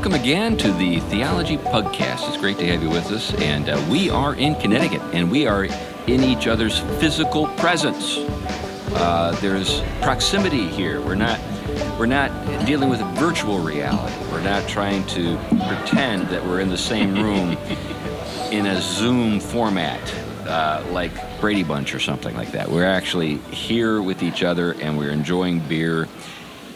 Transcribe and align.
welcome 0.00 0.18
again 0.18 0.56
to 0.56 0.72
the 0.72 0.98
Theology 0.98 1.58
Podcast. 1.58 2.26
It's 2.26 2.38
great 2.38 2.56
to 2.56 2.66
have 2.68 2.82
you 2.82 2.88
with 2.88 3.12
us. 3.12 3.34
And 3.34 3.68
uh, 3.68 3.86
we 3.90 4.08
are 4.08 4.34
in 4.34 4.54
Connecticut, 4.54 5.02
and 5.12 5.30
we 5.30 5.46
are 5.46 5.64
in 6.06 6.24
each 6.24 6.46
other's 6.46 6.78
physical 6.98 7.48
presence. 7.58 8.16
Uh, 8.94 9.36
there's 9.42 9.82
proximity 10.00 10.66
here. 10.68 11.02
We're 11.02 11.16
not 11.16 11.38
we're 11.98 12.06
not 12.06 12.30
dealing 12.64 12.88
with 12.88 13.00
virtual 13.18 13.58
reality. 13.58 14.16
We're 14.32 14.40
not 14.40 14.66
trying 14.66 15.06
to 15.08 15.36
pretend 15.68 16.28
that 16.28 16.42
we're 16.46 16.60
in 16.60 16.70
the 16.70 16.78
same 16.78 17.14
room 17.16 17.58
in 18.50 18.64
a 18.64 18.80
Zoom 18.80 19.38
format, 19.38 20.00
uh, 20.46 20.82
like 20.92 21.12
Brady 21.42 21.62
Bunch 21.62 21.94
or 21.94 22.00
something 22.00 22.34
like 22.34 22.52
that. 22.52 22.70
We're 22.70 22.86
actually 22.86 23.36
here 23.52 24.00
with 24.00 24.22
each 24.22 24.44
other, 24.44 24.72
and 24.80 24.96
we're 24.96 25.10
enjoying 25.10 25.58
beer, 25.60 26.08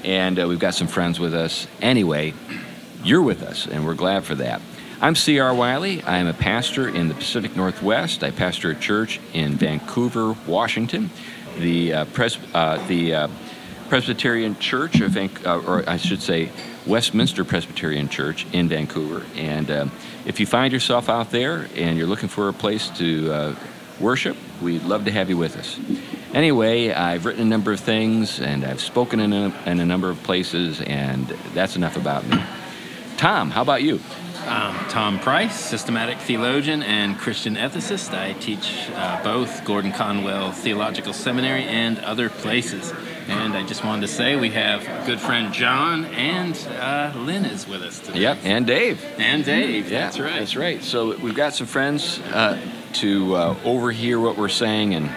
and 0.04 0.38
uh, 0.38 0.46
we've 0.46 0.58
got 0.58 0.74
some 0.74 0.88
friends 0.88 1.18
with 1.18 1.32
us. 1.32 1.66
Anyway, 1.80 2.34
you're 3.04 3.22
with 3.22 3.42
us, 3.42 3.66
and 3.66 3.84
we're 3.84 3.94
glad 3.94 4.24
for 4.24 4.34
that. 4.36 4.60
I'm 5.00 5.14
C.R. 5.14 5.54
Wiley. 5.54 6.02
I 6.02 6.18
am 6.18 6.26
a 6.26 6.32
pastor 6.32 6.88
in 6.88 7.08
the 7.08 7.14
Pacific 7.14 7.54
Northwest. 7.54 8.24
I 8.24 8.30
pastor 8.30 8.70
a 8.70 8.74
church 8.74 9.20
in 9.34 9.54
Vancouver, 9.56 10.34
Washington. 10.46 11.10
The 11.58 11.92
uh, 11.92 12.04
pres- 12.06 12.38
uh, 12.54 12.84
the 12.86 13.14
uh, 13.14 13.28
Presbyterian 13.88 14.58
Church, 14.58 15.00
of 15.00 15.10
Van- 15.10 15.30
uh, 15.44 15.60
or 15.60 15.88
I 15.88 15.98
should 15.98 16.22
say, 16.22 16.50
Westminster 16.86 17.44
Presbyterian 17.44 18.08
Church 18.08 18.46
in 18.52 18.68
Vancouver. 18.68 19.24
And 19.36 19.70
um, 19.70 19.92
if 20.24 20.40
you 20.40 20.46
find 20.46 20.72
yourself 20.72 21.08
out 21.08 21.30
there 21.30 21.68
and 21.76 21.98
you're 21.98 22.06
looking 22.06 22.28
for 22.28 22.48
a 22.48 22.52
place 22.52 22.88
to 22.90 23.32
uh, 23.32 23.54
worship, 24.00 24.36
we'd 24.62 24.82
love 24.84 25.04
to 25.04 25.10
have 25.10 25.28
you 25.28 25.36
with 25.36 25.56
us. 25.56 25.78
Anyway, 26.32 26.90
I've 26.90 27.26
written 27.26 27.42
a 27.42 27.48
number 27.48 27.72
of 27.72 27.80
things 27.80 28.40
and 28.40 28.64
I've 28.64 28.80
spoken 28.80 29.20
in 29.20 29.32
a, 29.32 29.54
in 29.66 29.80
a 29.80 29.86
number 29.86 30.10
of 30.10 30.22
places, 30.22 30.80
and 30.80 31.26
that's 31.54 31.76
enough 31.76 31.96
about 31.96 32.26
me. 32.26 32.42
Tom, 33.24 33.50
how 33.50 33.62
about 33.62 33.82
you? 33.82 34.00
I'm 34.46 34.86
Tom 34.90 35.18
Price, 35.18 35.58
systematic 35.58 36.18
theologian 36.18 36.82
and 36.82 37.16
Christian 37.18 37.56
ethicist. 37.56 38.12
I 38.12 38.34
teach 38.34 38.90
uh, 38.94 39.24
both 39.24 39.64
Gordon 39.64 39.92
Conwell 39.92 40.52
Theological 40.52 41.14
Seminary 41.14 41.62
and 41.62 41.98
other 42.00 42.28
places. 42.28 42.92
And 43.26 43.54
I 43.54 43.64
just 43.64 43.82
wanted 43.82 44.02
to 44.02 44.08
say 44.08 44.36
we 44.36 44.50
have 44.50 45.06
good 45.06 45.18
friend 45.18 45.54
John 45.54 46.04
and 46.04 46.54
uh, 46.78 47.14
Lynn 47.16 47.46
is 47.46 47.66
with 47.66 47.80
us 47.80 47.98
today. 47.98 48.20
Yep, 48.20 48.38
and 48.44 48.66
Dave. 48.66 49.02
And 49.16 49.42
Dave, 49.42 49.90
Yeah, 49.90 50.00
that's 50.00 50.18
right. 50.18 50.40
That's 50.40 50.56
right. 50.56 50.82
So 50.82 51.16
we've 51.16 51.34
got 51.34 51.54
some 51.54 51.66
friends 51.66 52.18
uh, 52.34 52.60
to 52.92 53.36
uh, 53.36 53.56
overhear 53.64 54.20
what 54.20 54.36
we're 54.36 54.50
saying 54.50 54.92
and 54.94 55.10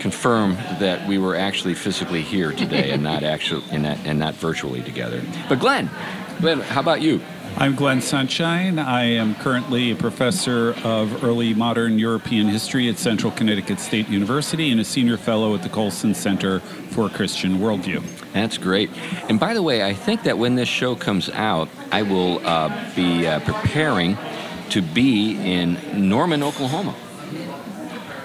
confirm 0.00 0.56
that 0.80 1.08
we 1.08 1.16
were 1.16 1.34
actually 1.34 1.74
physically 1.74 2.20
here 2.20 2.52
today 2.52 2.90
and 2.90 3.02
not 3.02 3.22
actually 3.34 3.64
and 3.70 3.84
not, 3.84 3.96
and 4.04 4.18
not 4.18 4.34
virtually 4.34 4.82
together. 4.82 5.22
But 5.48 5.60
Glenn, 5.60 5.88
Glenn, 6.40 6.60
how 6.60 6.80
about 6.80 7.00
you? 7.00 7.22
I'm 7.60 7.74
Glenn 7.74 8.00
Sunshine. 8.00 8.78
I 8.78 9.02
am 9.02 9.34
currently 9.34 9.90
a 9.90 9.96
professor 9.96 10.76
of 10.84 11.24
early 11.24 11.54
modern 11.54 11.98
European 11.98 12.46
history 12.46 12.88
at 12.88 12.98
Central 12.98 13.32
Connecticut 13.32 13.80
State 13.80 14.08
University 14.08 14.70
and 14.70 14.80
a 14.80 14.84
senior 14.84 15.16
fellow 15.16 15.56
at 15.56 15.64
the 15.64 15.68
Colson 15.68 16.14
Center 16.14 16.60
for 16.60 17.08
Christian 17.08 17.58
Worldview. 17.58 18.04
That's 18.32 18.58
great. 18.58 18.90
And 19.28 19.40
by 19.40 19.54
the 19.54 19.62
way, 19.62 19.82
I 19.82 19.92
think 19.92 20.22
that 20.22 20.38
when 20.38 20.54
this 20.54 20.68
show 20.68 20.94
comes 20.94 21.30
out, 21.30 21.68
I 21.90 22.02
will 22.02 22.46
uh, 22.46 22.94
be 22.94 23.26
uh, 23.26 23.40
preparing 23.40 24.16
to 24.70 24.80
be 24.80 25.32
in 25.32 26.08
Norman, 26.08 26.44
Oklahoma. 26.44 26.94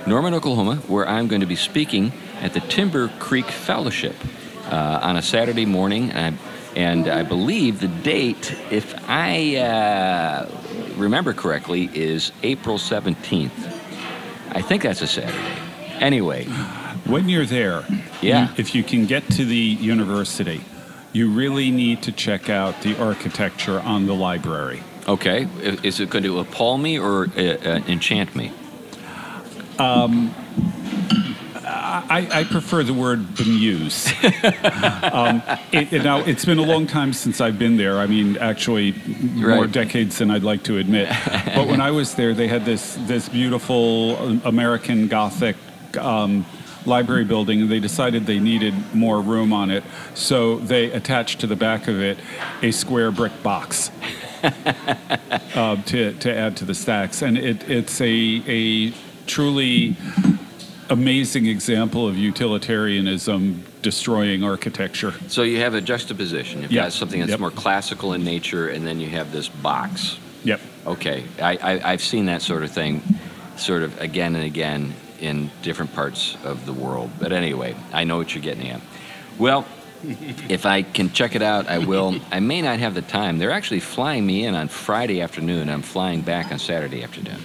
Norman, 0.05 0.35
Oklahoma, 0.35 0.75
where 0.87 1.07
I'm 1.07 1.27
going 1.27 1.41
to 1.41 1.47
be 1.47 1.55
speaking 1.55 2.11
at 2.39 2.53
the 2.53 2.59
Timber 2.59 3.07
Creek 3.17 3.47
Fellowship 3.47 4.15
uh, 4.69 4.99
on 5.01 5.17
a 5.17 5.23
Saturday 5.23 5.65
morning. 5.65 6.11
I, 6.11 6.33
and 6.75 7.07
I 7.07 7.23
believe 7.23 7.79
the 7.79 7.87
date, 7.87 8.55
if 8.71 8.93
I 9.09 9.55
uh, 9.57 10.49
remember 10.95 11.33
correctly, 11.33 11.89
is 11.93 12.31
April 12.43 12.77
17th. 12.77 13.51
I 14.51 14.61
think 14.61 14.83
that's 14.83 15.01
a 15.01 15.07
Saturday. 15.07 15.37
Anyway, 15.99 16.45
When 17.05 17.27
you're 17.27 17.45
there, 17.45 17.83
Yeah. 18.21 18.43
you- 18.43 18.49
if 18.57 18.73
you 18.73 18.81
can 18.83 19.05
get 19.05 19.27
to 19.31 19.43
the 19.45 19.57
university, 19.57 20.61
you 21.11 21.29
really 21.29 21.69
need 21.69 22.01
to 22.03 22.11
check 22.13 22.49
out 22.49 22.81
the 22.81 22.95
architecture 22.97 23.79
on 23.81 24.05
the 24.05 24.13
library. 24.15 24.81
okay, 25.05 25.47
is 25.83 25.99
it 25.99 26.09
going 26.09 26.23
to 26.23 26.39
appall 26.39 26.77
me 26.77 26.97
or 26.97 27.27
uh, 27.37 27.41
uh, 27.41 27.79
enchant 27.89 28.33
me? 28.37 28.51
I, 31.93 32.27
I 32.39 32.43
prefer 32.45 32.81
the 32.83 32.93
word 32.93 33.19
bemuse. 33.35 34.07
um, 35.13 35.43
it, 35.71 35.93
it- 35.93 36.03
now, 36.03 36.19
it's 36.19 36.43
been 36.43 36.57
a 36.57 36.63
long 36.63 36.87
time 36.87 37.13
since 37.13 37.39
I've 37.39 37.59
been 37.59 37.77
there. 37.77 37.99
I 37.99 38.07
mean, 38.07 38.37
actually, 38.37 38.93
more 39.35 39.67
decades 39.67 40.17
than 40.17 40.31
I'd 40.31 40.41
like 40.43 40.63
to 40.63 40.79
admit. 40.79 41.09
but 41.55 41.67
when 41.67 41.81
I 41.81 41.91
was 41.91 42.15
there, 42.15 42.33
they 42.33 42.47
had 42.47 42.65
this 42.65 42.95
this 43.01 43.29
beautiful 43.29 44.15
uh, 44.17 44.39
American 44.49 45.07
Gothic. 45.07 45.55
Um, 45.97 46.45
library 46.85 47.23
building 47.23 47.61
and 47.61 47.71
they 47.71 47.79
decided 47.79 48.25
they 48.25 48.39
needed 48.39 48.73
more 48.93 49.21
room 49.21 49.53
on 49.53 49.71
it 49.71 49.85
so 50.15 50.57
they 50.59 50.91
attached 50.91 51.39
to 51.39 51.47
the 51.47 51.55
back 51.55 51.87
of 51.87 52.01
it 52.01 52.17
a 52.61 52.71
square 52.71 53.09
brick 53.09 53.31
box 53.41 53.89
uh, 54.43 55.81
to, 55.83 56.11
to 56.15 56.35
add 56.35 56.57
to 56.57 56.65
the 56.65 56.73
stacks 56.75 57.21
and 57.21 57.37
it, 57.37 57.69
it's 57.69 58.01
a, 58.01 58.43
a 58.47 58.93
truly 59.27 59.95
amazing 60.93 61.47
example 61.47 62.07
of 62.07 62.17
utilitarianism 62.17 63.63
destroying 63.81 64.43
architecture. 64.43 65.13
So 65.27 65.41
you 65.43 65.59
have 65.59 65.73
a 65.73 65.81
juxtaposition. 65.81 66.61
You've 66.61 66.71
Yeah. 66.71 66.83
got 66.83 66.93
something 66.93 67.19
that's 67.19 67.31
Yep. 67.31 67.39
more 67.39 67.51
classical 67.51 68.13
in 68.13 68.23
nature, 68.23 68.69
and 68.69 68.85
then 68.87 68.99
you 68.99 69.09
have 69.09 69.31
this 69.31 69.49
box. 69.49 70.17
Yep. 70.43 70.61
Okay, 70.85 71.23
I, 71.41 71.57
I, 71.57 71.91
I've 71.93 72.01
seen 72.03 72.25
that 72.27 72.41
sort 72.41 72.63
of 72.63 72.71
thing, 72.71 73.01
sort 73.57 73.81
of 73.83 73.99
again 73.99 74.35
and 74.35 74.43
again 74.45 74.93
in 75.19 75.49
different 75.61 75.93
parts 75.93 76.37
of 76.43 76.65
the 76.65 76.73
world. 76.73 77.09
But 77.19 77.31
anyway, 77.31 77.75
I 77.91 78.03
know 78.03 78.17
what 78.17 78.35
you're 78.35 78.43
getting 78.43 78.69
at. 78.69 78.81
Well, 79.39 79.65
if 80.49 80.65
I 80.65 80.81
can 80.83 81.11
check 81.11 81.35
it 81.35 81.41
out, 81.41 81.67
I 81.69 81.77
will. 81.79 82.19
I 82.31 82.39
may 82.39 82.61
not 82.61 82.79
have 82.79 82.93
the 82.93 83.01
time. 83.01 83.39
They're 83.39 83.51
actually 83.51 83.79
flying 83.79 84.25
me 84.25 84.45
in 84.45 84.53
on 84.53 84.67
Friday 84.67 85.21
afternoon. 85.21 85.69
I'm 85.69 85.81
flying 85.81 86.21
back 86.21 86.51
on 86.51 86.59
Saturday 86.59 87.03
afternoon. 87.03 87.39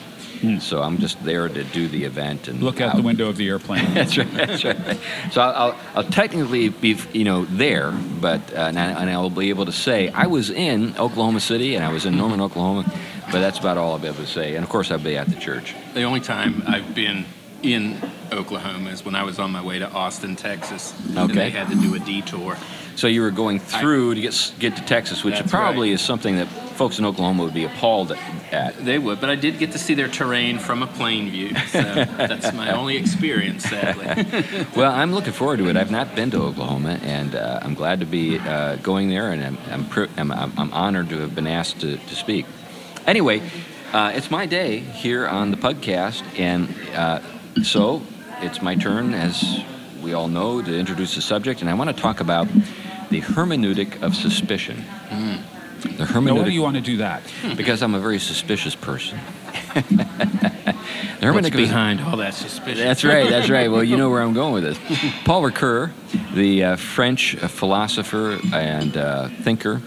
So 0.61 0.83
I'm 0.83 0.99
just 0.99 1.23
there 1.25 1.49
to 1.49 1.65
do 1.65 1.89
the 1.89 2.05
event 2.05 2.49
and. 2.49 2.63
Look 2.63 2.81
out 2.81 2.97
the 2.97 3.03
window 3.03 3.29
of 3.29 3.37
the 3.37 3.49
airplane. 3.49 3.85
that's 3.95 4.17
right. 4.17 4.31
That's 4.33 4.65
right. 4.65 4.99
So 5.33 5.41
I'll, 5.41 5.55
I'll, 5.55 5.77
I'll 5.97 6.11
technically 6.11 6.69
be, 6.69 6.97
you 7.13 7.25
know, 7.25 7.45
there, 7.47 7.93
but 7.93 8.53
uh, 8.53 8.57
and, 8.69 8.79
I, 8.79 9.01
and 9.01 9.11
I'll 9.11 9.31
be 9.31 9.51
able 9.51 9.67
to 9.67 9.73
say 9.73 10.09
I 10.11 10.27
was 10.27 10.51
in 10.51 10.97
Oklahoma 10.97 11.41
City 11.41 11.75
and 11.75 11.85
I 11.85 11.93
was 11.93 12.07
in 12.07 12.17
Norman, 12.17 12.41
Oklahoma, 12.41 12.85
but 13.33 13.41
that's 13.41 13.59
about 13.59 13.79
all 13.79 13.93
I'll 13.93 13.99
be 13.99 14.09
able 14.09 14.19
to 14.19 14.27
say. 14.27 14.55
And 14.55 14.65
of 14.65 14.71
course, 14.71 14.91
I'll 14.91 14.99
be 14.99 15.17
at 15.17 15.29
the 15.29 15.37
church. 15.37 15.75
The 15.95 16.03
only 16.03 16.21
time 16.21 16.63
I've 16.67 16.95
been 16.95 17.25
in 17.63 18.01
Oklahoma 18.33 18.91
is 18.91 19.05
when 19.05 19.15
I 19.15 19.25
was 19.25 19.39
on 19.39 19.51
my 19.51 19.65
way 19.65 19.79
to 19.81 19.91
Austin, 19.91 20.37
Texas. 20.37 20.95
And 21.09 21.19
Okay. 21.19 21.35
they 21.35 21.51
had 21.51 21.69
to 21.71 21.75
do 21.75 21.95
a 21.95 21.99
detour. 21.99 22.57
So 22.95 23.07
you 23.07 23.23
were 23.23 23.31
going 23.31 23.59
through 23.61 24.15
to 24.15 24.21
get 24.21 24.53
get 24.59 24.77
to 24.77 24.83
Texas, 24.85 25.25
which 25.25 25.45
probably 25.49 25.91
right. 25.91 25.95
is 25.95 26.01
something 26.01 26.37
that 26.37 26.49
folks 26.79 26.99
in 27.01 27.05
Oklahoma 27.05 27.43
would 27.43 27.53
be 27.55 27.65
appalled 27.65 28.13
at. 28.53 28.77
They 28.85 28.99
would, 28.99 29.21
but 29.21 29.29
I 29.29 29.35
did 29.35 29.59
get 29.59 29.73
to 29.73 29.79
see 29.79 29.95
their 29.95 30.07
terrain 30.09 30.59
from 30.61 30.83
a 30.83 30.87
plane 30.87 31.29
view. 31.29 31.55
So 31.67 31.83
that's 31.83 32.53
my 32.55 32.71
only 32.71 32.97
experience, 32.97 33.65
sadly. 33.65 34.07
Well, 34.77 34.93
I'm 34.93 35.13
looking 35.13 35.33
forward 35.33 35.59
to 35.59 35.69
it. 35.69 35.77
I've 35.77 35.91
not 35.91 36.15
been 36.15 36.31
to 36.31 36.41
Oklahoma, 36.43 37.01
and 37.03 37.35
uh, 37.35 37.59
I'm 37.63 37.75
glad 37.75 37.99
to 38.01 38.07
be 38.07 38.39
uh, 38.39 38.77
going 38.77 39.09
there, 39.09 39.31
and 39.33 39.43
I'm, 39.43 39.59
I'm, 39.71 39.85
pri- 39.89 40.09
I'm, 40.17 40.31
I'm 40.31 40.53
I'm 40.57 40.73
honored 40.73 41.09
to 41.09 41.19
have 41.19 41.35
been 41.35 41.47
asked 41.49 41.81
to, 41.81 41.97
to 41.97 42.15
speak. 42.15 42.47
Anyway, 43.07 43.43
uh, 43.93 44.13
it's 44.15 44.31
my 44.31 44.47
day 44.47 44.79
here 44.79 45.27
on 45.27 45.51
the 45.51 45.57
podcast, 45.57 46.23
and 46.39 46.73
uh, 46.95 47.21
so 47.63 48.03
it's 48.41 48.63
my 48.63 48.77
turn, 48.77 49.15
as 49.15 49.65
we 50.03 50.13
all 50.13 50.29
know, 50.29 50.63
to 50.63 50.79
introduce 50.79 51.17
the 51.17 51.23
subject, 51.23 51.61
and 51.61 51.69
I 51.69 51.75
want 51.75 51.91
to 51.95 52.01
talk 52.03 52.21
about 52.21 52.47
the 53.11 53.21
hermeneutic 53.23 54.01
of 54.03 54.15
suspicion. 54.15 54.85
The 55.83 56.21
now, 56.21 56.35
why 56.35 56.45
do 56.45 56.51
you 56.51 56.63
want 56.63 56.77
to 56.77 56.83
do 56.83 56.99
that? 56.99 57.23
because 57.57 57.83
I'm 57.83 57.95
a 57.95 58.01
very 58.01 58.19
suspicious 58.19 58.75
person. 58.75 59.19
the 59.75 60.05
What's 60.05 61.21
hermeneutic 61.21 61.47
of 61.47 61.53
behind 61.53 62.01
all 62.01 62.17
that 62.19 62.35
suspicion? 62.35 62.85
that's 62.85 63.05
right. 63.05 63.29
That's 63.29 63.51
right. 63.51 63.71
Well, 63.71 63.85
you 63.85 63.97
know 63.97 64.11
where 64.11 64.23
I'm 64.23 64.35
going 64.35 64.55
with 64.55 64.65
this. 64.65 65.13
Paul 65.25 65.43
Ricoeur, 65.43 65.93
the 66.35 66.65
uh, 66.65 66.77
French 66.77 67.37
philosopher 67.37 68.39
and 68.53 68.97
uh, 68.97 69.29
thinker, 69.43 69.83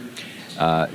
uh, 0.58 0.88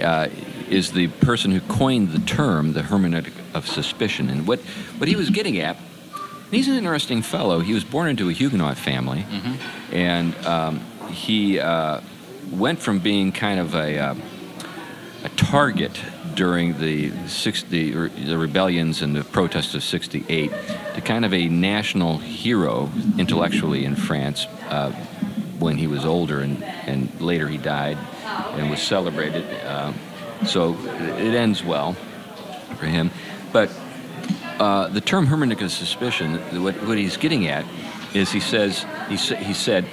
uh, 0.00 0.28
is 0.68 0.92
the 0.92 1.08
person 1.08 1.50
who 1.50 1.60
coined 1.60 2.10
the 2.10 2.20
term 2.20 2.72
the 2.72 2.82
hermeneutic 2.82 3.32
of 3.54 3.66
suspicion. 3.66 4.28
And 4.28 4.46
what, 4.46 4.60
what 4.98 5.08
he 5.08 5.16
was 5.16 5.30
getting 5.30 5.58
at, 5.58 5.76
he's 6.50 6.68
an 6.68 6.74
interesting 6.74 7.22
fellow. 7.22 7.60
He 7.60 7.74
was 7.74 7.84
born 7.84 8.08
into 8.08 8.28
a 8.28 8.32
Huguenot 8.32 8.76
family, 8.76 9.24
and 9.92 10.34
um, 10.46 10.80
he 11.08 11.58
uh, 11.60 12.00
went 12.50 12.80
from 12.80 12.98
being 12.98 13.32
kind 13.32 13.60
of 13.60 13.74
a 13.74 13.98
uh, 13.98 14.14
a 15.24 15.28
target 15.30 15.98
during 16.34 16.78
the 16.78 17.10
60 17.28 17.92
the 17.92 18.36
rebellions 18.36 19.02
and 19.02 19.16
the 19.16 19.24
protests 19.24 19.74
of 19.74 19.82
68 19.82 20.50
to 20.94 21.00
kind 21.00 21.24
of 21.24 21.32
a 21.32 21.48
national 21.48 22.18
hero 22.18 22.90
intellectually 23.18 23.84
in 23.84 23.96
France 23.96 24.46
uh, 24.68 24.90
when 25.58 25.76
he 25.78 25.86
was 25.86 26.04
older 26.04 26.40
and, 26.40 26.62
and 26.62 27.20
later 27.20 27.48
he 27.48 27.56
died 27.56 27.96
and 28.24 28.70
was 28.70 28.82
celebrated 28.82 29.44
uh, 29.64 29.92
So 30.44 30.74
it 30.84 31.34
ends 31.34 31.64
well 31.64 31.94
for 32.78 32.86
him. 32.86 33.10
But 33.52 33.70
uh, 34.58 34.88
the 34.88 35.00
term 35.00 35.26
hermeneutic 35.26 35.62
of 35.62 35.70
suspicion, 35.70 36.36
what, 36.62 36.74
what 36.86 36.98
he's 36.98 37.16
getting 37.16 37.46
at 37.48 37.64
is 38.14 38.30
he 38.30 38.40
says 38.40 38.84
he, 39.08 39.16
sa- 39.16 39.36
he 39.36 39.54
said 39.54 39.86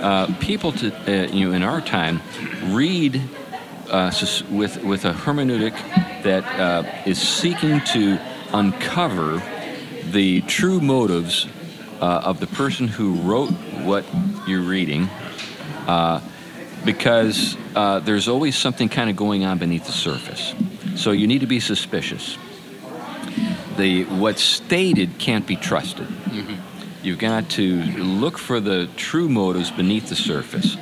uh, 0.00 0.32
people 0.40 0.72
to 0.72 0.92
uh, 1.06 1.32
you 1.32 1.48
know 1.48 1.54
in 1.54 1.62
our 1.62 1.80
time 1.80 2.20
read 2.66 3.22
uh, 3.90 4.12
with 4.50 4.82
with 4.82 5.04
a 5.04 5.12
hermeneutic 5.12 5.74
that 6.22 6.44
uh, 6.58 6.84
is 7.06 7.20
seeking 7.20 7.80
to 7.80 8.18
uncover 8.52 9.42
the 10.10 10.40
true 10.42 10.80
motives 10.80 11.46
uh, 12.00 12.22
of 12.24 12.40
the 12.40 12.46
person 12.46 12.88
who 12.88 13.14
wrote 13.14 13.50
what 13.84 14.04
you're 14.46 14.62
reading 14.62 15.08
uh, 15.86 16.20
because 16.84 17.56
uh, 17.74 17.98
there's 18.00 18.28
always 18.28 18.56
something 18.56 18.88
kind 18.88 19.10
of 19.10 19.16
going 19.16 19.44
on 19.44 19.58
beneath 19.58 19.86
the 19.86 19.92
surface. 19.92 20.54
So 20.96 21.10
you 21.10 21.26
need 21.26 21.40
to 21.40 21.46
be 21.46 21.60
suspicious. 21.60 22.36
The 23.76 24.04
what's 24.04 24.42
stated 24.42 25.18
can't 25.18 25.46
be 25.46 25.56
trusted. 25.56 26.08
You've 27.02 27.18
got 27.18 27.50
to 27.50 27.82
look 27.82 28.38
for 28.38 28.60
the 28.60 28.88
true 28.96 29.28
motives 29.28 29.70
beneath 29.70 30.08
the 30.08 30.16
surface. 30.16 30.76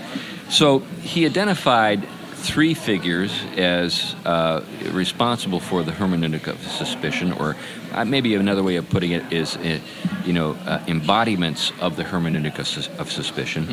So 0.49 0.81
he 1.03 1.27
identified 1.27 2.09
three 2.47 2.75
figures 2.75 3.33
as 3.57 4.15
uh, 4.25 4.65
responsible 4.93 5.61
for 5.61 5.83
the 5.83 5.93
hermeneutic 5.93 6.47
of 6.47 6.61
suspicion, 6.67 7.33
or 7.33 7.57
uh, 7.93 8.05
maybe 8.05 8.35
another 8.35 8.63
way 8.63 8.77
of 8.77 8.89
putting 8.89 9.13
it 9.13 9.33
is, 9.33 9.57
uh, 9.57 9.79
you 10.25 10.33
know, 10.33 10.53
uh, 10.67 10.83
embodiments 10.87 11.73
of 11.81 11.97
the 11.97 12.05
hermeneutic 12.05 12.59
of, 12.59 12.67
sus- 12.67 12.89
of 12.99 13.11
suspicion. 13.11 13.65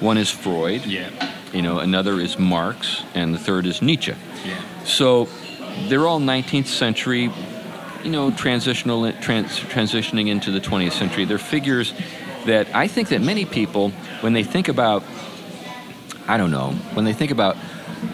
One 0.00 0.16
is 0.18 0.30
Freud. 0.30 0.84
Yeah. 0.86 1.10
You 1.52 1.62
know, 1.62 1.78
another 1.78 2.20
is 2.20 2.38
Marx, 2.38 3.02
and 3.14 3.34
the 3.34 3.38
third 3.38 3.66
is 3.66 3.82
Nietzsche. 3.82 4.14
Yeah. 4.44 4.84
So 4.84 5.28
they're 5.88 6.06
all 6.06 6.20
19th 6.20 6.66
century, 6.66 7.30
you 8.04 8.10
know, 8.10 8.30
transitional 8.30 9.12
trans, 9.20 9.58
transitioning 9.58 10.28
into 10.28 10.50
the 10.50 10.60
20th 10.60 10.92
century. 10.92 11.24
They're 11.24 11.38
figures 11.38 11.92
that 12.46 12.74
I 12.74 12.86
think 12.86 13.08
that 13.08 13.20
many 13.20 13.44
people, 13.44 13.90
when 14.20 14.32
they 14.32 14.42
think 14.42 14.68
about, 14.68 15.02
I 16.26 16.36
don't 16.36 16.50
know, 16.50 16.70
when 16.94 17.04
they 17.04 17.12
think 17.12 17.30
about, 17.30 17.56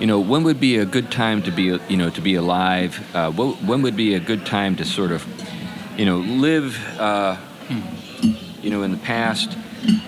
you 0.00 0.06
know, 0.06 0.20
when 0.20 0.42
would 0.44 0.60
be 0.60 0.78
a 0.78 0.84
good 0.84 1.10
time 1.10 1.42
to 1.42 1.50
be, 1.50 1.78
you 1.88 1.96
know, 1.96 2.10
to 2.10 2.20
be 2.20 2.34
alive? 2.34 2.98
Uh, 3.14 3.30
wh- 3.30 3.68
when 3.68 3.82
would 3.82 3.96
be 3.96 4.14
a 4.14 4.20
good 4.20 4.44
time 4.44 4.76
to 4.76 4.84
sort 4.84 5.12
of, 5.12 5.24
you 5.96 6.04
know, 6.04 6.18
live, 6.18 6.76
uh, 6.98 7.36
you 8.62 8.70
know, 8.70 8.82
in 8.82 8.90
the 8.90 8.98
past? 8.98 9.56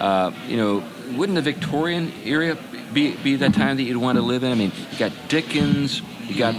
Uh, 0.01 0.33
you 0.47 0.57
know, 0.57 0.85
wouldn't 1.17 1.37
the 1.37 1.43
Victorian 1.43 2.13
era 2.25 2.59
be, 2.93 3.17
be 3.17 3.37
that 3.37 3.55
time 3.55 3.77
that 3.77 3.85
you'd 3.85 3.97
want 3.97 4.17
to 4.17 4.23
live 4.23 4.43
in? 4.43 4.53
I 4.53 4.55
mean, 4.55 4.73
you 4.93 4.99
got 4.99 5.13
Dickens, 5.29 6.03
you 6.27 6.37
got, 6.37 6.55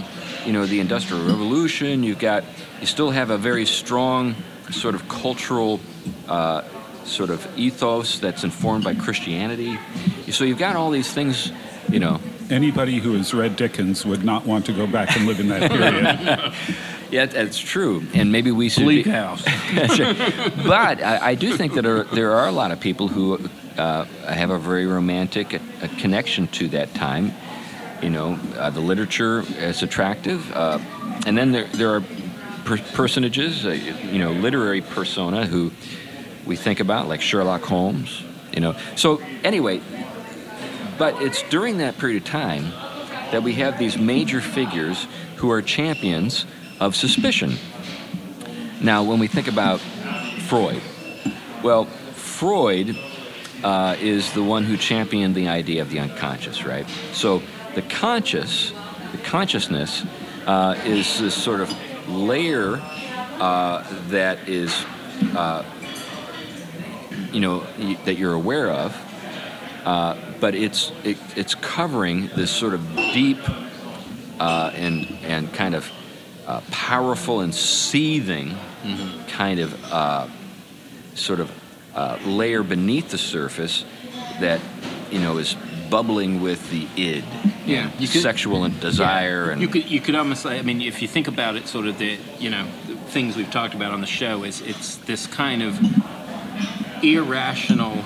you 0.46 0.52
know, 0.52 0.66
the 0.66 0.80
Industrial 0.80 1.24
Revolution, 1.24 2.02
you've 2.02 2.18
got, 2.18 2.44
you 2.80 2.86
still 2.86 3.10
have 3.10 3.30
a 3.30 3.38
very 3.38 3.66
strong 3.66 4.34
sort 4.70 4.94
of 4.94 5.08
cultural 5.08 5.80
uh, 6.28 6.62
sort 7.04 7.30
of 7.30 7.46
ethos 7.58 8.18
that's 8.18 8.44
informed 8.44 8.84
by 8.84 8.94
Christianity. 8.94 9.78
So 10.30 10.44
you've 10.44 10.58
got 10.58 10.76
all 10.76 10.90
these 10.90 11.12
things, 11.12 11.52
you 11.90 11.98
know. 12.00 12.20
Anybody 12.50 12.98
who 12.98 13.14
has 13.14 13.32
read 13.32 13.56
Dickens 13.56 14.04
would 14.04 14.24
not 14.24 14.44
want 14.44 14.66
to 14.66 14.72
go 14.72 14.86
back 14.86 15.16
and 15.16 15.26
live 15.26 15.40
in 15.40 15.48
that 15.48 15.70
period. 15.70 16.52
Yeah, 17.10 17.26
that's 17.26 17.58
true, 17.58 18.06
and 18.14 18.30
maybe 18.30 18.52
we 18.52 18.68
should. 18.68 18.84
Bleak 18.84 19.06
be, 19.06 19.10
House. 19.10 19.44
Sure. 19.96 20.14
But 20.64 21.02
I, 21.02 21.30
I 21.30 21.34
do 21.34 21.56
think 21.56 21.74
that 21.74 21.84
are, 21.84 22.04
there 22.04 22.30
are 22.34 22.46
a 22.46 22.52
lot 22.52 22.70
of 22.70 22.78
people 22.78 23.08
who 23.08 23.50
uh, 23.76 24.04
have 24.04 24.50
a 24.50 24.58
very 24.60 24.86
romantic 24.86 25.54
a, 25.54 25.60
a 25.82 25.88
connection 25.98 26.46
to 26.48 26.68
that 26.68 26.94
time. 26.94 27.32
You 28.00 28.10
know, 28.10 28.38
uh, 28.56 28.70
the 28.70 28.78
literature 28.78 29.42
is 29.58 29.82
attractive, 29.82 30.52
uh, 30.52 30.78
and 31.26 31.36
then 31.36 31.50
there 31.50 31.64
there 31.64 31.90
are 31.96 32.04
per- 32.64 32.78
personages, 32.78 33.66
uh, 33.66 33.70
you 33.70 34.20
know, 34.20 34.30
literary 34.30 34.80
persona 34.80 35.46
who 35.46 35.72
we 36.46 36.54
think 36.54 36.78
about, 36.78 37.08
like 37.08 37.20
Sherlock 37.22 37.62
Holmes. 37.62 38.22
You 38.52 38.60
know, 38.60 38.76
so 38.94 39.20
anyway, 39.42 39.80
but 41.00 41.22
it's 41.22 41.42
during 41.44 41.78
that 41.78 41.96
period 41.96 42.22
of 42.22 42.28
time 42.28 42.70
that 43.32 43.42
we 43.42 43.54
have 43.54 43.78
these 43.78 43.96
major 43.96 44.38
figures 44.38 45.06
who 45.36 45.50
are 45.50 45.62
champions 45.62 46.44
of 46.78 46.94
suspicion. 46.94 47.54
Now, 48.82 49.02
when 49.02 49.18
we 49.18 49.26
think 49.26 49.48
about 49.48 49.80
Freud, 50.46 50.82
well, 51.62 51.86
Freud 51.86 52.98
uh, 53.64 53.96
is 53.98 54.30
the 54.34 54.42
one 54.42 54.64
who 54.64 54.76
championed 54.76 55.34
the 55.34 55.48
idea 55.48 55.80
of 55.80 55.88
the 55.88 56.00
unconscious, 56.00 56.66
right? 56.66 56.86
So 57.14 57.40
the 57.74 57.82
conscious, 57.82 58.74
the 59.12 59.18
consciousness, 59.24 60.04
uh, 60.44 60.78
is 60.84 61.18
this 61.18 61.34
sort 61.34 61.62
of 61.62 61.72
layer 62.10 62.78
uh, 63.40 63.86
that 64.08 64.46
is, 64.46 64.84
uh, 65.34 65.64
you 67.32 67.40
know, 67.40 67.60
that 68.04 68.18
you're 68.18 68.34
aware 68.34 68.68
of, 68.70 68.94
uh, 69.86 70.29
but 70.40 70.54
it's 70.54 70.92
it, 71.04 71.18
it's 71.36 71.54
covering 71.54 72.28
this 72.34 72.50
sort 72.50 72.74
of 72.74 72.96
deep 72.96 73.38
uh, 74.40 74.72
and 74.74 75.06
and 75.22 75.52
kind 75.52 75.74
of 75.74 75.90
uh, 76.46 76.60
powerful 76.70 77.40
and 77.40 77.54
seething 77.54 78.56
kind 79.28 79.60
of 79.60 79.92
uh, 79.92 80.26
sort 81.14 81.40
of 81.40 81.50
uh, 81.94 82.18
layer 82.24 82.62
beneath 82.62 83.10
the 83.10 83.18
surface 83.18 83.84
that 84.40 84.60
you 85.10 85.18
know 85.20 85.36
is 85.38 85.54
bubbling 85.90 86.40
with 86.40 86.70
the 86.70 86.86
id, 86.96 87.24
Yeah, 87.66 87.90
you 87.98 88.06
could- 88.06 88.22
sexual 88.22 88.62
and 88.64 88.78
desire, 88.80 89.50
and 89.50 89.60
you 89.60 89.66
could 89.68 89.90
you 89.90 90.00
could 90.00 90.14
almost 90.14 90.42
say 90.42 90.58
I 90.58 90.62
mean 90.62 90.80
if 90.80 91.02
you 91.02 91.08
think 91.08 91.28
about 91.28 91.56
it 91.56 91.66
sort 91.68 91.86
of 91.86 91.98
the 91.98 92.16
you 92.38 92.48
know 92.48 92.66
the 92.86 92.94
things 93.10 93.36
we've 93.36 93.50
talked 93.50 93.74
about 93.74 93.92
on 93.92 94.00
the 94.00 94.06
show 94.06 94.44
is 94.44 94.60
it's 94.62 94.96
this 94.98 95.26
kind 95.26 95.62
of 95.62 95.78
irrational 97.02 97.96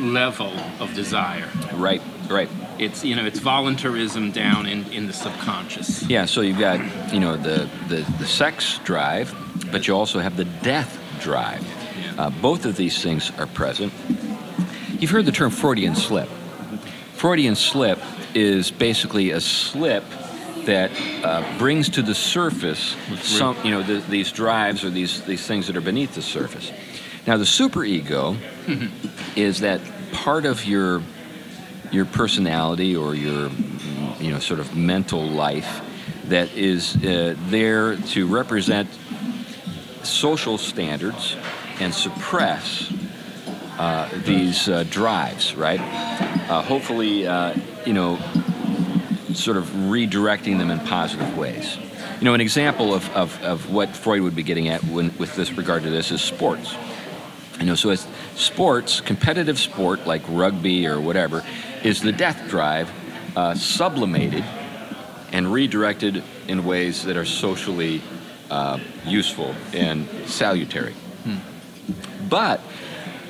level 0.00 0.52
of 0.80 0.94
desire. 0.94 1.48
right, 1.74 2.02
right. 2.28 2.48
It's 2.78 3.04
you 3.04 3.14
know 3.14 3.24
it's 3.24 3.38
voluntarism 3.38 4.32
down 4.32 4.66
in, 4.66 4.90
in 4.92 5.06
the 5.06 5.12
subconscious. 5.12 6.02
Yeah, 6.08 6.24
so 6.24 6.40
you've 6.40 6.58
got 6.58 7.12
you 7.12 7.20
know 7.20 7.36
the, 7.36 7.68
the, 7.88 8.06
the 8.18 8.26
sex 8.26 8.78
drive, 8.84 9.34
but 9.70 9.86
you 9.86 9.94
also 9.94 10.18
have 10.18 10.36
the 10.36 10.44
death 10.44 11.00
drive. 11.20 11.64
Yeah. 12.00 12.26
Uh, 12.26 12.30
both 12.30 12.66
of 12.66 12.76
these 12.76 13.02
things 13.02 13.30
are 13.38 13.46
present. 13.46 13.92
You've 14.98 15.10
heard 15.10 15.26
the 15.26 15.32
term 15.32 15.50
Freudian 15.50 15.94
slip. 15.94 16.28
Freudian 17.14 17.54
slip 17.54 17.98
is 18.34 18.70
basically 18.70 19.30
a 19.30 19.40
slip 19.40 20.04
that 20.64 20.90
uh, 21.22 21.58
brings 21.58 21.88
to 21.90 22.02
the 22.02 22.14
surface 22.14 22.96
some 23.22 23.56
you 23.64 23.70
know 23.70 23.82
the, 23.82 24.00
these 24.08 24.32
drives 24.32 24.84
or 24.84 24.90
these 24.90 25.22
these 25.22 25.46
things 25.46 25.66
that 25.66 25.76
are 25.76 25.80
beneath 25.80 26.14
the 26.14 26.22
surface. 26.22 26.72
Now 27.26 27.36
the 27.36 27.44
superego 27.44 28.36
is 29.36 29.60
that 29.60 29.80
part 30.12 30.44
of 30.44 30.64
your 30.64 31.02
your 31.90 32.04
personality 32.04 32.96
or 32.96 33.14
your 33.14 33.50
you 34.18 34.30
know 34.30 34.38
sort 34.38 34.60
of 34.60 34.76
mental 34.76 35.22
life 35.22 35.80
that 36.24 36.52
is 36.54 36.96
uh, 37.04 37.34
there 37.48 37.96
to 37.96 38.26
represent 38.26 38.88
social 40.02 40.58
standards 40.58 41.36
and 41.80 41.94
suppress 41.94 42.92
uh, 43.78 44.08
these 44.24 44.68
uh, 44.68 44.84
drives, 44.90 45.54
right? 45.54 45.80
Uh, 45.80 46.62
hopefully, 46.62 47.26
uh, 47.26 47.54
you 47.84 47.92
know, 47.92 48.16
sort 49.32 49.56
of 49.56 49.64
redirecting 49.66 50.58
them 50.58 50.70
in 50.70 50.78
positive 50.80 51.36
ways. 51.36 51.76
You 52.18 52.24
know, 52.24 52.34
an 52.34 52.40
example 52.40 52.94
of, 52.94 53.10
of, 53.16 53.42
of 53.42 53.70
what 53.72 53.90
Freud 53.96 54.22
would 54.22 54.36
be 54.36 54.44
getting 54.44 54.68
at 54.68 54.82
when, 54.84 55.16
with 55.18 55.34
this 55.34 55.52
regard 55.52 55.82
to 55.82 55.90
this 55.90 56.12
is 56.12 56.22
sports. 56.22 56.76
You 57.60 57.66
know, 57.66 57.74
so 57.74 57.90
as 57.90 58.06
sports, 58.34 59.00
competitive 59.00 59.58
sport 59.58 60.06
like 60.06 60.22
rugby 60.28 60.86
or 60.86 61.00
whatever, 61.00 61.44
is 61.82 62.00
the 62.00 62.12
death 62.12 62.48
drive 62.48 62.90
uh, 63.36 63.54
sublimated 63.54 64.44
and 65.32 65.52
redirected 65.52 66.22
in 66.48 66.64
ways 66.64 67.04
that 67.04 67.16
are 67.16 67.24
socially 67.24 68.02
uh, 68.50 68.78
useful 69.04 69.54
and 69.72 70.08
salutary. 70.26 70.94
But 72.28 72.60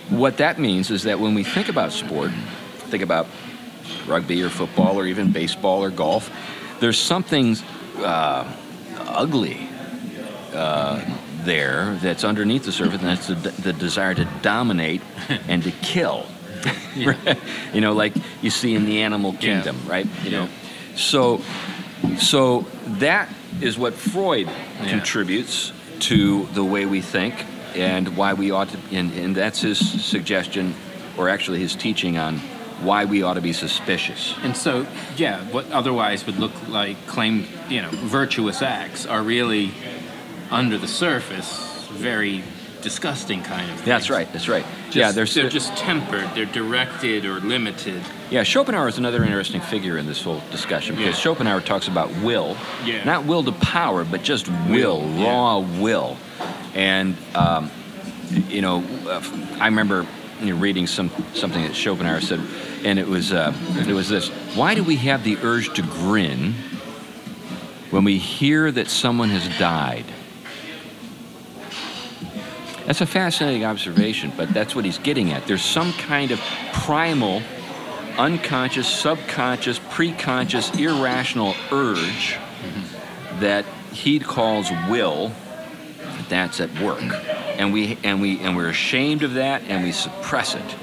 what 0.08 0.36
that 0.38 0.58
means 0.58 0.90
is 0.90 1.04
that 1.04 1.18
when 1.18 1.34
we 1.34 1.44
think 1.44 1.68
about 1.68 1.92
sport, 1.92 2.30
think 2.88 3.02
about 3.02 3.26
rugby 4.06 4.42
or 4.42 4.50
football 4.50 4.98
or 4.98 5.06
even 5.06 5.32
baseball 5.32 5.82
or 5.82 5.90
golf, 5.90 6.30
there's 6.80 6.98
something 6.98 7.56
uh, 7.98 8.50
ugly 8.98 9.68
uh, 10.52 11.04
there 11.44 11.96
that's 12.02 12.24
underneath 12.24 12.64
the 12.64 12.72
surface, 12.72 13.00
and 13.00 13.08
that's 13.08 13.26
the, 13.28 13.34
the 13.62 13.72
desire 13.72 14.14
to 14.14 14.24
dominate 14.42 15.02
and 15.48 15.62
to 15.62 15.70
kill. 15.70 16.26
you 17.72 17.80
know, 17.80 17.92
like 17.92 18.14
you 18.42 18.50
see 18.50 18.74
in 18.74 18.84
the 18.86 19.02
animal 19.02 19.32
Yeah. 19.34 19.38
kingdom, 19.62 19.76
right? 19.86 20.06
You 20.24 20.30
Yeah. 20.30 20.38
know, 20.44 20.48
so 20.96 21.40
so 22.18 22.66
that 22.98 23.28
is 23.60 23.78
what 23.78 23.94
Freud 23.94 24.48
Yeah. 24.82 24.88
contributes 24.90 25.72
to 26.00 26.46
the 26.54 26.64
way 26.64 26.86
we 26.86 27.00
think 27.00 27.34
and 27.74 28.16
why 28.16 28.34
we 28.34 28.50
ought 28.50 28.68
to, 28.68 28.78
and, 28.92 29.12
and 29.14 29.34
that's 29.34 29.60
his 29.62 29.78
suggestion, 30.04 30.74
or 31.16 31.28
actually 31.28 31.58
his 31.60 31.74
teaching 31.74 32.18
on 32.18 32.38
why 32.82 33.04
we 33.04 33.22
ought 33.22 33.34
to 33.34 33.40
be 33.40 33.52
suspicious. 33.52 34.34
And 34.42 34.56
so, 34.56 34.86
yeah, 35.16 35.40
what 35.50 35.70
otherwise 35.72 36.26
would 36.26 36.38
look 36.38 36.52
like 36.68 36.96
claim, 37.06 37.46
you 37.68 37.80
know, 37.82 37.90
virtuous 37.90 38.62
acts 38.62 39.06
are 39.06 39.22
really 39.22 39.70
under 40.50 40.78
the 40.78 40.88
surface 40.88 41.88
very 41.90 42.42
disgusting 42.82 43.42
kind 43.42 43.62
of 43.70 43.76
things. 43.76 43.86
That's 43.86 44.10
right. 44.10 44.30
That's 44.32 44.46
right. 44.48 44.64
Just, 44.86 44.96
yeah, 44.96 45.10
they're, 45.12 45.24
they're, 45.24 45.48
just 45.48 45.74
tempered. 45.76 46.28
They're 46.34 46.44
directed 46.44 47.24
or 47.24 47.40
limited. 47.40 48.02
yeah. 48.30 48.42
Schopenhauer 48.42 48.88
is 48.88 48.98
another 48.98 49.22
interesting 49.24 49.62
figure 49.62 49.96
in 49.96 50.06
this 50.06 50.22
whole 50.22 50.42
discussion 50.50 50.94
because 50.96 51.14
Yeah. 51.16 51.20
Schopenhauer 51.22 51.62
talks 51.62 51.88
about 51.88 52.10
will, 52.22 52.56
Yeah. 52.84 53.02
not 53.04 53.24
will 53.24 53.42
to 53.44 53.52
power, 53.52 54.04
but 54.04 54.22
just 54.22 54.48
will, 54.48 55.00
Will, 55.00 55.08
yeah. 55.14 55.30
raw 55.30 55.58
will. 55.60 56.18
And 56.74 57.16
um, 57.34 57.70
you 58.48 58.60
know, 58.60 58.84
uh, 59.06 59.22
I 59.60 59.66
remember 59.66 60.06
you 60.42 60.52
know, 60.52 60.60
reading 60.60 60.86
some 60.86 61.10
something 61.32 61.62
that 61.62 61.74
Schopenhauer 61.74 62.20
said, 62.20 62.40
and 62.84 62.98
it 62.98 63.06
was 63.06 63.32
uh, 63.32 63.54
it 63.88 63.94
was 63.94 64.08
this: 64.10 64.28
Why 64.56 64.74
do 64.74 64.82
we 64.84 64.96
have 64.96 65.22
the 65.24 65.38
urge 65.38 65.72
to 65.74 65.82
grin 65.82 66.54
when 67.90 68.04
we 68.04 68.18
hear 68.18 68.70
that 68.72 68.88
someone 68.88 69.30
has 69.30 69.46
died? 69.58 70.04
That's 72.86 73.00
a 73.00 73.06
fascinating 73.06 73.64
observation, 73.64 74.32
but 74.36 74.52
that's 74.52 74.74
what 74.74 74.84
he's 74.84 74.98
getting 74.98 75.32
at. 75.32 75.46
There's 75.46 75.64
some 75.64 75.92
kind 75.94 76.30
of 76.30 76.40
primal, 76.72 77.42
unconscious, 78.18 78.88
subconscious, 78.88 79.78
preconscious, 79.78 80.78
irrational 80.78 81.54
urge 81.72 82.38
that 83.40 83.64
he 83.92 84.18
calls 84.18 84.70
will 84.88 85.32
that's 86.28 86.60
at 86.60 86.70
work. 86.80 87.02
And 87.58 87.72
we 87.72 87.98
and 88.02 88.20
we 88.20 88.40
and 88.40 88.56
we're 88.56 88.68
ashamed 88.68 89.22
of 89.22 89.34
that 89.34 89.62
and 89.68 89.84
we 89.84 89.92
suppress 89.92 90.54
it. 90.54 90.76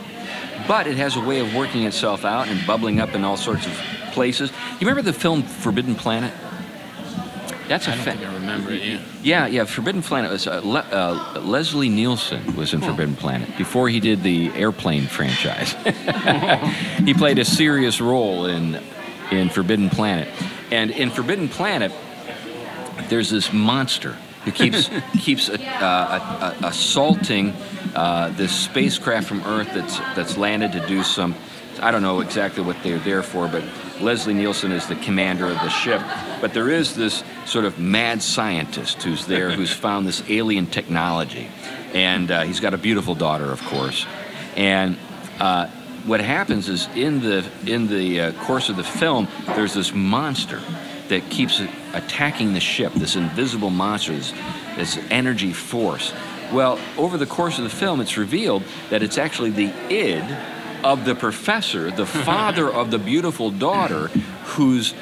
But 0.67 0.87
it 0.87 0.97
has 0.97 1.15
a 1.15 1.19
way 1.19 1.39
of 1.39 1.53
working 1.55 1.83
itself 1.83 2.23
out 2.23 2.47
and 2.47 2.65
bubbling 2.65 2.99
up 2.99 3.13
in 3.15 3.23
all 3.23 3.37
sorts 3.37 3.65
of 3.65 3.73
places. 4.11 4.51
You 4.79 4.87
remember 4.87 5.01
the 5.01 5.13
film 5.13 5.43
Forbidden 5.43 5.95
Planet? 5.95 6.33
That's 7.71 7.87
a 7.87 7.91
I 7.91 7.95
don't 7.95 8.03
fa- 8.03 8.11
think 8.11 8.27
I 8.27 8.33
remember 8.33 8.71
it. 8.71 8.83
Yeah. 8.83 8.99
yeah, 9.23 9.47
yeah. 9.47 9.63
Forbidden 9.63 10.01
Planet 10.01 10.29
was 10.29 10.45
uh, 10.45 10.59
Le- 10.61 10.79
uh, 10.91 11.39
Leslie 11.39 11.87
Nielsen 11.87 12.57
was 12.57 12.73
in 12.73 12.81
Forbidden 12.81 13.15
Planet 13.15 13.57
before 13.57 13.87
he 13.87 14.01
did 14.01 14.23
the 14.23 14.51
Airplane 14.55 15.07
franchise. 15.07 15.71
he 17.05 17.13
played 17.13 17.39
a 17.39 17.45
serious 17.45 18.01
role 18.01 18.45
in 18.45 18.77
in 19.31 19.47
Forbidden 19.47 19.89
Planet, 19.89 20.27
and 20.69 20.91
in 20.91 21.09
Forbidden 21.11 21.47
Planet, 21.47 21.93
there's 23.07 23.29
this 23.29 23.53
monster 23.53 24.17
who 24.43 24.51
keeps 24.51 24.89
keeps 25.21 25.49
uh, 25.49 25.53
uh, 25.53 25.55
uh, 25.81 26.67
assaulting 26.67 27.53
uh, 27.95 28.33
this 28.35 28.51
spacecraft 28.53 29.29
from 29.29 29.41
Earth 29.45 29.69
that's 29.73 29.97
that's 30.13 30.37
landed 30.37 30.73
to 30.73 30.85
do 30.87 31.03
some. 31.03 31.35
I 31.81 31.89
don't 31.89 32.03
know 32.03 32.19
exactly 32.19 32.63
what 32.63 32.77
they're 32.83 32.99
there 32.99 33.23
for, 33.23 33.47
but 33.47 33.63
Leslie 33.99 34.35
Nielsen 34.35 34.71
is 34.71 34.87
the 34.87 34.95
commander 34.97 35.45
of 35.45 35.55
the 35.55 35.69
ship. 35.69 35.99
But 36.39 36.53
there 36.53 36.69
is 36.69 36.95
this 36.95 37.23
sort 37.45 37.65
of 37.65 37.79
mad 37.79 38.21
scientist 38.21 39.01
who's 39.01 39.25
there 39.25 39.49
who's 39.55 39.71
found 39.73 40.07
this 40.07 40.23
alien 40.29 40.67
technology. 40.67 41.47
And 41.93 42.29
uh, 42.29 42.43
he's 42.43 42.59
got 42.59 42.75
a 42.75 42.77
beautiful 42.77 43.15
daughter, 43.15 43.51
of 43.51 43.63
course. 43.63 44.05
And 44.55 44.95
uh, 45.39 45.67
what 46.05 46.21
happens 46.21 46.69
is 46.69 46.87
in 46.95 47.19
the, 47.21 47.49
in 47.65 47.87
the 47.87 48.21
uh, 48.21 48.31
course 48.43 48.69
of 48.69 48.75
the 48.75 48.83
film, 48.83 49.27
there's 49.47 49.73
this 49.73 49.91
monster 49.91 50.61
that 51.09 51.29
keeps 51.31 51.59
attacking 51.93 52.53
the 52.53 52.59
ship, 52.59 52.93
this 52.93 53.15
invisible 53.15 53.71
monster, 53.71 54.13
this, 54.13 54.33
this 54.77 54.99
energy 55.09 55.51
force. 55.51 56.13
Well, 56.53 56.79
over 56.97 57.17
the 57.17 57.25
course 57.25 57.57
of 57.57 57.63
the 57.63 57.69
film, 57.69 58.01
it's 58.01 58.17
revealed 58.17 58.63
that 58.91 59.01
it's 59.01 59.17
actually 59.17 59.49
the 59.49 59.71
id 59.89 60.37
of 60.83 61.05
the 61.05 61.15
professor, 61.15 61.91
the 61.91 62.05
father 62.25 62.69
of 62.69 62.91
the 62.91 62.99
beautiful 62.99 63.51
daughter, 63.51 64.07
whose 64.55 64.93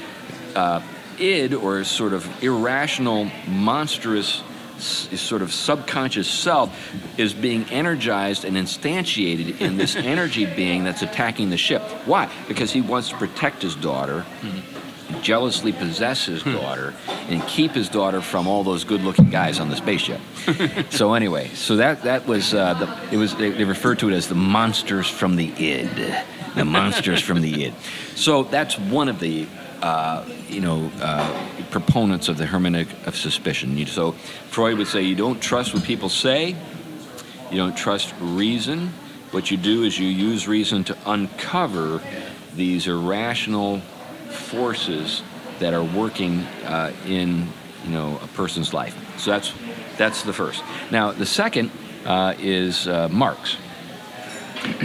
uh, 0.56 0.82
id, 1.20 1.54
or 1.54 1.84
sort 1.84 2.14
of 2.14 2.44
irrational, 2.44 3.30
monstrous, 3.48 4.42
s- 4.78 5.10
sort 5.20 5.42
of 5.42 5.52
subconscious 5.54 6.28
self, 6.30 6.70
is 7.18 7.34
being 7.34 7.66
energized 7.70 8.46
and 8.46 8.56
instantiated 8.58 9.60
in 9.62 9.78
this 9.78 9.96
energy 10.14 10.46
being 10.46 10.84
that's 10.84 11.02
attacking 11.02 11.50
the 11.50 11.58
ship. 11.58 11.82
Why? 12.06 12.30
Because 12.48 12.72
he 12.72 12.82
wants 12.82 13.10
to 13.10 13.18
protect 13.18 13.62
his 13.62 13.76
daughter 13.76 14.26
jealously 15.22 15.72
possess 15.72 16.26
his 16.26 16.44
daughter 16.44 16.94
and 17.28 17.42
keep 17.48 17.72
his 17.72 17.90
daughter 17.90 18.22
from 18.22 18.48
all 18.48 18.64
those 18.64 18.84
good-looking 18.84 19.30
guys 19.30 19.60
on 19.60 19.70
the 19.70 19.76
spaceship. 19.76 20.22
so 20.90 21.14
anyway, 21.14 21.48
so 21.50 21.76
that 21.78 22.04
that 22.04 22.28
was 22.28 22.54
uh, 22.54 22.74
the 22.76 23.16
it 23.16 23.18
was 23.18 23.36
they, 23.36 23.52
they 23.52 23.64
referred 23.64 24.00
to 24.00 24.10
it 24.10 24.14
as 24.14 24.28
the 24.28 24.36
monsters 24.36 25.10
from 25.10 25.36
the 25.36 25.52
id, 25.58 26.16
the 26.56 26.66
monsters 26.66 27.22
from 27.22 27.42
the 27.42 27.66
id. 27.66 27.74
So 28.16 28.44
that's 28.44 28.78
one 28.78 29.10
of 29.10 29.20
the 29.20 29.48
uh, 29.82 30.26
you 30.48 30.62
know 30.62 30.92
uh, 31.02 31.48
proponents 31.72 32.30
of 32.30 32.38
the 32.38 32.46
hermeneutic 32.46 33.08
of 33.08 33.16
suspicion. 33.16 33.86
So 33.88 34.14
Freud 34.50 34.78
would 34.78 34.88
say 34.88 35.04
you 35.04 35.16
don't 35.16 35.42
trust 35.42 35.74
what 35.74 35.84
people 35.84 36.10
say, 36.10 36.56
you 37.52 37.58
don't 37.58 37.76
trust 37.76 38.14
reason. 38.20 38.94
What 39.32 39.52
you 39.52 39.58
do 39.58 39.84
is 39.84 40.00
you 40.00 40.08
use 40.08 40.48
reason 40.48 40.84
to 40.86 40.98
uncover 41.06 42.02
these 42.56 42.88
irrational 42.88 43.82
forces 44.30 45.24
that 45.60 45.74
are 45.74 45.84
working 45.84 46.40
uh, 46.66 46.94
in 47.06 47.48
you 47.86 47.92
know 47.92 48.20
a 48.24 48.28
person's 48.28 48.74
life. 48.74 48.96
So 49.20 49.32
that's 49.32 49.54
that's 49.98 50.24
the 50.24 50.34
first. 50.34 50.64
Now 50.92 51.12
the 51.12 51.26
second 51.26 51.72
uh, 52.06 52.36
is 52.40 52.88
uh, 52.88 53.10
Marx. 53.10 53.58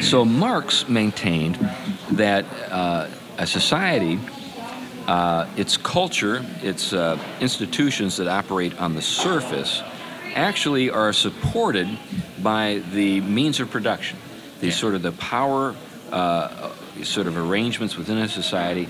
So 0.02 0.24
Marx 0.24 0.88
maintained 0.88 1.56
that 2.12 2.44
uh, 2.70 3.08
a 3.38 3.46
society, 3.46 4.20
uh, 5.08 5.46
its 5.56 5.76
culture, 5.76 6.44
its 6.62 6.92
uh, 6.92 7.18
institutions 7.40 8.16
that 8.18 8.28
operate 8.28 8.78
on 8.80 8.94
the 8.94 9.02
surface, 9.02 9.82
actually 10.34 10.90
are 10.90 11.12
supported 11.12 11.88
by 12.42 12.82
the 12.92 13.20
means 13.22 13.58
of 13.60 13.70
production, 13.70 14.18
the 14.60 14.70
sort 14.70 14.94
of 14.94 15.02
the 15.02 15.12
power, 15.12 15.74
uh, 16.12 16.72
sort 17.02 17.26
of 17.26 17.36
arrangements 17.36 17.96
within 17.96 18.18
a 18.18 18.28
society 18.28 18.88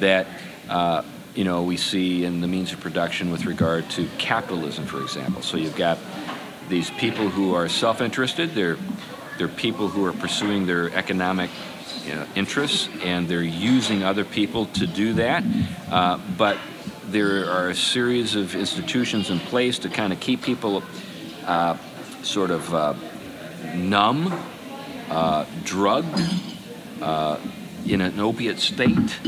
that 0.00 0.26
uh, 0.68 1.02
you 1.34 1.44
know 1.44 1.62
we 1.62 1.76
see 1.76 2.24
in 2.24 2.40
the 2.40 2.48
means 2.48 2.72
of 2.72 2.80
production 2.80 3.30
with 3.30 3.44
regard 3.46 3.88
to 3.90 4.08
capitalism, 4.18 4.86
for 4.86 5.00
example. 5.00 5.42
So 5.42 5.56
you've 5.56 5.76
got 5.76 5.98
these 6.68 6.90
people 6.90 7.28
who 7.28 7.54
are 7.54 7.68
self-interested. 7.68 8.54
They're 8.54 8.78
they're 9.38 9.48
people 9.48 9.88
who 9.88 10.04
are 10.04 10.12
pursuing 10.12 10.66
their 10.66 10.92
economic 10.94 11.50
you 12.04 12.14
know, 12.14 12.26
interests, 12.34 12.88
and 13.02 13.28
they're 13.28 13.42
using 13.42 14.02
other 14.02 14.24
people 14.24 14.66
to 14.66 14.86
do 14.86 15.14
that. 15.14 15.44
Uh, 15.90 16.18
but 16.36 16.58
there 17.06 17.50
are 17.50 17.68
a 17.68 17.74
series 17.74 18.34
of 18.34 18.54
institutions 18.54 19.30
in 19.30 19.38
place 19.38 19.78
to 19.80 19.88
kind 19.88 20.12
of 20.12 20.20
keep 20.20 20.42
people 20.42 20.82
uh, 21.46 21.76
sort 22.22 22.50
of 22.50 22.74
uh, 22.74 22.94
numb, 23.74 24.32
uh, 25.10 25.44
drugged, 25.64 26.20
uh, 27.00 27.38
in 27.86 28.00
an 28.00 28.18
opiate 28.20 28.58
state, 28.58 29.18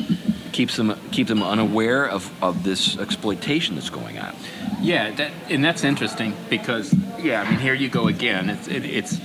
keeps 0.52 0.76
them 0.76 0.98
keep 1.10 1.26
them 1.28 1.42
unaware 1.42 2.08
of, 2.08 2.32
of 2.42 2.64
this 2.64 2.98
exploitation 2.98 3.75
that's 3.75 3.90
going 3.90 4.18
on. 4.18 4.34
Yeah, 4.80 5.10
that, 5.12 5.32
and 5.50 5.64
that's 5.64 5.84
interesting 5.84 6.34
because 6.48 6.94
yeah, 7.18 7.42
I 7.42 7.50
mean 7.50 7.60
here 7.60 7.75
you 7.75 7.88
go 7.88 8.08
again. 8.08 8.50
It's 8.50 8.68
it, 8.68 8.84
it's 8.84 9.20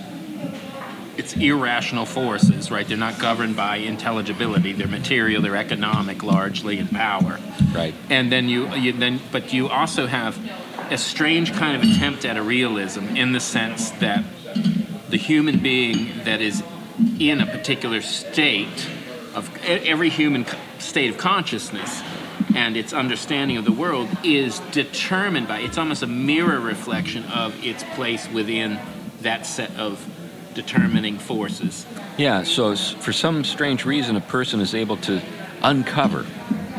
it's 1.18 1.34
irrational 1.36 2.06
forces, 2.06 2.72
right? 2.72 2.88
They're 2.88 2.98
not 2.98 3.20
governed 3.20 3.56
by 3.56 3.78
intelligibility. 3.78 4.74
They're 4.74 4.88
material. 4.88 5.42
They're 5.42 5.56
economic, 5.56 6.24
largely, 6.24 6.80
and 6.80 6.90
power. 6.90 7.40
Right. 7.74 7.94
And 8.10 8.32
then 8.32 8.50
you, 8.50 8.74
you 8.76 8.94
then, 8.94 9.20
but 9.32 9.54
you 9.54 9.68
also 9.68 10.08
have 10.08 10.40
a 10.90 10.98
strange 10.98 11.54
kind 11.54 11.76
of 11.76 11.90
attempt 11.90 12.26
at 12.26 12.38
a 12.38 12.42
realism 12.42 13.16
in 13.16 13.34
the 13.34 13.40
sense 13.40 13.92
that 13.92 14.24
the 15.10 15.18
human 15.18 15.60
being 15.60 16.24
that 16.24 16.42
is 16.42 16.64
in 17.20 17.40
a 17.40 17.46
particular 17.46 18.02
state 18.02 18.90
of 19.36 19.50
every 19.66 20.10
human 20.10 20.46
state 20.80 21.10
of 21.10 21.18
consciousness 21.18 22.02
and 22.56 22.76
its 22.76 22.92
understanding 22.94 23.58
of 23.58 23.66
the 23.66 23.72
world 23.72 24.10
is 24.24 24.60
determined 24.72 25.48
by 25.48 25.60
it's 25.60 25.78
almost 25.78 26.04
a 26.04 26.08
mirror 26.08 26.60
reflection 26.60 27.24
of 27.26 27.64
its 27.64 27.84
place 27.96 28.28
within 28.30 28.80
that 29.22 29.46
set 29.46 29.74
of 29.78 30.04
determining 30.54 31.18
forces 31.18 31.86
Yeah. 32.18 32.44
So 32.44 32.76
for 32.76 33.14
some 33.14 33.44
strange 33.46 33.86
reason, 33.86 34.16
a 34.18 34.22
person 34.22 34.60
is 34.60 34.76
able 34.76 34.98
to 34.98 35.22
uncover 35.64 36.26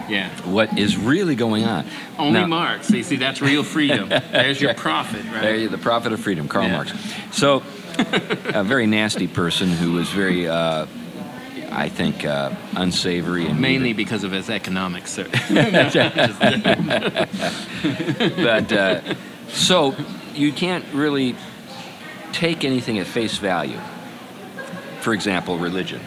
yeah 0.09 0.29
what 0.45 0.77
is 0.77 0.97
really 0.99 1.37
going 1.37 1.65
on. 1.65 1.87
only 2.19 2.41
Now- 2.41 2.47
marx 2.49 2.91
you 2.91 3.05
see 3.05 3.17
that's 3.17 3.41
real 3.41 3.63
freedom 3.63 4.09
there's 4.09 4.61
your 4.61 4.75
prophet 4.89 5.25
right 5.27 5.41
There 5.43 5.57
you 5.57 5.69
the 5.69 5.79
prophet 5.79 6.13
of 6.13 6.21
freedom, 6.21 6.49
Karl 6.49 6.67
Yeah. 6.67 6.73
Marx. 6.73 6.93
So, 7.31 7.63
a 7.99 8.65
very 8.65 8.87
nasty 8.87 9.27
person 9.29 9.69
who 9.71 9.93
was 9.93 10.09
very, 10.11 10.49
uh, 10.49 10.87
I 11.73 11.89
think, 11.89 12.25
uh, 12.25 12.55
unsavory 12.77 13.47
and 13.47 13.61
mainly 13.61 13.93
because 13.93 14.25
of 14.25 14.33
his 14.33 14.51
economics 14.51 15.13
sir. 15.13 15.25
But 18.37 18.73
uh, 18.73 19.01
so 19.49 19.95
you 20.35 20.53
can't 20.53 20.85
really 20.93 21.35
take 22.33 22.65
anything 22.65 22.99
at 22.99 23.07
face 23.07 23.39
value. 23.39 23.79
For 25.01 25.13
example, 25.15 25.59
religion. 25.59 26.01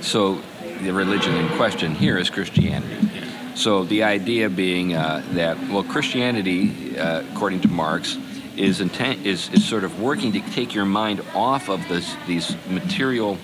So 0.00 0.40
the 0.82 0.92
religion 0.92 1.34
in 1.34 1.48
question 1.56 1.94
here 1.94 2.18
is 2.18 2.30
Christianity. 2.30 3.10
So 3.54 3.84
the 3.84 4.02
idea 4.02 4.50
being 4.50 4.94
uh, 4.94 5.22
that 5.32 5.58
well, 5.68 5.84
Christianity, 5.84 6.98
uh, 6.98 7.22
according 7.32 7.60
to 7.62 7.68
Marx, 7.68 8.18
is 8.56 8.80
intent 8.80 9.24
is, 9.24 9.50
is 9.50 9.64
sort 9.64 9.84
of 9.84 10.00
working 10.00 10.32
to 10.32 10.40
take 10.52 10.74
your 10.74 10.84
mind 10.84 11.22
off 11.34 11.68
of 11.68 11.86
this, 11.88 12.16
these 12.26 12.56
material 12.68 13.38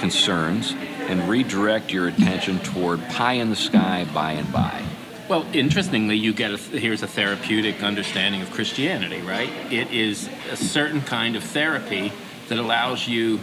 concerns 0.00 0.74
and 1.08 1.28
redirect 1.28 1.92
your 1.92 2.08
attention 2.08 2.58
toward 2.60 3.00
pie 3.10 3.34
in 3.34 3.50
the 3.50 3.56
sky 3.56 4.06
by 4.12 4.32
and 4.32 4.50
by. 4.52 4.82
Well, 5.28 5.46
interestingly, 5.52 6.16
you 6.16 6.32
get 6.32 6.50
a, 6.50 6.56
here's 6.56 7.02
a 7.04 7.06
therapeutic 7.06 7.82
understanding 7.84 8.42
of 8.42 8.50
Christianity, 8.50 9.20
right? 9.20 9.48
It 9.70 9.92
is 9.92 10.28
a 10.50 10.56
certain 10.56 11.02
kind 11.02 11.36
of 11.36 11.44
therapy 11.44 12.12
that 12.48 12.58
allows 12.58 13.06
you 13.06 13.38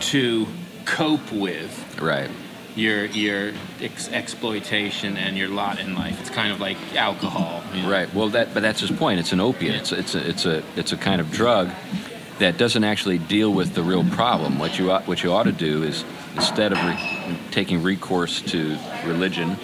to 0.00 0.46
cope 0.86 1.30
with 1.30 2.00
Right. 2.00 2.30
your 2.74 3.04
your 3.04 3.52
ex- 3.82 4.08
exploitation 4.08 5.18
and 5.18 5.36
your 5.36 5.48
lot 5.48 5.78
in 5.78 5.94
life. 5.94 6.18
It's 6.22 6.30
kind 6.30 6.50
of 6.52 6.58
like 6.60 6.78
alcohol. 6.96 7.62
you 7.74 7.82
know? 7.82 7.90
Right. 7.90 8.14
Well, 8.14 8.30
that 8.30 8.54
but 8.54 8.62
that's 8.62 8.80
his 8.80 8.90
point. 8.90 9.20
It's 9.20 9.32
an 9.32 9.40
opiate. 9.40 9.74
It's 9.74 9.92
it's 9.92 10.14
a, 10.14 10.26
it's 10.28 10.46
a 10.46 10.62
it's 10.76 10.92
a 10.92 10.96
kind 10.96 11.20
of 11.20 11.30
drug 11.30 11.68
that 12.40 12.56
doesn't 12.58 12.84
actually 12.84 13.18
deal 13.18 13.52
with 13.52 13.74
the 13.74 13.82
real 13.82 14.02
problem. 14.04 14.58
What 14.58 14.78
you 14.78 14.90
ought, 14.90 15.06
what 15.06 15.22
you 15.22 15.32
ought 15.32 15.44
to 15.44 15.52
do 15.52 15.82
is 15.82 16.04
instead 16.34 16.72
of 16.72 16.78
re- 16.78 17.38
taking 17.50 17.82
recourse 17.82 18.40
to 18.42 18.76
religion, 19.06 19.56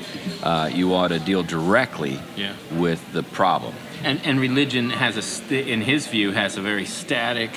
uh, 0.42 0.70
you 0.72 0.94
ought 0.94 1.08
to 1.08 1.18
deal 1.18 1.42
directly 1.42 2.18
Yeah. 2.36 2.52
with 2.72 3.00
the 3.12 3.22
problem. 3.22 3.74
And 4.04 4.20
and 4.24 4.38
religion 4.38 4.90
has 4.90 5.16
a 5.16 5.22
st- 5.22 5.66
in 5.66 5.80
his 5.80 6.06
view 6.06 6.32
has 6.32 6.56
a 6.58 6.60
very 6.60 6.84
static, 6.84 7.50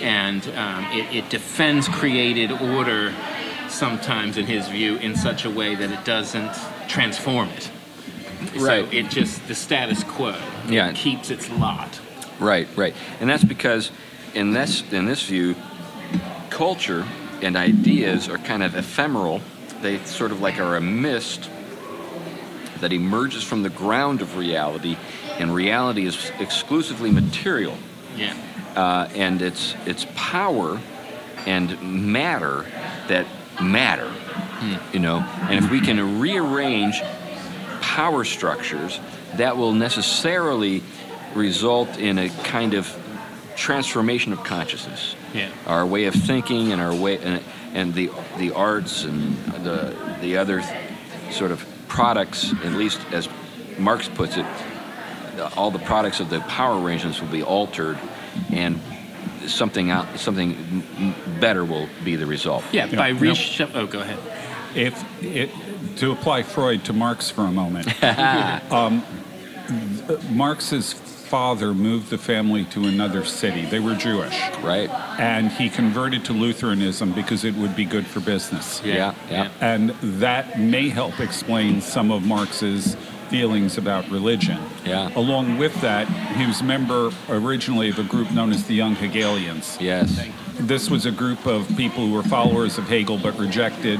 and 0.00 0.42
um, 0.56 0.86
it, 0.92 1.16
it 1.24 1.30
defends 1.30 1.88
created 1.88 2.52
order 2.52 3.12
sometimes 3.68 4.36
in 4.36 4.46
his 4.46 4.68
view 4.68 4.96
in 4.96 5.16
such 5.16 5.44
a 5.44 5.50
way 5.50 5.74
that 5.74 5.90
it 5.90 6.04
doesn't 6.04 6.52
transform 6.86 7.48
it. 7.48 7.70
Right. 8.54 8.84
So 8.84 8.96
it 8.96 9.10
just 9.10 9.48
the 9.48 9.54
status 9.54 10.04
quo. 10.04 10.36
Yeah. 10.68 10.90
It 10.90 10.94
keeps 10.96 11.30
its 11.30 11.50
lot. 11.50 12.00
Right, 12.40 12.68
right, 12.76 12.94
and 13.20 13.28
that's 13.30 13.44
because 13.44 13.90
in 14.34 14.52
this 14.52 14.82
in 14.92 15.06
this 15.06 15.22
view, 15.24 15.54
culture 16.50 17.04
and 17.42 17.56
ideas 17.56 18.28
are 18.28 18.38
kind 18.38 18.62
of 18.62 18.74
ephemeral. 18.76 19.40
They 19.82 19.98
sort 20.04 20.32
of 20.32 20.40
like 20.40 20.58
are 20.58 20.76
a 20.76 20.80
mist 20.80 21.50
that 22.80 22.92
emerges 22.92 23.42
from 23.44 23.62
the 23.62 23.70
ground 23.70 24.22
of 24.22 24.36
reality, 24.36 24.96
and 25.38 25.54
reality 25.54 26.06
is 26.06 26.30
exclusively 26.38 27.10
material, 27.10 27.76
Yeah. 28.16 28.34
uh, 28.76 29.08
and 29.14 29.40
it's 29.42 29.74
it's 29.86 30.06
power 30.14 30.80
and 31.46 31.80
matter 32.12 32.64
that 33.08 33.26
matter, 33.62 34.10
you 34.92 35.00
know. 35.00 35.18
And 35.48 35.64
if 35.64 35.70
we 35.70 35.80
can 35.80 36.18
rearrange 36.20 37.00
power 37.80 38.24
structures, 38.24 38.98
that 39.36 39.56
will 39.56 39.72
necessarily 39.72 40.82
result 41.34 41.98
in 41.98 42.18
a 42.18 42.28
kind 42.44 42.74
of 42.74 42.86
transformation 43.56 44.32
of 44.32 44.42
consciousness. 44.44 45.14
Yeah. 45.32 45.50
Our 45.66 45.86
way 45.86 46.04
of 46.04 46.14
thinking 46.14 46.72
and 46.72 46.80
our 46.80 46.94
way 46.94 47.18
and, 47.18 47.42
and 47.74 47.94
the 47.94 48.10
the 48.38 48.52
arts 48.52 49.04
and 49.04 49.36
the 49.64 49.94
the 50.20 50.36
other 50.36 50.62
sort 51.30 51.50
of 51.50 51.64
products, 51.88 52.52
at 52.64 52.72
least 52.72 53.00
as 53.12 53.28
Marx 53.78 54.08
puts 54.08 54.36
it, 54.36 54.46
all 55.56 55.70
the 55.70 55.78
products 55.80 56.20
of 56.20 56.30
the 56.30 56.40
power 56.40 56.80
arrangements 56.80 57.20
will 57.20 57.28
be 57.28 57.42
altered, 57.42 57.98
and 58.50 58.80
something 59.46 59.90
out 59.90 60.18
something 60.18 60.54
m- 60.54 60.82
m- 60.98 61.40
better 61.40 61.64
will 61.64 61.88
be 62.04 62.16
the 62.16 62.26
result. 62.26 62.64
Yeah. 62.72 62.86
Yeah. 62.86 62.96
By 62.96 63.08
Yep. 63.08 63.18
reshuff. 63.18 63.70
Oh, 63.74 63.86
go 63.86 64.00
ahead. 64.00 64.18
If 64.76 65.22
it, 65.22 65.50
to 65.98 66.10
apply 66.12 66.42
Freud 66.42 66.84
to 66.86 66.92
Marx 66.92 67.30
for 67.30 67.42
a 67.44 67.52
moment, 67.52 67.86
um, 68.72 69.04
Marx's 70.30 70.94
father 71.24 71.72
moved 71.74 72.10
the 72.10 72.18
family 72.18 72.64
to 72.66 72.84
another 72.86 73.24
city. 73.24 73.64
They 73.64 73.80
were 73.80 73.94
Jewish, 73.94 74.38
Right? 74.62 74.90
and 75.18 75.50
he 75.50 75.68
converted 75.70 76.24
to 76.26 76.32
Lutheranism 76.32 77.12
because 77.12 77.44
it 77.44 77.54
would 77.54 77.74
be 77.74 77.84
good 77.84 78.06
for 78.06 78.20
business. 78.20 78.82
Yeah, 78.84 79.14
yeah. 79.30 79.48
And 79.60 79.90
that 80.20 80.58
may 80.60 80.88
help 80.90 81.20
explain 81.20 81.80
some 81.80 82.10
of 82.10 82.24
Marx's 82.24 82.96
feelings 83.30 83.78
about 83.78 84.08
religion. 84.10 84.58
Yeah. 84.84 85.10
Along 85.16 85.58
with 85.58 85.74
that, 85.80 86.06
he 86.36 86.46
was 86.46 86.60
a 86.60 86.64
member 86.64 87.10
originally 87.28 87.88
of 87.88 87.98
a 87.98 88.04
group 88.04 88.30
known 88.30 88.52
as 88.52 88.64
the 88.66 88.74
Young 88.74 88.94
Hegelians. 88.94 89.78
Yes. 89.80 90.20
This 90.60 90.90
was 90.90 91.06
a 91.06 91.10
group 91.10 91.46
of 91.46 91.66
people 91.76 92.06
who 92.06 92.12
were 92.12 92.22
followers 92.22 92.78
of 92.78 92.84
Hegel 92.86 93.18
but 93.18 93.36
rejected, 93.38 93.98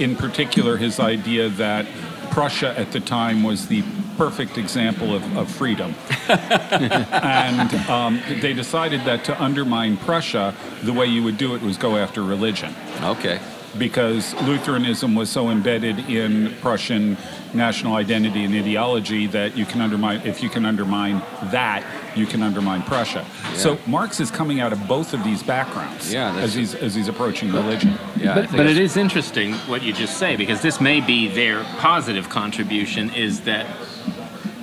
in 0.00 0.16
particular, 0.16 0.76
his 0.78 0.98
idea 0.98 1.48
that 1.50 1.86
Prussia 2.30 2.76
at 2.78 2.90
the 2.92 3.00
time 3.00 3.42
was 3.42 3.68
the 3.68 3.84
perfect 4.16 4.58
example 4.58 5.14
of, 5.14 5.36
of 5.36 5.50
freedom. 5.50 5.94
and 6.28 7.74
um, 7.88 8.22
they 8.40 8.52
decided 8.52 9.04
that 9.04 9.24
to 9.24 9.42
undermine 9.42 9.96
Prussia, 9.96 10.54
the 10.82 10.92
way 10.92 11.06
you 11.06 11.22
would 11.22 11.38
do 11.38 11.54
it 11.54 11.62
was 11.62 11.76
go 11.76 11.96
after 11.96 12.22
religion 12.22 12.74
Okay. 13.02 13.40
Because 13.78 14.34
Lutheranism 14.42 15.14
was 15.14 15.30
so 15.30 15.50
embedded 15.50 15.98
in 16.10 16.54
Prussian 16.60 17.16
national 17.54 17.94
identity 17.94 18.44
and 18.44 18.54
ideology 18.54 19.26
that 19.28 19.56
you 19.56 19.64
can 19.66 19.80
undermine 19.80 20.20
if 20.26 20.42
you 20.42 20.48
can 20.48 20.64
undermine 20.64 21.18
that 21.50 21.84
you 22.16 22.26
can 22.26 22.42
undermine 22.42 22.82
Prussia. 22.82 23.24
So 23.54 23.78
Marx 23.86 24.20
is 24.20 24.30
coming 24.30 24.60
out 24.60 24.72
of 24.72 24.86
both 24.86 25.14
of 25.14 25.22
these 25.24 25.42
backgrounds 25.42 26.12
Yeah, 26.12 26.34
as 26.36 26.54
he's 26.54 26.74
as 26.74 26.94
he's 26.94 27.08
approaching 27.08 27.52
religion. 27.52 27.90
Yeah. 28.16 28.34
But, 28.34 28.44
think 28.44 28.50
but 28.52 28.60
it 28.60 28.74
that's- 28.74 28.78
is 28.78 28.96
interesting 28.96 29.54
what 29.68 29.82
you 29.82 29.92
just 29.92 30.18
say 30.18 30.36
because 30.36 30.60
this 30.62 30.80
may 30.80 31.00
be 31.00 31.28
their 31.28 31.62
positive 31.78 32.28
contribution 32.28 33.10
is 33.14 33.40
that 33.42 33.66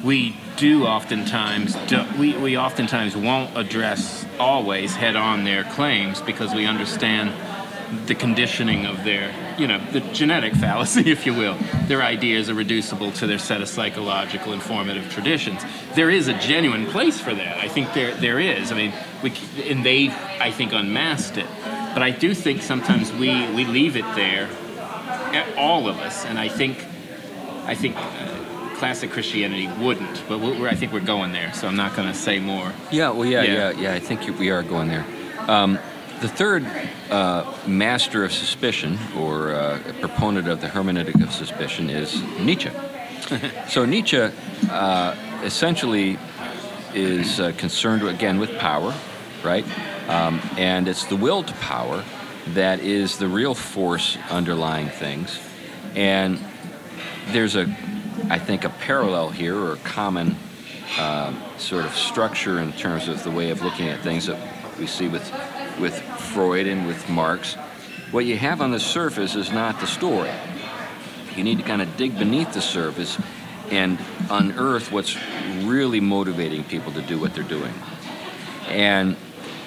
we 0.03 0.35
do 0.55 0.85
oftentimes 0.85 1.75
do, 1.87 2.05
we, 2.17 2.35
we 2.37 2.57
oftentimes 2.57 3.15
won't 3.17 3.55
address 3.57 4.25
always 4.39 4.95
head 4.95 5.15
on 5.15 5.43
their 5.43 5.63
claims 5.65 6.21
because 6.21 6.53
we 6.53 6.65
understand 6.65 7.31
the 8.05 8.13
conditioning 8.15 8.85
of 8.85 9.03
their 9.03 9.33
you 9.57 9.67
know 9.67 9.79
the 9.91 9.99
genetic 10.13 10.53
fallacy 10.53 11.09
if 11.15 11.25
you 11.25 11.33
will. 11.33 11.57
Their 11.87 12.01
ideas 12.03 12.49
are 12.49 12.53
reducible 12.53 13.11
to 13.13 13.27
their 13.27 13.39
set 13.39 13.61
of 13.61 13.67
psychological 13.69 14.53
informative 14.53 15.11
traditions. 15.11 15.61
There 15.95 16.09
is 16.09 16.27
a 16.27 16.33
genuine 16.39 16.85
place 16.87 17.19
for 17.19 17.33
that. 17.33 17.57
I 17.57 17.67
think 17.67 17.93
there 17.93 18.13
there 18.15 18.39
is. 18.39 18.71
I 18.71 18.75
mean 18.75 18.93
we 19.23 19.33
and 19.69 19.85
they 19.85 20.09
i 20.39 20.51
think 20.51 20.71
unmasked 20.73 21.37
it. 21.37 21.47
But 21.93 22.03
i 22.03 22.11
do 22.11 22.33
think 22.33 22.61
sometimes 22.61 23.11
we 23.13 23.29
we 23.53 23.65
leave 23.65 23.95
it 23.95 24.05
there 24.15 24.47
eh, 25.33 25.45
all 25.57 25.87
of 25.87 25.97
us. 25.99 26.25
And 26.25 26.37
i 26.39 26.47
think 26.47 26.85
i 27.65 27.75
think 27.75 27.95
uh, 27.97 28.75
classic 28.77 29.09
christianity 29.11 29.67
wouldn't. 29.83 30.23
But 30.29 30.39
we're, 30.39 30.53
we're- 30.59 30.69
i 30.69 30.75
think 30.75 30.93
we're 30.93 30.99
going 31.15 31.31
there. 31.31 31.51
So 31.53 31.67
i'm 31.67 31.75
not 31.75 31.95
going 31.95 32.07
to 32.07 32.13
say 32.17 32.39
more. 32.39 32.71
Yeah, 32.91 33.09
well, 33.09 33.25
yeah, 33.25 33.41
Yeah. 33.43 33.71
yeah, 33.71 33.79
yeah. 33.81 33.93
I 33.93 33.99
think 33.99 34.39
we 34.39 34.51
are 34.51 34.63
going 34.63 34.87
there. 34.89 35.05
Um, 35.47 35.79
the 36.21 36.27
third 36.27 36.65
uh, 37.09 37.53
master 37.65 38.23
of 38.23 38.31
suspicion, 38.31 38.97
or 39.17 39.51
uh, 39.51 39.79
proponent 40.01 40.47
of 40.47 40.61
the 40.61 40.67
hermeneutic 40.67 41.21
of 41.23 41.31
suspicion, 41.31 41.89
is 41.89 42.21
Nietzsche. 42.39 42.71
so 43.69 43.85
Nietzsche 43.85 44.29
uh, 44.69 45.15
essentially 45.43 46.17
is 46.93 47.39
uh, 47.39 47.53
concerned 47.57 48.03
again 48.07 48.39
with 48.39 48.57
power, 48.57 48.93
right? 49.43 49.65
Um, 50.09 50.41
and 50.57 50.87
it's 50.87 51.05
the 51.05 51.15
will 51.15 51.43
to 51.43 51.53
power 51.55 52.03
that 52.47 52.79
is 52.79 53.17
the 53.17 53.27
real 53.27 53.53
force 53.53 54.17
underlying 54.29 54.89
things. 54.89 55.39
And 55.95 56.39
there's 57.27 57.55
a, 57.55 57.63
I 58.29 58.39
think, 58.39 58.65
a 58.65 58.69
parallel 58.69 59.29
here 59.29 59.55
or 59.55 59.73
a 59.73 59.77
common 59.77 60.35
um, 60.99 61.41
sort 61.57 61.85
of 61.85 61.95
structure 61.95 62.59
in 62.59 62.73
terms 62.73 63.07
of 63.07 63.23
the 63.23 63.31
way 63.31 63.51
of 63.51 63.61
looking 63.61 63.87
at 63.87 64.01
things 64.01 64.25
that 64.25 64.39
we 64.79 64.87
see 64.87 65.07
with 65.07 65.31
with 65.79 65.99
Freud 66.01 66.67
and 66.67 66.87
with 66.87 67.09
Marx. 67.09 67.55
What 68.11 68.25
you 68.25 68.37
have 68.37 68.61
on 68.61 68.71
the 68.71 68.79
surface 68.79 69.35
is 69.35 69.51
not 69.51 69.79
the 69.79 69.87
story. 69.87 70.31
You 71.35 71.43
need 71.43 71.59
to 71.59 71.63
kind 71.63 71.81
of 71.81 71.95
dig 71.95 72.17
beneath 72.17 72.53
the 72.53 72.61
surface 72.61 73.17
and 73.69 73.99
unearth 74.29 74.91
what's 74.91 75.15
really 75.63 75.99
motivating 75.99 76.63
people 76.63 76.91
to 76.93 77.01
do 77.01 77.19
what 77.19 77.33
they're 77.33 77.43
doing. 77.43 77.73
And 78.67 79.15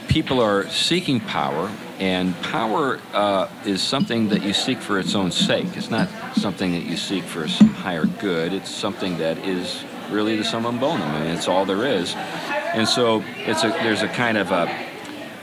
people 0.09 0.41
are 0.41 0.69
seeking 0.69 1.21
power, 1.21 1.71
and 1.99 2.35
power 2.43 3.01
uh, 3.13 3.49
is 3.65 3.81
something 3.81 4.29
that 4.31 4.43
you 4.43 4.53
seek 4.53 4.79
for 4.79 4.99
its 4.99 5.15
own 5.15 5.31
sake. 5.31 5.77
It's 5.77 5.91
not 5.91 6.09
something 6.35 6.73
that 6.73 6.83
you 6.83 6.97
seek 6.97 7.25
for 7.25 7.49
some 7.49 7.69
higher 7.69 8.07
good. 8.07 8.53
It's 8.53 8.71
something 8.71 9.19
that 9.19 9.39
is 9.39 9.85
really 10.11 10.37
the 10.37 10.45
summum 10.45 10.79
bonum. 10.79 11.11
Mean, 11.13 11.31
it's 11.31 11.49
all 11.49 11.65
there 11.65 11.87
is. 11.87 12.15
And 12.75 12.89
so 12.89 13.23
it's 13.39 13.65
a, 13.65 13.69
there's 13.69 14.03
a 14.03 14.09
kind 14.09 14.37
of 14.37 14.51
a, 14.51 14.67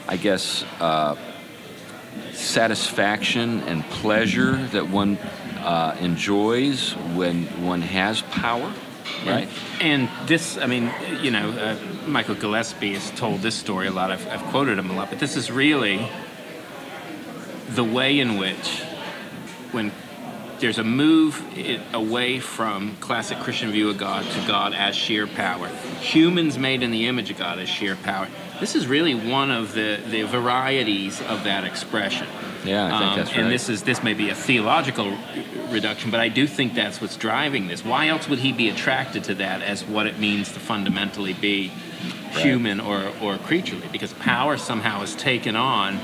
I 0.10 0.18
guess, 0.18 0.64
uh, 0.80 1.16
satisfaction 2.34 3.62
and 3.68 3.84
pleasure 3.92 4.56
that 4.70 4.90
one 4.90 5.18
uh, 5.60 5.96
enjoys 6.02 6.94
when 7.14 7.46
one 7.64 7.84
has 7.84 8.24
power, 8.24 8.74
right? 9.24 9.48
And 9.80 10.10
this, 10.26 10.58
I 10.58 10.66
mean, 10.66 10.92
you 11.22 11.30
know, 11.30 11.52
uh, 11.52 11.78
Michael 12.08 12.34
Gillespie 12.34 12.96
has 12.96 13.12
told 13.12 13.42
this 13.42 13.54
story 13.54 13.86
a 13.86 13.92
lot. 13.92 14.10
I've, 14.10 14.28
I've 14.30 14.42
quoted 14.46 14.80
him 14.80 14.90
a 14.90 14.96
lot, 14.96 15.12
but 15.12 15.20
this 15.20 15.36
is 15.36 15.52
really 15.52 16.10
the 17.70 17.84
way 17.84 18.20
in 18.20 18.40
which 18.40 18.82
when 19.72 19.92
there's 20.60 20.78
a 20.78 20.84
move 20.84 21.42
away 21.94 22.40
from 22.40 22.96
classic 22.98 23.40
Christian 23.40 23.72
view 23.72 23.90
of 23.90 23.98
God 23.98 24.26
to 24.26 24.48
God 24.48 24.74
as 24.74 24.96
sheer 24.96 25.26
power. 25.28 25.68
Humans 26.02 26.58
made 26.58 26.84
in 26.84 26.92
the 26.92 27.08
image 27.08 27.30
of 27.32 27.38
God 27.38 27.60
as 27.60 27.70
sheer 27.70 27.96
power. 27.96 28.28
This 28.60 28.76
is 28.76 28.88
really 28.88 29.16
one 29.16 29.52
of 29.52 29.74
the, 29.74 30.00
the 30.10 30.24
varieties 30.24 31.22
of 31.22 31.46
that 31.46 31.64
expression. 31.64 32.28
Yeah, 32.66 32.88
I 32.88 32.90
think 33.00 33.02
Um, 33.12 33.18
that's 33.18 33.32
right. 33.32 33.40
And 33.40 33.52
this 33.52 33.70
is 33.70 33.84
this 33.84 34.04
may 34.04 34.14
be 34.14 34.30
a 34.30 34.36
theological 34.36 35.16
reduction, 35.70 36.12
but 36.12 36.20
I 36.20 36.28
do 36.28 36.46
think 36.46 36.74
that's 36.74 37.00
what's 37.00 37.16
driving 37.16 37.68
this. 37.68 37.86
Why 37.86 38.10
else 38.10 38.28
would 38.28 38.40
he 38.40 38.52
be 38.52 38.68
attracted 38.70 39.24
to 39.26 39.36
that 39.36 39.62
as 39.62 39.86
what 39.86 40.08
it 40.08 40.20
means 40.20 40.52
to 40.54 40.60
fundamentally 40.60 41.34
be 41.34 41.72
Right. 42.32 42.46
human 42.46 42.80
or, 42.80 43.12
or 43.22 43.38
creaturely? 43.38 43.88
Because 43.92 44.14
power 44.14 44.56
somehow 44.58 45.00
has 45.00 45.16
taken 45.16 45.56
on 45.56 46.00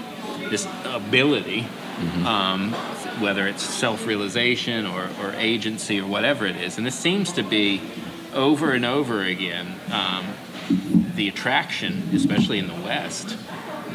this 0.49 0.65
ability, 0.85 1.67
Mm-hmm. 1.95 2.25
um, 2.25 2.73
whether 3.21 3.47
it's 3.47 3.63
self-realization 3.63 4.85
or, 4.85 5.07
or 5.21 5.33
agency 5.37 5.99
or 6.01 6.07
whatever 6.07 6.45
it 6.45 6.57
is. 6.57 6.77
And 6.77 6.85
this 6.85 6.95
seems 6.99 7.31
to 7.33 7.43
be 7.43 7.81
over 8.33 8.71
and 8.73 8.83
over 8.85 9.23
again 9.23 9.79
um, 9.91 10.25
the 11.15 11.29
attraction, 11.29 12.09
especially 12.13 12.59
in 12.59 12.67
the 12.67 12.73
West, 12.73 13.37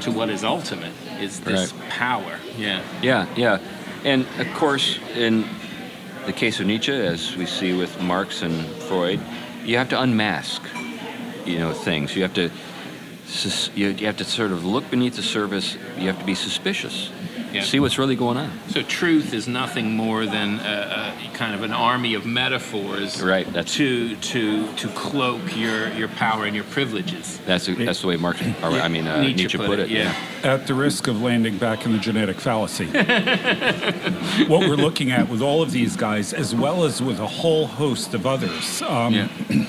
to 0.01 0.11
what 0.11 0.31
is 0.31 0.45
ultimate 0.45 0.93
is 1.21 1.41
this 1.41 1.75
Right. 1.75 1.91
power. 1.91 2.39
Yeah. 2.57 2.81
Yeah, 3.03 3.27
yeah. 3.37 3.59
And 4.05 4.27
of 4.39 4.51
course, 4.55 4.99
in 5.15 5.45
the 6.25 6.33
case 6.33 6.59
of 6.61 6.67
Nietzsche, 6.67 6.93
as 6.93 7.37
we 7.37 7.45
see 7.45 7.75
with 7.75 8.01
Marx 8.01 8.41
and 8.41 8.65
Freud, 8.89 9.21
you 9.67 9.77
have 9.77 9.91
to 9.91 10.01
unmask, 10.01 10.63
you 11.45 11.59
know, 11.59 11.73
things. 11.75 12.17
You 12.17 12.23
have 12.23 12.33
to, 12.35 12.51
you 13.75 13.89
you 13.89 14.07
have 14.07 14.17
to 14.17 14.25
sort 14.25 14.53
of 14.53 14.65
look 14.65 14.89
beneath 14.91 15.17
the 15.17 15.23
surface. 15.23 15.77
You 15.99 16.07
have 16.07 16.19
to 16.19 16.25
be 16.25 16.35
suspicious. 16.35 17.11
Yeah. 17.53 17.63
See 17.63 17.81
what's 17.81 17.99
really 17.99 18.17
going 18.17 18.37
on. 18.37 18.51
So 18.69 18.83
truth 18.83 19.33
is 19.35 19.49
nothing 19.49 19.97
more 19.97 20.27
than 20.27 20.61
a, 20.61 21.15
a 21.25 21.31
kind 21.35 21.55
of 21.55 21.63
an 21.63 21.73
army 21.73 22.15
of 22.15 22.25
metaphors 22.27 23.21
Right. 23.23 23.51
That's 23.53 23.75
to 23.77 24.17
to 24.17 24.73
to 24.75 24.89
cloak 24.89 25.57
your 25.57 25.89
your 25.93 26.09
power 26.09 26.45
and 26.45 26.55
your 26.55 26.65
privileges. 26.65 27.39
that's 27.47 27.67
that's 27.67 28.01
the 28.03 28.07
way 28.09 28.17
Marx. 28.17 28.41
Or, 28.63 28.67
I 28.67 28.89
mean, 28.89 29.07
uh, 29.07 29.23
Nietzsche, 29.23 29.59
put, 29.59 29.79
it. 29.79 29.89
Yeah. 29.89 30.15
At 30.45 30.67
the 30.67 30.75
risk 30.75 31.09
of 31.09 31.21
landing 31.23 31.59
back 31.59 31.85
in 31.87 31.93
the 31.93 31.99
genetic 31.99 32.41
fallacy, 32.41 32.87
what 34.47 34.61
we're 34.69 34.77
looking 34.77 35.11
at 35.11 35.29
with 35.29 35.43
all 35.43 35.63
of 35.63 35.71
these 35.73 35.97
guys, 35.97 36.33
as 36.33 36.55
well 36.55 36.85
as 36.85 37.03
with 37.03 37.19
a 37.21 37.27
whole 37.27 37.67
host 37.67 38.15
of 38.15 38.27
others, 38.27 38.83
um, 38.83 39.15
Yeah. 39.15 39.29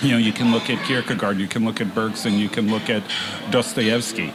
you 0.00 0.12
know, 0.12 0.16
you 0.18 0.32
can 0.32 0.52
look 0.52 0.70
at 0.70 0.84
Kierkegaard, 0.86 1.38
you 1.38 1.46
can 1.48 1.64
look 1.64 1.80
at 1.80 1.94
Bergson, 1.94 2.38
you 2.38 2.48
can 2.48 2.70
look 2.70 2.88
at 2.88 3.02
Dostoevsky. 3.50 4.32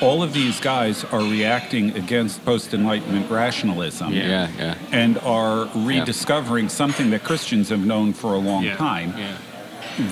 All 0.00 0.22
of 0.22 0.32
these 0.32 0.60
guys 0.60 1.04
are 1.04 1.20
reacting 1.20 1.96
against 1.96 2.44
post 2.44 2.72
Enlightenment 2.72 3.30
rationalism 3.30 4.12
Yeah. 4.12 4.28
Yeah, 4.28 4.48
yeah. 4.58 4.74
and 4.92 5.18
are 5.18 5.68
rediscovering 5.74 6.68
something 6.68 7.10
that 7.10 7.24
Christians 7.24 7.68
have 7.70 7.84
known 7.84 8.12
for 8.12 8.34
a 8.34 8.38
long 8.38 8.64
time 8.76 9.14
Yeah. 9.16 9.36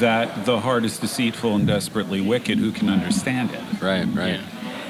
that 0.01 0.45
the 0.45 0.61
heart 0.61 0.85
is 0.85 0.99
deceitful 0.99 1.55
and 1.55 1.67
desperately 1.67 2.21
wicked. 2.21 2.59
Who 2.59 2.73
can 2.73 2.89
understand 2.91 3.51
it? 3.53 3.61
Right, 3.83 4.05
right. 4.15 4.41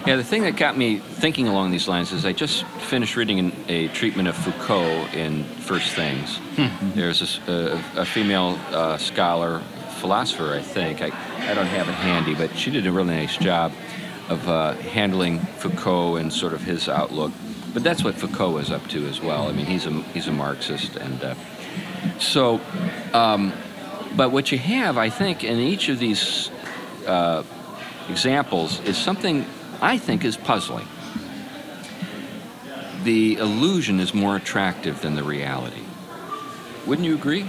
Yeah. 0.07 0.17
the 0.17 0.25
thing 0.25 0.43
that 0.43 0.57
got 0.57 0.77
me 0.79 0.99
thinking 0.99 1.49
along 1.49 1.71
these 1.71 1.87
lines 1.87 2.13
is 2.13 2.25
I 2.25 2.33
just 2.33 2.65
finished 2.89 3.15
reading 3.15 3.39
an, 3.39 3.53
a 3.69 3.89
treatment 3.89 4.27
of 4.29 4.37
Foucault 4.37 5.07
in 5.13 5.45
First 5.45 5.93
Things. 5.93 6.41
There's 6.95 7.21
this, 7.21 7.39
uh, 7.47 7.81
a 7.97 8.05
female 8.07 8.59
uh, 8.73 8.97
scholar, 8.97 9.61
philosopher, 9.99 10.55
I 10.55 10.63
think. 10.63 11.03
I, 11.03 11.07
I 11.07 11.55
don't 11.55 11.67
have 11.67 11.89
it 11.89 11.95
handy, 11.95 12.35
but 12.35 12.57
she 12.57 12.71
did 12.71 12.87
a 12.87 12.93
really 12.93 13.15
nice 13.15 13.37
job 13.37 13.73
of 14.29 14.49
uh, 14.49 14.73
handling 14.75 15.41
Foucault 15.41 16.17
and 16.17 16.33
sort 16.33 16.53
of 16.53 16.63
his 16.63 16.89
outlook. 16.89 17.33
But 17.75 17.85
that's 17.85 18.03
what 18.03 18.15
Foucault 18.15 18.59
is 18.59 18.71
up 18.71 18.87
to 18.89 19.07
as 19.07 19.21
well. 19.21 19.49
I 19.49 19.53
mean, 19.53 19.67
he's 19.67 19.87
a 19.87 19.91
he's 20.15 20.29
a 20.29 20.33
Marxist, 20.33 20.97
and 20.97 21.23
uh, 21.23 21.35
so. 22.19 22.61
Um, 23.13 23.53
but 24.17 24.33
what 24.33 24.51
you 24.51 24.59
have, 24.59 24.97
I 24.97 25.11
think, 25.11 25.45
in 25.45 25.59
each 25.59 25.89
of 25.89 25.99
these 25.99 26.51
uh, 27.07 27.43
examples 28.09 28.81
is 28.81 28.97
something 28.97 29.45
I 29.81 29.99
think 29.99 30.25
is 30.25 30.37
puzzling. 30.37 30.87
The 33.05 33.37
illusion 33.37 34.01
is 34.01 34.15
more 34.15 34.37
attractive 34.37 35.01
than 35.03 35.15
the 35.15 35.23
reality. 35.23 35.83
Wouldn't 36.87 37.07
you 37.07 37.15
agree? 37.15 37.47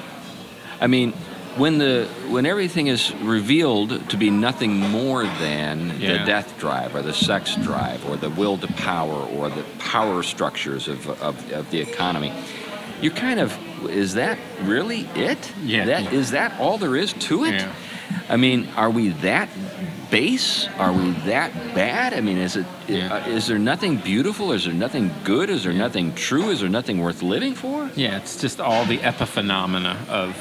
I 0.81 0.87
mean, 0.87 1.13
when 1.59 1.77
the 1.77 2.07
when 2.29 2.45
everything 2.45 2.87
is 2.87 3.13
revealed 3.15 4.09
to 4.09 4.17
be 4.17 4.29
nothing 4.29 4.79
more 4.79 5.23
than 5.23 5.89
the 5.99 6.23
death 6.25 6.57
drive 6.57 6.95
or 6.95 7.01
the 7.01 7.13
sex 7.13 7.55
drive 7.55 8.07
or 8.09 8.15
the 8.15 8.29
will 8.29 8.57
to 8.57 8.67
power 8.73 9.25
or 9.27 9.49
the 9.49 9.63
power 9.77 10.23
structures 10.23 10.87
of, 10.87 11.07
of, 11.21 11.51
of 11.51 11.69
the 11.69 11.79
economy, 11.79 12.33
you 13.01 13.11
kind 13.11 13.39
of 13.39 13.57
is 13.89 14.13
that 14.15 14.39
really 14.63 15.01
it? 15.15 15.53
Yeah. 15.63 15.85
That 15.85 16.13
is 16.13 16.31
that 16.31 16.59
all 16.59 16.77
there 16.77 16.95
is 16.95 17.13
to 17.13 17.45
it? 17.45 17.55
Yeah. 17.55 17.73
I 18.27 18.37
mean, 18.37 18.67
are 18.75 18.89
we 18.89 19.09
that 19.09 19.49
base? 20.09 20.67
Are 20.77 20.91
we 20.91 21.11
that 21.27 21.53
bad? 21.75 22.13
I 22.13 22.21
mean, 22.21 22.37
is 22.37 22.55
it? 22.55 22.65
Yeah. 22.87 23.13
uh, 23.13 23.27
is 23.27 23.47
there 23.47 23.59
nothing 23.59 23.97
beautiful? 23.97 24.51
Is 24.51 24.65
there 24.65 24.73
nothing 24.73 25.11
good? 25.23 25.49
Is 25.49 25.63
there 25.63 25.73
nothing 25.73 26.15
true? 26.15 26.49
Is 26.49 26.61
there 26.61 26.69
nothing 26.69 26.99
worth 26.99 27.21
living 27.21 27.53
for? 27.53 27.89
Yeah, 27.95 28.17
it's 28.17 28.39
just 28.39 28.59
all 28.59 28.85
the 28.85 28.97
epiphenomena 28.97 30.07
of 30.07 30.35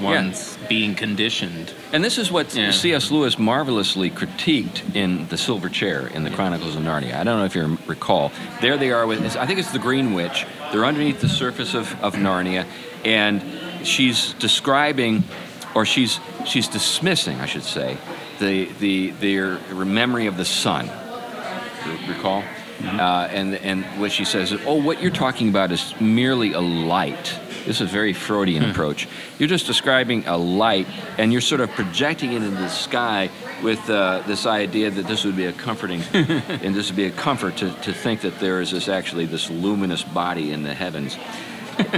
one's 0.00 0.56
being 0.68 0.94
conditioned. 0.94 1.72
And 1.92 2.02
this 2.04 2.18
is 2.18 2.30
what 2.30 2.54
Yeah. 2.54 2.70
C.S. 2.70 3.10
Lewis 3.10 3.38
marvelously 3.38 4.10
critiqued 4.10 4.94
in 4.94 5.26
The 5.28 5.36
Silver 5.36 5.68
Chair 5.68 6.06
in 6.08 6.24
the 6.24 6.30
Chronicles 6.30 6.76
of 6.76 6.82
Narnia. 6.82 7.14
I 7.14 7.24
don't 7.24 7.38
know 7.38 7.44
if 7.44 7.54
you 7.54 7.78
recall. 7.86 8.32
There 8.60 8.76
they 8.76 8.90
are 8.92 9.06
with, 9.06 9.36
I 9.36 9.46
think 9.46 9.58
it's 9.58 9.72
the 9.72 9.78
Green 9.78 10.14
Witch. 10.14 10.46
They're 10.72 10.84
underneath 10.84 11.20
the 11.20 11.28
surface 11.28 11.74
of, 11.74 11.92
of 12.02 12.14
Narnia, 12.14 12.66
and 13.04 13.42
she's 13.86 14.32
describing, 14.34 15.24
or 15.74 15.84
she's 15.86 16.18
she's 16.44 16.68
dismissing, 16.68 17.40
I 17.40 17.46
should 17.46 17.62
say, 17.62 17.96
the 18.40 18.64
the 18.80 19.10
their 19.12 19.58
memory 19.74 20.26
of 20.26 20.36
the 20.36 20.44
sun. 20.44 20.90
Re- 21.86 22.08
Recall. 22.08 22.42
Uh, 22.84 23.28
and 23.32 23.54
and 23.56 23.84
what 24.00 24.12
she 24.12 24.24
says, 24.24 24.52
is, 24.52 24.60
oh, 24.66 24.74
what 24.82 25.00
you're 25.00 25.10
talking 25.10 25.48
about 25.48 25.72
is 25.72 25.98
merely 26.00 26.52
a 26.52 26.60
light. 26.60 27.38
This 27.66 27.80
is 27.80 27.88
a 27.88 27.92
very 27.92 28.12
Freudian 28.12 28.70
approach. 28.70 29.08
You're 29.38 29.48
just 29.48 29.66
describing 29.66 30.26
a 30.26 30.36
light, 30.36 30.86
and 31.18 31.32
you're 31.32 31.40
sort 31.40 31.60
of 31.60 31.70
projecting 31.70 32.32
it 32.32 32.36
into 32.36 32.50
the 32.56 32.68
sky 32.68 33.28
with 33.62 33.90
uh, 33.90 34.22
this 34.26 34.46
idea 34.46 34.90
that 34.90 35.06
this 35.08 35.24
would 35.24 35.36
be 35.36 35.46
a 35.46 35.52
comforting, 35.52 36.00
and 36.12 36.74
this 36.74 36.88
would 36.88 36.96
be 36.96 37.06
a 37.06 37.10
comfort 37.10 37.56
to, 37.56 37.70
to 37.82 37.92
think 37.92 38.20
that 38.20 38.38
there 38.38 38.60
is 38.60 38.70
this 38.70 38.88
actually 38.88 39.26
this 39.26 39.50
luminous 39.50 40.04
body 40.04 40.52
in 40.52 40.62
the 40.62 40.74
heavens. 40.74 41.18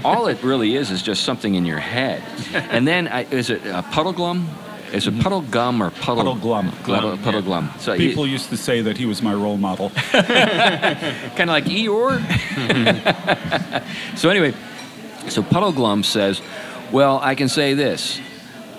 All 0.04 0.26
it 0.26 0.42
really 0.42 0.74
is 0.74 0.90
is 0.90 1.02
just 1.02 1.22
something 1.22 1.54
in 1.54 1.64
your 1.66 1.78
head. 1.78 2.22
And 2.54 2.88
then, 2.88 3.06
I, 3.06 3.24
is 3.24 3.50
it 3.50 3.64
a 3.66 3.82
puddle 3.82 4.12
glum? 4.12 4.48
Is 4.92 5.06
it 5.06 5.20
puddle 5.20 5.42
gum 5.42 5.82
or 5.82 5.90
puddle? 5.90 6.16
Puddle 6.16 6.34
glum. 6.36 6.70
Puddle, 6.70 7.10
Glum, 7.10 7.18
puddle 7.22 7.40
yeah. 7.40 7.46
glum. 7.46 7.70
So 7.78 7.94
People 7.94 8.26
used 8.26 8.48
to 8.48 8.56
say 8.56 8.80
that 8.80 8.96
he 8.96 9.04
was 9.04 9.20
my 9.20 9.34
role 9.34 9.58
model. 9.58 9.90
kind 10.12 11.40
of 11.40 11.48
like 11.48 11.66
Eeyore. 11.66 12.18
so 14.16 14.30
anyway, 14.30 14.54
so 15.30 15.42
Puddleglum 15.42 16.04
says, 16.04 16.40
"Well, 16.92 17.18
I 17.22 17.34
can 17.34 17.48
say 17.48 17.74
this: 17.74 18.20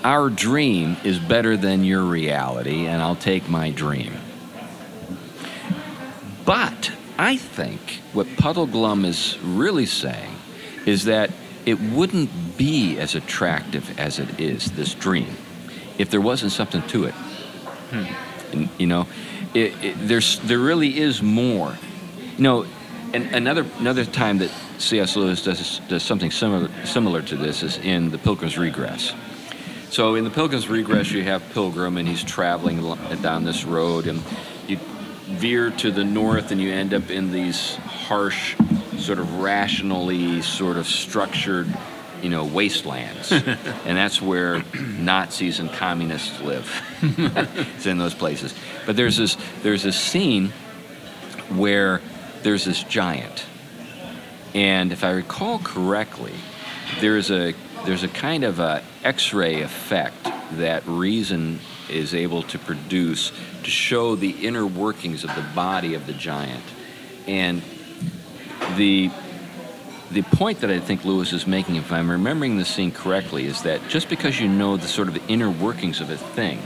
our 0.04 0.30
dream 0.30 0.98
is 1.04 1.20
better 1.20 1.58
than 1.58 1.84
your 1.84 2.04
reality, 2.04 2.86
and 2.86 3.02
I'll 3.02 3.16
take 3.16 3.50
my 3.50 3.72
dream." 3.72 4.14
But 6.46 6.92
I 7.18 7.38
think 7.38 8.02
what 8.14 8.28
Puddleglum 8.28 9.06
is 9.06 9.38
really 9.44 9.86
saying 9.86 10.36
is 10.86 11.06
that 11.06 11.32
it 11.66 11.80
wouldn't 11.80 12.58
be 12.58 12.98
as 12.98 13.14
attractive 13.14 14.00
as 14.00 14.18
it 14.18 14.40
is 14.40 14.72
this 14.72 14.94
dream 14.96 15.36
if 15.98 16.10
there 16.10 16.22
wasn't 16.22 16.52
something 16.52 16.82
to 16.88 17.04
it. 17.04 17.14
Hmm. 17.92 18.54
And, 18.54 18.70
you 18.80 18.88
know, 18.88 19.06
it, 19.54 19.74
it, 19.84 19.96
there's 20.00 20.40
there 20.40 20.60
really 20.60 20.98
is 20.98 21.22
more. 21.22 21.78
You 22.38 22.44
know, 22.44 22.66
and 23.14 23.26
another 23.36 23.66
another 23.80 24.06
time 24.06 24.40
that 24.40 24.52
C.S. 24.80 25.16
Lewis 25.16 25.44
does 25.44 25.80
does 25.88 26.04
something 26.04 26.32
similar 26.32 26.70
similar 26.86 27.22
to 27.24 27.36
this 27.36 27.64
is 27.64 27.78
in 27.78 28.10
The 28.12 28.18
Pilgrim's 28.18 28.58
Regress. 28.58 29.14
So 29.90 30.16
in 30.16 30.24
The 30.24 30.30
Pilgrim's 30.30 30.68
Regress, 30.70 31.12
you 31.12 31.24
have 31.24 31.44
Pilgrim, 31.52 31.98
and 31.98 32.08
he's 32.08 32.24
traveling 32.24 32.78
down 33.22 33.44
this 33.44 33.66
road, 33.66 34.08
and 34.08 34.24
you 34.68 34.78
veer 34.78 35.72
to 35.72 35.92
the 35.92 36.04
north, 36.04 36.52
and 36.52 36.62
you 36.62 36.72
end 36.72 36.94
up 36.94 37.10
in 37.10 37.32
these 37.32 37.76
harsh, 37.76 38.56
sort 38.98 39.20
of 39.20 39.40
rationally 39.40 40.42
sort 40.42 40.78
of 40.78 40.88
structured, 40.88 41.68
you 42.22 42.30
know, 42.30 42.46
wastelands, 42.46 43.32
and 43.32 43.98
that's 43.98 44.22
where 44.22 44.64
Nazis 45.00 45.60
and 45.60 45.72
communists 45.74 46.40
live. 46.42 46.72
it's 47.76 47.86
in 47.86 47.98
those 47.98 48.14
places. 48.14 48.54
But 48.86 48.96
there's 48.96 49.18
this 49.18 49.38
there's 49.62 49.84
this 49.84 50.00
scene 50.00 50.54
where 51.50 52.02
there's 52.44 52.66
this 52.66 52.84
giant, 52.84 53.46
and 54.54 54.92
if 54.92 55.04
I 55.04 55.12
recall 55.12 55.60
correctly, 55.60 56.34
there's 57.00 57.32
a 57.32 57.54
there's 57.86 58.04
a 58.04 58.08
kind 58.08 58.44
of 58.44 58.60
a 58.60 58.84
X-ray 59.04 59.62
effect 59.62 60.30
that 60.54 60.86
reason 60.86 61.60
is 61.90 62.14
able 62.14 62.44
to 62.44 62.60
produce 62.60 63.32
to 63.64 63.70
show 63.70 64.16
the 64.16 64.32
inner 64.46 64.66
workings 64.66 65.24
of 65.24 65.34
the 65.36 65.46
body 65.56 65.94
of 65.94 66.08
the 66.08 66.14
giant, 66.14 66.64
and 67.28 67.62
the 68.76 69.12
the 70.12 70.24
point 70.24 70.62
that 70.62 70.72
I 70.72 70.80
think 70.80 71.06
Lewis 71.06 71.34
is 71.34 71.46
making, 71.46 71.76
if 71.76 71.92
I'm 71.92 72.10
remembering 72.10 72.58
the 72.58 72.66
scene 72.66 72.92
correctly, 72.92 73.46
is 73.46 73.62
that 73.62 73.88
just 73.90 74.10
because 74.10 74.40
you 74.40 74.48
know 74.48 74.76
the 74.76 74.88
sort 74.88 75.08
of 75.08 75.30
inner 75.30 75.52
workings 75.52 76.02
of 76.02 76.10
a 76.10 76.18
thing 76.18 76.60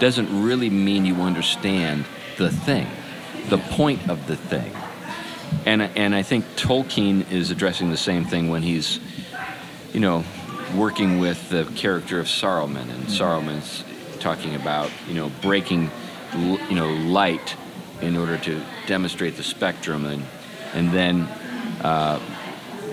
doesn't 0.00 0.42
really 0.42 0.70
mean 0.70 1.04
you 1.04 1.16
understand 1.16 2.04
the 2.36 2.50
thing, 2.50 2.88
the 3.48 3.58
point 3.58 4.08
of 4.08 4.26
the 4.26 4.36
thing. 4.36 4.72
And, 5.66 5.82
and 5.82 6.14
I 6.14 6.22
think 6.22 6.44
Tolkien 6.56 7.30
is 7.30 7.50
addressing 7.50 7.90
the 7.90 7.96
same 7.96 8.24
thing 8.24 8.48
when 8.48 8.62
he's, 8.62 8.98
you 9.92 10.00
know, 10.00 10.24
working 10.74 11.18
with 11.18 11.50
the 11.50 11.64
character 11.76 12.20
of 12.20 12.26
Saruman, 12.26 12.90
and 12.90 13.04
Saruman's 13.04 13.84
talking 14.20 14.54
about, 14.54 14.90
you 15.08 15.14
know, 15.14 15.30
breaking, 15.42 15.90
you 16.34 16.74
know, 16.74 16.90
light 16.90 17.56
in 18.00 18.16
order 18.16 18.38
to 18.38 18.62
demonstrate 18.86 19.36
the 19.36 19.42
spectrum, 19.42 20.06
and 20.06 20.24
and 20.72 20.92
then 20.92 21.22
uh, 21.82 22.20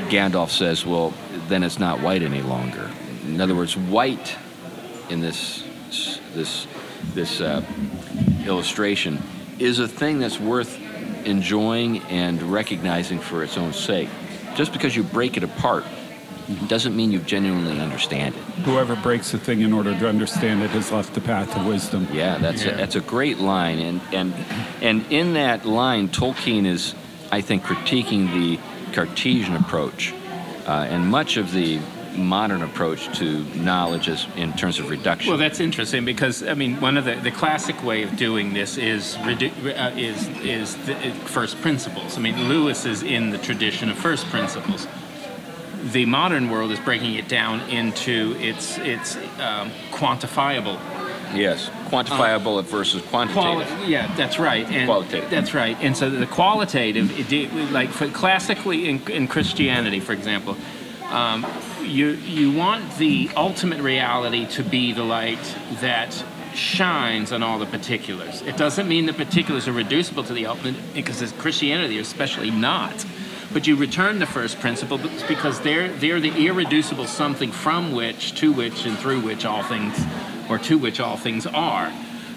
Gandalf 0.09 0.49
says, 0.49 0.85
well, 0.85 1.13
then 1.47 1.63
it's 1.63 1.79
not 1.79 2.01
white 2.01 2.23
any 2.23 2.41
longer. 2.41 2.89
In 3.25 3.39
other 3.39 3.55
words, 3.55 3.77
white 3.77 4.35
in 5.09 5.21
this 5.21 5.63
this 6.33 6.67
this 7.13 7.41
uh, 7.41 7.63
illustration 8.45 9.21
is 9.59 9.79
a 9.79 9.87
thing 9.87 10.19
that's 10.19 10.39
worth 10.39 10.79
enjoying 11.27 11.99
and 12.03 12.41
recognizing 12.41 13.19
for 13.19 13.43
its 13.43 13.57
own 13.57 13.73
sake. 13.73 14.09
Just 14.55 14.73
because 14.73 14.95
you 14.95 15.03
break 15.03 15.37
it 15.37 15.43
apart 15.43 15.83
doesn't 16.67 16.95
mean 16.95 17.11
you 17.11 17.19
genuinely 17.19 17.79
understand 17.79 18.33
it. 18.33 18.41
Whoever 18.63 18.95
breaks 18.95 19.33
a 19.33 19.37
thing 19.37 19.61
in 19.61 19.73
order 19.73 19.97
to 19.99 20.07
understand 20.07 20.63
it 20.63 20.69
has 20.69 20.91
left 20.91 21.13
the 21.13 21.21
path 21.21 21.55
of 21.57 21.65
wisdom. 21.65 22.07
Yeah, 22.13 22.37
that's 22.37 22.63
Yeah. 22.63 22.71
A, 22.71 22.77
that's 22.77 22.95
a 22.95 23.01
great 23.01 23.37
line, 23.39 23.79
and 23.79 24.01
and 24.13 24.33
and 24.81 25.05
in 25.11 25.33
that 25.33 25.65
line, 25.65 26.07
Tolkien 26.07 26.65
is, 26.65 26.95
I 27.31 27.41
think, 27.41 27.63
critiquing 27.63 28.33
the 28.33 28.59
Cartesian 28.93 29.57
approach, 29.57 30.13
uh, 30.65 30.87
and 30.89 31.07
much 31.11 31.35
of 31.35 31.51
the 31.51 31.79
modern 32.17 32.61
approach 32.63 33.15
to 33.19 33.43
knowledge 33.55 34.07
is 34.07 34.27
in 34.35 34.53
terms 34.53 34.79
of 34.79 34.89
reduction. 34.89 35.29
Well, 35.29 35.37
that's 35.37 35.59
interesting 35.59 36.03
because 36.05 36.43
I 36.43 36.53
mean, 36.53 36.79
one 36.81 36.97
of 36.97 37.05
the, 37.05 37.15
the 37.15 37.31
classic 37.31 37.81
way 37.83 38.03
of 38.03 38.15
doing 38.17 38.53
this 38.53 38.77
is 38.77 39.15
redu- 39.17 39.51
uh, 39.77 39.95
is 39.95 40.27
is 40.39 40.75
the, 40.85 40.95
uh, 40.95 41.13
first 41.25 41.61
principles. 41.61 42.17
I 42.17 42.21
mean, 42.21 42.47
Lewis 42.49 42.85
is 42.85 43.03
in 43.03 43.29
the 43.29 43.37
tradition 43.37 43.89
of 43.89 43.97
first 43.97 44.25
principles. 44.27 44.87
The 45.91 46.05
modern 46.05 46.49
world 46.49 46.71
is 46.71 46.79
breaking 46.79 47.13
it 47.15 47.27
down 47.27 47.61
into 47.69 48.35
its 48.39 48.77
its 48.79 49.15
um, 49.39 49.69
quantifiable. 49.91 50.77
yes, 51.35 51.69
quantifiable 51.89 52.63
versus 52.63 53.01
quantitative. 53.03 53.67
Quali- 53.67 53.91
yeah, 53.91 54.13
that's 54.15 54.39
right. 54.39 54.65
And 54.67 54.87
Qualitative. 54.89 55.29
That's 55.29 55.53
right. 55.53 55.77
And 55.79 55.95
so 55.95 56.09
the 56.09 56.25
qualitative, 56.25 57.31
it 57.31 57.71
like 57.71 57.89
for 57.89 58.09
classically 58.09 58.89
in, 58.89 59.01
in 59.09 59.27
Christianity, 59.27 59.99
for 59.99 60.13
example, 60.13 60.57
um, 61.09 61.45
you 61.87 62.09
you 62.09 62.51
want 62.51 62.97
the 62.97 63.29
ultimate 63.35 63.81
reality 63.81 64.45
to 64.47 64.63
be 64.63 64.93
the 64.93 65.03
light 65.03 65.39
that 65.81 66.23
shines 66.53 67.31
on 67.31 67.43
all 67.43 67.59
the 67.59 67.65
particulars. 67.65 68.41
It 68.41 68.57
doesn't 68.57 68.87
mean 68.87 69.05
the 69.05 69.13
particulars 69.13 69.67
are 69.67 69.73
reducible 69.73 70.23
to 70.23 70.33
the 70.33 70.47
ultimate, 70.47 70.75
because 70.93 71.21
in 71.21 71.29
Christianity, 71.39 71.99
especially 71.99 72.51
not. 72.51 73.05
But 73.53 73.65
you 73.65 73.75
return 73.75 74.19
the 74.19 74.25
first 74.25 74.59
principle 74.59 74.99
because 75.27 75.61
they're 75.61 75.89
they're 75.89 76.19
the 76.19 76.47
irreducible 76.47 77.05
something 77.05 77.51
from 77.51 77.93
which, 77.93 78.35
to 78.39 78.51
which, 78.51 78.85
and 78.85 78.97
through 78.97 79.21
which 79.21 79.45
all 79.45 79.63
things, 79.63 79.97
or 80.49 80.57
to 80.59 80.77
which 80.77 80.99
all 80.99 81.17
things 81.17 81.45
are. 81.47 81.91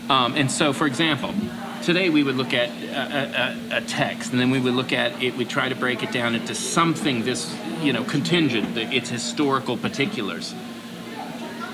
Um, 0.08 0.34
and 0.34 0.50
so, 0.50 0.72
for 0.72 0.86
example, 0.86 1.34
today 1.82 2.10
we 2.10 2.22
would 2.22 2.36
look 2.36 2.54
at 2.54 2.68
a, 2.68 3.74
a, 3.74 3.78
a 3.78 3.80
text, 3.82 4.32
and 4.32 4.40
then 4.40 4.50
we 4.50 4.60
would 4.60 4.74
look 4.74 4.92
at 4.92 5.22
it. 5.22 5.36
We 5.36 5.44
try 5.44 5.68
to 5.68 5.74
break 5.74 6.02
it 6.02 6.12
down 6.12 6.34
into 6.34 6.54
something 6.54 7.24
this, 7.24 7.54
you 7.82 7.92
know, 7.92 8.04
contingent, 8.04 8.76
its 8.76 9.08
historical 9.08 9.76
particulars. 9.76 10.54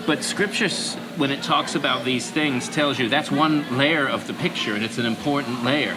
But 0.06 0.22
Scripture, 0.22 0.68
when 1.16 1.30
it 1.30 1.42
talks 1.42 1.74
about 1.74 2.04
these 2.04 2.30
things, 2.30 2.68
tells 2.68 2.98
you 2.98 3.08
that's 3.08 3.30
one 3.30 3.76
layer 3.76 4.08
of 4.08 4.26
the 4.26 4.34
picture, 4.34 4.74
and 4.74 4.84
it's 4.84 4.98
an 4.98 5.06
important 5.06 5.64
layer. 5.64 5.96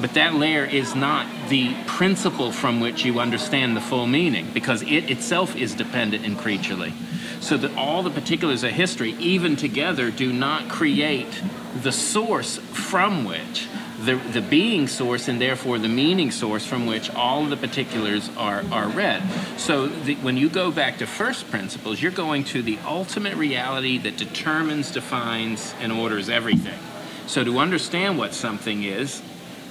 But 0.00 0.14
that 0.14 0.34
layer 0.34 0.64
is 0.64 0.94
not 0.94 1.26
the 1.48 1.74
principle 1.86 2.52
from 2.52 2.80
which 2.80 3.04
you 3.04 3.20
understand 3.20 3.76
the 3.76 3.80
full 3.80 4.06
meaning, 4.06 4.48
because 4.54 4.82
it 4.82 5.10
itself 5.10 5.54
is 5.56 5.74
dependent 5.74 6.24
and 6.24 6.38
creaturely. 6.38 6.94
So 7.40 7.56
that 7.58 7.76
all 7.76 8.02
the 8.02 8.10
particulars 8.10 8.64
of 8.64 8.70
history, 8.70 9.12
even 9.12 9.56
together, 9.56 10.10
do 10.10 10.32
not 10.32 10.68
create 10.68 11.28
the 11.82 11.92
source 11.92 12.58
from 12.58 13.24
which 13.24 13.68
the, 14.00 14.16
the 14.32 14.40
being 14.40 14.88
source 14.88 15.28
and 15.28 15.40
therefore 15.40 15.78
the 15.78 15.88
meaning 15.88 16.30
source 16.30 16.66
from 16.66 16.86
which 16.86 17.10
all 17.10 17.44
the 17.44 17.56
particulars 17.56 18.30
are, 18.36 18.64
are 18.72 18.88
read. 18.88 19.22
So 19.58 19.86
the, 19.86 20.14
when 20.16 20.36
you 20.36 20.48
go 20.48 20.70
back 20.70 20.98
to 20.98 21.06
first 21.06 21.50
principles, 21.50 22.00
you're 22.00 22.10
going 22.10 22.44
to 22.44 22.62
the 22.62 22.78
ultimate 22.86 23.36
reality 23.36 23.98
that 23.98 24.16
determines, 24.16 24.90
defines, 24.90 25.74
and 25.80 25.92
orders 25.92 26.28
everything. 26.28 26.78
So 27.26 27.44
to 27.44 27.58
understand 27.58 28.18
what 28.18 28.32
something 28.32 28.82
is 28.82 29.22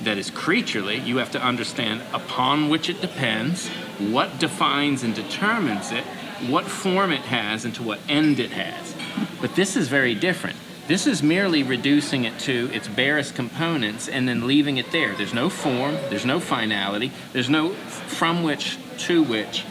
that 0.03 0.17
is 0.17 0.29
creaturely, 0.29 0.97
you 0.97 1.17
have 1.17 1.31
to 1.31 1.41
understand 1.41 2.01
upon 2.13 2.69
which 2.69 2.89
it 2.89 3.01
depends, 3.01 3.67
what 3.97 4.39
defines 4.39 5.03
and 5.03 5.13
determines 5.13 5.91
it, 5.91 6.03
what 6.47 6.65
form 6.65 7.11
it 7.11 7.21
has, 7.21 7.65
and 7.65 7.75
to 7.75 7.83
what 7.83 7.99
end 8.07 8.39
it 8.39 8.51
has. 8.51 8.95
But 9.41 9.55
this 9.55 9.75
is 9.75 9.87
very 9.89 10.15
different. 10.15 10.55
This 10.87 11.05
is 11.05 11.21
merely 11.21 11.61
reducing 11.63 12.23
it 12.23 12.39
to 12.39 12.69
its 12.73 12.87
barest 12.87 13.35
components 13.35 14.07
and 14.07 14.27
then 14.27 14.47
leaving 14.47 14.77
it 14.77 14.91
there. 14.91 15.13
There's 15.13 15.33
no 15.33 15.49
form, 15.49 15.95
there's 16.09 16.25
no 16.25 16.39
finality, 16.39 17.11
there's 17.33 17.49
no 17.49 17.73
from 17.73 18.41
which, 18.41 18.77
to 18.99 19.21
which, 19.21 19.65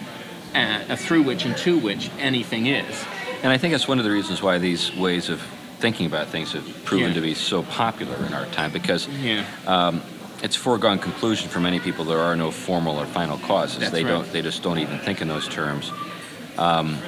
uh, 0.55 0.95
through 0.97 1.23
which, 1.23 1.45
and 1.45 1.57
to 1.59 1.79
which 1.79 2.11
anything 2.19 2.67
is. 2.67 3.05
And 3.43 3.51
I 3.53 3.59
think 3.59 3.73
that's 3.73 3.89
one 3.89 3.99
of 3.99 4.05
the 4.05 4.11
reasons 4.11 4.43
why 4.43 4.59
these 4.59 4.95
ways 4.95 5.29
of 5.29 5.41
thinking 5.81 6.07
about 6.07 6.29
things 6.29 6.53
have 6.53 6.85
proven 6.85 7.09
Yeah. 7.09 7.15
to 7.15 7.21
be 7.21 7.35
so 7.35 7.63
popular 7.63 8.17
in 8.27 8.35
our 8.35 8.47
time 8.47 8.71
because 8.73 9.09
Yeah. 9.09 9.45
um, 9.67 10.03
it's 10.43 10.57
a 10.57 10.61
foregone 10.61 10.99
conclusion 10.99 11.49
for 11.49 11.61
many 11.61 11.81
people 11.81 12.05
there 12.05 12.21
are 12.21 12.37
no 12.37 12.51
formal 12.51 12.99
or 12.99 13.07
final 13.07 13.39
causes. 13.39 13.79
That's 13.79 13.93
they 13.93 14.05
right. 14.05 14.11
don't. 14.11 14.33
They 14.33 14.43
just 14.43 14.63
don't 14.63 14.79
even 14.79 14.99
think 15.01 15.21
in 15.21 15.29
those 15.29 15.49
terms. 15.49 15.91
Um, 16.57 16.99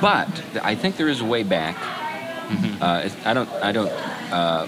but 0.00 0.28
I 0.62 0.74
think 0.74 0.96
there 0.96 1.08
is 1.08 1.20
a 1.20 1.24
way 1.24 1.42
back. 1.42 1.76
Mm-hmm. 1.76 2.82
Uh, 2.82 3.08
I 3.24 3.34
don't. 3.34 3.48
I 3.50 3.72
don't 3.72 3.90
uh, 4.32 4.66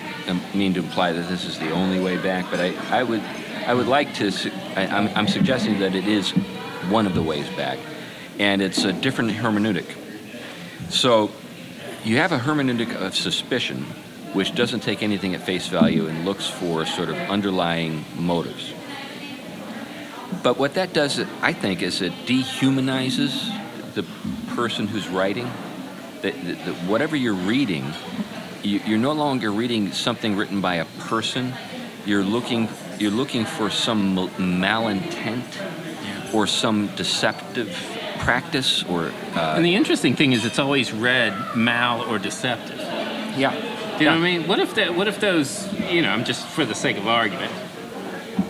mean 0.55 0.75
to 0.75 0.81
imply 0.81 1.12
that 1.12 1.29
this 1.29 1.45
is 1.45 1.59
the 1.59 1.71
only 1.71 2.01
way 2.01 2.17
back, 2.17 2.51
but 2.51 2.61
I, 2.61 2.75
I 2.91 3.03
would. 3.03 3.23
I 3.67 3.75
would 3.75 3.87
like 3.87 4.15
to. 4.15 4.31
su- 4.31 4.53
I, 4.77 4.87
I'm, 4.87 5.09
I'm 5.17 5.29
suggesting 5.29 5.79
that 5.81 5.95
it 5.95 6.07
is 6.07 6.31
one 6.91 7.07
of 7.07 7.15
the 7.15 7.23
ways 7.23 7.49
back, 7.51 7.79
and 8.38 8.61
it's 8.62 8.85
a 8.85 8.93
different 8.93 9.31
hermeneutic. 9.31 9.87
So 10.91 11.31
you 12.05 12.17
have 12.17 12.33
a 12.33 12.38
hermeneutic 12.38 12.95
of 12.95 13.17
suspicion, 13.17 13.87
which 14.33 14.55
doesn't 14.55 14.81
take 14.81 15.03
anything 15.03 15.35
at 15.35 15.42
face 15.42 15.66
value 15.68 16.07
and 16.07 16.25
looks 16.25 16.47
for 16.47 16.87
sort 16.87 17.09
of 17.09 17.16
underlying 17.16 18.05
motives. 18.16 18.73
But 20.42 20.59
what 20.59 20.75
that 20.75 20.92
does, 20.92 21.21
I 21.42 21.53
think, 21.53 21.83
is 21.83 22.01
it 22.01 22.12
dehumanizes 22.27 23.51
the 23.95 24.05
person 24.55 24.88
who's 24.88 25.09
writing. 25.09 25.51
That, 26.23 26.35
that, 26.45 26.64
that 26.64 26.75
whatever 26.88 27.16
you're 27.16 27.35
reading, 27.35 27.92
you, 28.62 28.81
you're 28.87 28.99
no 28.99 29.12
longer 29.12 29.51
reading 29.51 29.92
something 29.92 30.37
written 30.37 30.61
by 30.61 30.77
a 30.77 30.85
person. 31.01 31.53
You're 32.07 32.25
looking, 32.25 32.68
you're 32.99 33.11
looking 33.11 33.45
for 33.45 33.71
some 33.71 34.14
mal- 34.14 34.29
malintent 34.31 35.45
or 36.33 36.47
some 36.47 36.88
deceptive 36.97 37.77
practice 38.21 38.83
or 38.85 39.12
uh, 39.35 39.55
And 39.57 39.64
the 39.64 39.75
interesting 39.75 40.16
thing 40.16 40.33
is, 40.33 40.45
it's 40.45 40.59
always 40.59 40.92
read 40.92 41.35
mal 41.57 42.03
or 42.03 42.18
deceptive. 42.18 42.79
yeah. 43.37 43.68
Do 43.99 44.05
you 44.05 44.11
know 44.11 44.17
what 44.19 44.27
I 44.27 44.39
mean? 44.39 44.49
What 44.49 44.59
if 44.59 44.75
that? 44.77 44.95
What 44.97 45.07
if 45.09 45.21
those? 45.21 45.73
You 45.91 46.03
know, 46.03 46.11
I'm 46.11 46.25
just 46.25 46.47
for 46.47 46.65
the 46.65 46.75
sake 46.75 46.97
of 46.97 47.07
argument, 47.07 47.53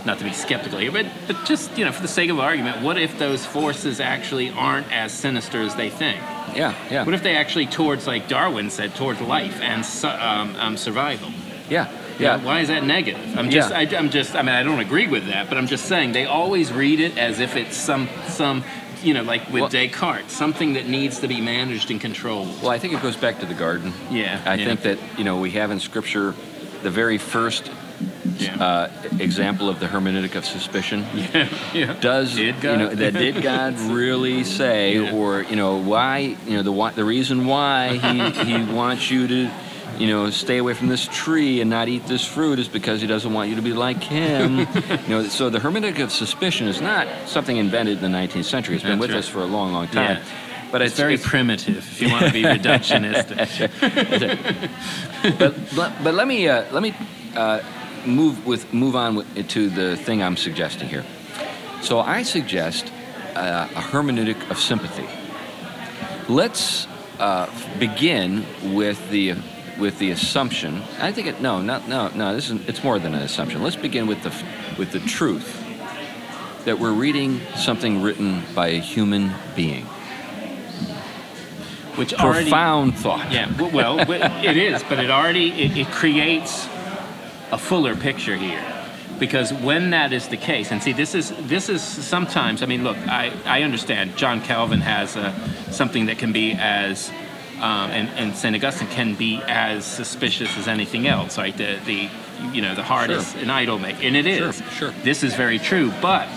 not 0.07 0.19
to 0.19 0.25
be 0.25 0.33
skeptical 0.33 0.79
here, 0.79 0.93
but 0.93 1.07
but 1.27 1.45
just 1.45 1.77
you 1.77 1.85
know, 1.85 1.93
for 1.93 2.03
the 2.03 2.09
sake 2.09 2.31
of 2.31 2.39
argument, 2.39 2.81
what 2.83 2.97
if 2.99 3.19
those 3.19 3.45
forces 3.45 4.01
actually 4.01 4.51
aren't 4.51 4.91
as 4.93 5.13
sinister 5.13 5.61
as 5.61 5.75
they 5.75 5.91
think? 5.91 6.21
Yeah, 6.55 6.75
yeah, 6.91 7.05
What 7.05 7.15
if 7.15 7.23
they 7.23 7.35
actually 7.37 7.67
towards, 7.67 8.07
like 8.07 8.29
Darwin 8.29 8.69
said, 8.69 8.95
towards 8.95 9.21
life 9.23 9.59
and 9.63 9.85
su- 9.87 10.07
um, 10.09 10.55
um, 10.57 10.77
survival? 10.77 11.31
yeah, 11.71 11.89
You 12.19 12.27
know, 12.27 12.35
yeah. 12.37 12.45
why 12.45 12.61
is 12.61 12.69
that 12.69 12.85
negative? 12.85 13.39
I'm 13.39 13.49
just, 13.49 13.71
Yeah. 13.71 13.79
I, 13.79 13.83
I'm 13.97 14.11
just, 14.11 14.35
I 14.37 14.43
mean, 14.43 14.55
I 14.55 14.63
don't 14.63 14.81
agree 14.81 15.07
with 15.07 15.27
that, 15.29 15.49
but 15.49 15.57
I'm 15.57 15.67
just 15.67 15.87
saying 15.87 16.13
they 16.13 16.27
always 16.27 16.71
read 16.71 17.01
it 17.01 17.17
as 17.17 17.41
if 17.41 17.57
it's 17.57 17.75
some, 17.75 18.07
some, 18.29 18.65
you 19.03 19.15
know, 19.15 19.23
like 19.23 19.45
with 19.51 19.63
Well- 19.63 19.69
Descartes, 19.71 20.31
something 20.33 20.75
that 20.75 20.87
needs 20.89 21.21
to 21.21 21.29
be 21.29 21.41
managed 21.41 21.91
and 21.91 22.01
controlled. 22.01 22.49
Well, 22.63 22.71
I 22.71 22.79
think 22.79 22.95
it 22.95 23.03
goes 23.03 23.17
back 23.17 23.41
to 23.41 23.47
the 23.47 23.55
garden. 23.55 23.93
Yeah, 24.11 24.41
I 24.45 24.55
yeah. 24.55 24.65
think 24.65 24.83
that 24.83 24.99
you 25.19 25.25
know 25.25 25.39
we 25.41 25.51
have 25.53 25.71
in 25.71 25.81
Scripture 25.81 26.35
the 26.83 26.91
very 26.91 27.19
first 27.19 27.71
Yeah. 28.39 28.57
uh, 28.57 28.91
example 29.21 29.69
of 29.69 29.79
the 29.79 29.87
hermeneutic 29.87 30.35
of 30.35 30.45
suspicion. 30.45 31.05
yeah, 31.15 31.49
yeah. 31.73 31.93
Does 32.01 32.35
Did 32.35 32.57
you 32.63 32.77
know 32.77 32.89
that 32.95 33.13
did 33.15 33.43
God 33.43 33.79
really 34.01 34.45
say, 34.45 34.95
Yeah. 34.99 35.13
or 35.13 35.43
you 35.43 35.57
know 35.57 35.77
why 35.77 36.37
you 36.47 36.57
know 36.57 36.63
the 36.63 36.73
why, 36.73 36.91
the 36.93 37.05
reason 37.05 37.47
why 37.47 37.97
he 37.99 38.31
he 38.45 38.73
wants 38.73 39.11
you 39.11 39.29
to 39.29 39.51
you 40.03 40.09
know, 40.09 40.31
stay 40.31 40.59
away 40.59 40.75
from 40.75 40.89
this 40.89 41.07
tree 41.13 41.61
and 41.61 41.71
not 41.71 41.87
eat 41.87 42.05
this 42.09 42.25
fruit 42.27 42.59
is 42.59 42.67
because 42.67 43.01
he 43.01 43.07
doesn't 43.07 43.33
want 43.33 43.49
you 43.51 43.55
to 43.55 43.63
be 43.63 43.73
like 43.73 44.03
him. 44.03 44.59
you 45.05 45.09
know, 45.09 45.23
so 45.29 45.49
the 45.49 45.61
hermeneutic 45.61 46.03
of 46.03 46.11
suspicion 46.11 46.67
is 46.67 46.81
not 46.81 47.07
something 47.29 47.57
invented 47.57 48.03
in 48.03 48.11
the 48.11 48.19
19th 48.19 48.47
century. 48.47 48.75
It's 48.75 48.83
been 48.83 48.99
That's 48.99 49.01
with 49.01 49.11
right. 49.13 49.19
us 49.21 49.29
for 49.29 49.43
a 49.43 49.47
long, 49.47 49.73
long 49.73 49.87
time. 49.87 50.17
Yeah. 50.17 50.25
But 50.73 50.83
It's, 50.83 50.91
it's, 50.95 50.99
very 51.01 51.15
it's- 51.15 51.29
primitive 51.29 51.77
if 51.79 52.03
you 52.03 52.11
want 52.11 52.27
to 52.27 52.33
be 52.33 52.43
reductionist. 52.59 53.29
but, 55.39 55.55
but 55.77 55.93
but 56.03 56.15
let 56.15 56.27
me 56.27 56.49
uh, 56.49 56.65
let 56.73 56.83
me 56.83 56.95
uh, 57.37 57.61
move 58.05 58.45
with 58.45 58.73
move 58.75 58.97
on 58.97 59.15
with, 59.15 59.49
to 59.51 59.69
the 59.71 59.97
thing 59.97 60.21
I'm 60.21 60.37
suggesting 60.37 60.89
here. 60.89 61.05
So 61.81 62.01
I 62.01 62.25
suggest 62.25 62.91
uh, 63.37 63.69
a 63.71 63.81
hermeneutic 63.81 64.51
of 64.51 64.59
sympathy. 64.59 65.07
Let's 66.29 66.89
uh, 67.21 67.47
begin 67.79 68.45
with 68.75 68.99
the 69.11 69.35
with 69.79 69.99
the 69.99 70.11
assumption. 70.11 70.83
I 71.01 71.13
think 71.13 71.27
it 71.27 71.41
no 71.41 71.61
not 71.63 71.89
no 71.89 72.09
no 72.15 72.35
this 72.35 72.51
is 72.51 72.69
it's 72.69 72.83
more 72.85 72.99
than 72.99 73.15
an 73.15 73.23
assumption. 73.23 73.63
Let's 73.63 73.77
begin 73.77 74.07
with 74.07 74.23
the 74.23 74.33
with 74.79 74.93
the 74.93 75.01
truth 75.01 75.59
that 76.65 76.79
we're 76.79 76.93
reading 76.93 77.41
something 77.57 78.03
written 78.03 78.43
by 78.55 78.69
a 78.69 78.79
human 78.79 79.33
being. 79.57 79.87
which 81.97 82.15
already 82.15 82.51
Profound 82.51 82.97
thought. 82.97 83.31
Yeah, 83.31 83.51
well, 83.73 83.99
it 83.99 84.57
is, 84.57 84.83
but 84.85 84.99
it 84.99 85.11
already 85.11 85.51
it, 85.51 85.77
it 85.77 85.87
creates 85.89 86.67
a 87.51 87.59
fuller 87.59 87.95
picture 87.95 88.37
here, 88.37 88.65
because 89.19 89.53
when 89.53 89.91
that 89.91 90.13
is 90.13 90.29
the 90.29 90.37
case, 90.37 90.71
and 90.73 90.83
see, 90.83 90.93
this 90.93 91.15
is 91.15 91.33
this 91.41 91.69
is 91.69 91.83
sometimes. 91.83 92.63
I 92.63 92.67
mean, 92.67 92.83
look, 92.83 92.97
I 93.09 93.33
I 93.45 93.63
understand 93.63 94.17
John 94.17 94.41
Calvin 94.41 94.81
has 94.81 95.17
uh, 95.17 95.33
something 95.71 96.07
that 96.07 96.19
can 96.19 96.33
be 96.33 96.53
as. 96.53 97.11
Um, 97.63 97.91
and, 97.93 98.09
and 98.19 98.35
St. 98.37 98.57
Augustine 98.57 98.89
can 98.89 99.15
be 99.15 99.41
as 99.47 99.85
suspicious 99.85 100.57
as 100.59 100.67
anything 100.67 101.07
else, 101.07 101.39
right? 101.39 101.57
The, 101.57 101.79
the 101.87 102.11
you 102.53 102.61
know, 102.61 102.75
the 102.75 102.83
heart 102.83 103.09
Sure. 103.11 103.19
is 103.19 103.35
an 103.37 103.51
idol 103.51 103.79
maker, 103.79 104.03
and 104.03 104.17
it 104.17 104.27
is. 104.27 104.57
Sure, 104.57 104.67
sure. 104.73 104.91
This 105.05 105.23
is 105.23 105.35
very 105.35 105.61
true, 105.61 105.93
but 106.03 106.29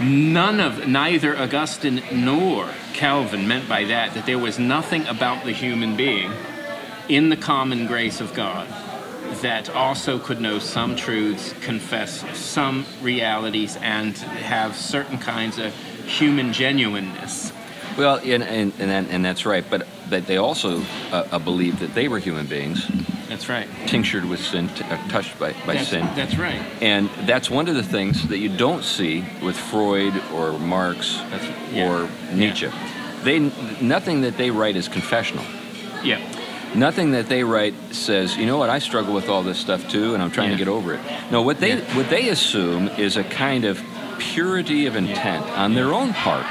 none 0.00 0.58
of 0.60 0.88
neither 0.88 1.36
Augustine 1.38 2.02
nor 2.12 2.68
Calvin 2.94 3.46
meant 3.46 3.68
by 3.68 3.84
that 3.84 4.14
that 4.14 4.24
there 4.24 4.38
was 4.38 4.58
nothing 4.58 5.06
about 5.06 5.44
the 5.44 5.52
human 5.52 5.96
being 5.96 6.32
in 7.08 7.28
the 7.28 7.36
common 7.36 7.86
grace 7.86 8.20
of 8.20 8.32
God 8.32 8.66
that 9.42 9.68
also 9.70 10.18
could 10.18 10.40
know 10.40 10.58
some 10.58 10.96
truths, 10.96 11.52
confess 11.60 12.24
some 12.38 12.86
realities, 13.02 13.76
and 13.82 14.16
have 14.16 14.76
certain 14.76 15.18
kinds 15.18 15.58
of 15.58 15.74
human 16.06 16.52
genuineness. 16.54 17.52
Well, 17.96 18.16
and 18.22 18.42
and 18.42 18.72
and, 18.78 19.08
and 19.08 19.24
that's 19.24 19.46
right. 19.46 19.64
But 19.68 19.86
but 20.10 20.26
they 20.26 20.36
also 20.36 20.82
uh, 21.10 21.26
uh, 21.32 21.38
believed 21.38 21.78
that 21.80 21.94
they 21.94 22.08
were 22.08 22.18
human 22.18 22.46
beings, 22.46 22.86
That's 23.28 23.48
right. 23.48 23.66
tinctured 23.86 24.24
with 24.24 24.40
sin, 24.40 24.68
t- 24.68 24.84
uh, 24.84 25.08
touched 25.08 25.38
by, 25.38 25.52
by 25.66 25.74
That's, 25.74 25.88
sin. 25.88 26.06
that's 26.14 26.36
right. 26.36 26.60
And 26.80 27.08
that's 27.26 27.50
one 27.50 27.68
of 27.68 27.74
the 27.74 27.82
things 27.82 28.28
that 28.28 28.38
you 28.38 28.48
don't 28.56 28.84
see 28.84 29.24
with 29.42 29.56
Freud 29.56 30.14
or 30.32 30.52
Marx 30.58 31.20
yeah. 31.72 31.88
or 31.90 32.08
Nietzsche. 32.34 32.70
They 33.24 33.38
nothing 33.80 34.20
that 34.22 34.36
they 34.36 34.50
write 34.50 34.76
is 34.76 34.88
confessional. 34.88 35.44
Yeah. 36.04 36.20
Nothing 36.74 37.12
that 37.12 37.28
they 37.28 37.42
write 37.42 37.74
says, 37.92 38.36
you 38.36 38.44
know 38.44 38.58
what, 38.58 38.68
I 38.68 38.78
struggle 38.80 39.14
with 39.14 39.28
all 39.28 39.42
this 39.42 39.58
stuff 39.58 39.88
too, 39.88 40.12
and 40.14 40.22
I'm 40.22 40.30
trying 40.30 40.50
to 40.50 40.56
get 40.56 40.68
over 40.68 40.94
it. 40.94 41.00
No, 41.30 41.42
what 41.42 41.58
they 41.58 41.78
Yeah. 41.78 41.96
what 41.96 42.10
they 42.10 42.28
assume 42.28 42.88
is 42.98 43.16
a 43.16 43.24
kind 43.24 43.64
of 43.64 43.82
purity 44.18 44.86
of 44.86 44.94
intent 44.96 45.44
on 45.56 45.74
their 45.74 45.92
own 45.94 46.12
part. 46.12 46.44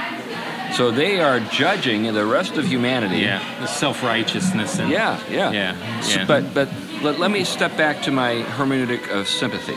So 0.76 0.92
they 0.92 1.20
are 1.22 1.40
judging 1.40 2.04
the 2.14 2.26
rest 2.26 2.58
of 2.58 2.66
humanity. 2.66 3.18
Yeah. 3.20 3.40
The 3.62 3.68
self 3.68 4.04
righteousness 4.04 4.78
and 4.80 4.90
Yeah, 4.90 5.20
yeah. 5.30 5.52
Yeah, 5.52 6.02
So- 6.02 6.20
yeah. 6.20 6.26
but 6.26 6.54
but 6.54 6.70
let, 7.02 7.20
let 7.20 7.32
me 7.32 7.44
step 7.44 7.78
back 7.78 8.02
to 8.04 8.12
my 8.12 8.44
hermeneutic 8.58 9.10
of 9.10 9.28
sympathy. 9.28 9.76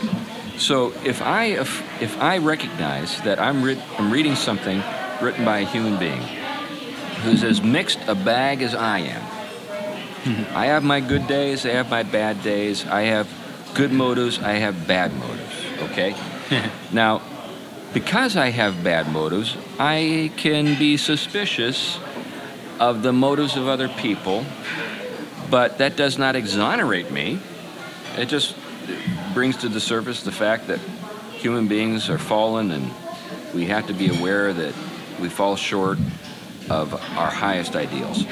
So 0.57 0.91
if 1.05 1.21
I 1.21 1.45
if, 1.45 2.01
if 2.01 2.19
I 2.21 2.37
recognize 2.39 3.21
that 3.21 3.39
I'm, 3.39 3.63
re- 3.63 3.81
I'm 3.97 4.11
reading 4.11 4.35
something 4.35 4.83
written 5.21 5.45
by 5.45 5.59
a 5.59 5.65
human 5.65 5.97
being 5.97 6.21
who's 7.23 7.43
as 7.43 7.61
mixed 7.61 7.99
a 8.07 8.15
bag 8.15 8.61
as 8.61 8.75
I 8.75 8.99
am, 8.99 9.23
I 10.55 10.65
have 10.65 10.83
my 10.83 10.99
good 10.99 11.27
days, 11.27 11.65
I 11.65 11.69
have 11.69 11.89
my 11.89 12.03
bad 12.03 12.43
days, 12.43 12.85
I 12.85 13.03
have 13.03 13.27
good 13.73 13.91
motives, 13.93 14.39
I 14.39 14.53
have 14.53 14.85
bad 14.87 15.13
motives. 15.17 15.55
Okay. 15.91 16.13
now, 16.91 17.21
because 17.93 18.37
I 18.37 18.49
have 18.49 18.83
bad 18.83 19.11
motives, 19.11 19.57
I 19.79 20.31
can 20.37 20.77
be 20.77 20.97
suspicious 20.97 21.99
of 22.79 23.01
the 23.01 23.11
motives 23.11 23.55
of 23.55 23.67
other 23.67 23.89
people, 23.89 24.45
but 25.49 25.79
that 25.79 25.95
does 25.95 26.17
not 26.17 26.35
exonerate 26.35 27.11
me. 27.11 27.39
It 28.17 28.27
just 28.27 28.55
brings 29.33 29.57
to 29.57 29.69
the 29.69 29.79
surface 29.79 30.23
the 30.23 30.31
fact 30.31 30.67
that 30.67 30.79
human 31.33 31.67
beings 31.67 32.09
are 32.09 32.17
fallen 32.17 32.71
and 32.71 32.91
we 33.53 33.65
have 33.65 33.87
to 33.87 33.93
be 33.93 34.09
aware 34.09 34.53
that 34.53 34.73
we 35.19 35.29
fall 35.29 35.55
short 35.55 35.97
of 36.69 36.93
our 37.17 37.29
highest 37.29 37.75
ideals. 37.75 38.25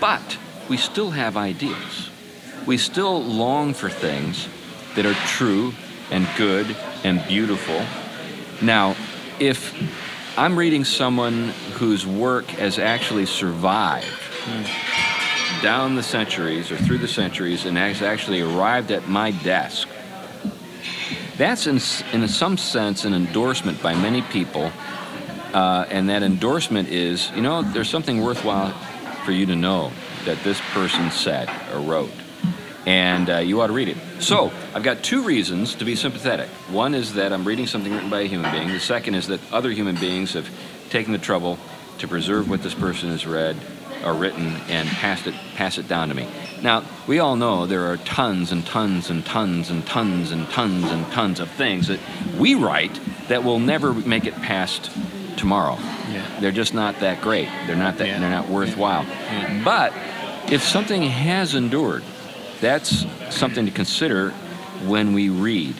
But 0.00 0.38
we 0.68 0.76
still 0.76 1.10
have 1.10 1.36
ideals. 1.36 2.10
We 2.66 2.76
still 2.76 3.22
long 3.22 3.72
for 3.72 3.88
things 3.88 4.48
that 4.94 5.06
are 5.06 5.14
true 5.26 5.72
and 6.10 6.28
good 6.36 6.76
and 7.04 7.26
beautiful. 7.26 7.82
Now, 8.60 8.96
if 9.38 9.74
I'm 10.36 10.58
reading 10.58 10.84
someone 10.84 11.48
whose 11.74 12.06
work 12.06 12.46
has 12.46 12.78
actually 12.78 13.26
survived 13.26 14.06
down 15.62 15.94
the 15.94 16.02
centuries 16.02 16.70
or 16.70 16.76
through 16.76 16.98
the 16.98 17.08
centuries 17.08 17.66
and 17.66 17.76
has 17.76 18.02
actually 18.02 18.40
arrived 18.40 18.90
at 18.90 19.08
my 19.08 19.30
desk, 19.30 19.88
that's 21.36 21.66
in, 21.66 21.76
in 22.12 22.26
some 22.26 22.56
sense 22.56 23.04
an 23.04 23.14
endorsement 23.14 23.80
by 23.80 23.94
many 23.94 24.22
people. 24.22 24.72
Uh, 25.54 25.86
and 25.88 26.10
that 26.10 26.22
endorsement 26.22 26.88
is, 26.88 27.30
you 27.30 27.40
know, 27.40 27.62
there's 27.62 27.88
something 27.88 28.20
worthwhile 28.22 28.72
for 29.24 29.32
you 29.32 29.46
to 29.46 29.56
know 29.56 29.90
that 30.24 30.36
this 30.44 30.60
person 30.72 31.10
said 31.10 31.48
or 31.72 31.80
wrote. 31.80 32.10
And 32.88 33.28
uh, 33.28 33.36
you 33.38 33.60
ought 33.60 33.66
to 33.66 33.74
read 33.74 33.88
it. 33.88 33.98
So, 34.20 34.50
I've 34.74 34.82
got 34.82 35.02
two 35.02 35.22
reasons 35.22 35.74
to 35.74 35.84
be 35.84 35.94
sympathetic. 35.94 36.48
One 36.70 36.94
is 36.94 37.12
that 37.14 37.34
I'm 37.34 37.44
reading 37.44 37.66
something 37.66 37.92
written 37.92 38.08
by 38.08 38.22
a 38.22 38.24
human 38.24 38.50
being. 38.50 38.68
The 38.68 38.80
second 38.80 39.14
is 39.14 39.26
that 39.26 39.40
other 39.52 39.70
human 39.70 39.96
beings 39.96 40.32
have 40.32 40.48
taken 40.88 41.12
the 41.12 41.18
trouble 41.18 41.58
to 41.98 42.08
preserve 42.08 42.48
what 42.48 42.62
this 42.62 42.72
person 42.72 43.10
has 43.10 43.26
read 43.26 43.58
or 44.02 44.14
written 44.14 44.46
and 44.68 44.88
passed 44.88 45.26
it, 45.26 45.34
pass 45.54 45.76
it 45.76 45.86
down 45.86 46.08
to 46.08 46.14
me. 46.14 46.26
Now, 46.62 46.82
we 47.06 47.18
all 47.18 47.36
know 47.36 47.66
there 47.66 47.90
are 47.90 47.98
tons 47.98 48.52
and 48.52 48.64
tons 48.64 49.10
and 49.10 49.22
tons 49.26 49.68
and 49.68 49.86
tons 49.86 50.30
and 50.30 50.48
tons 50.48 50.90
and 50.90 51.12
tons 51.12 51.40
of 51.40 51.50
things 51.50 51.88
that 51.88 52.00
we 52.38 52.54
write 52.54 52.98
that 53.28 53.44
will 53.44 53.60
never 53.60 53.92
make 53.92 54.24
it 54.24 54.34
past 54.36 54.90
tomorrow. 55.36 55.76
Yeah. 56.10 56.40
They're 56.40 56.52
just 56.52 56.72
not 56.72 57.00
that 57.00 57.20
great. 57.20 57.50
They're 57.66 57.76
not 57.76 57.98
that. 57.98 58.06
Yeah. 58.06 58.18
They're 58.18 58.30
not 58.30 58.48
worthwhile. 58.48 59.04
Yeah. 59.04 59.62
But 59.62 59.92
if 60.50 60.62
something 60.62 61.02
has 61.02 61.54
endured, 61.54 62.02
that's 62.60 63.04
something 63.30 63.64
to 63.66 63.72
consider 63.72 64.30
when 64.86 65.12
we 65.12 65.28
read. 65.28 65.74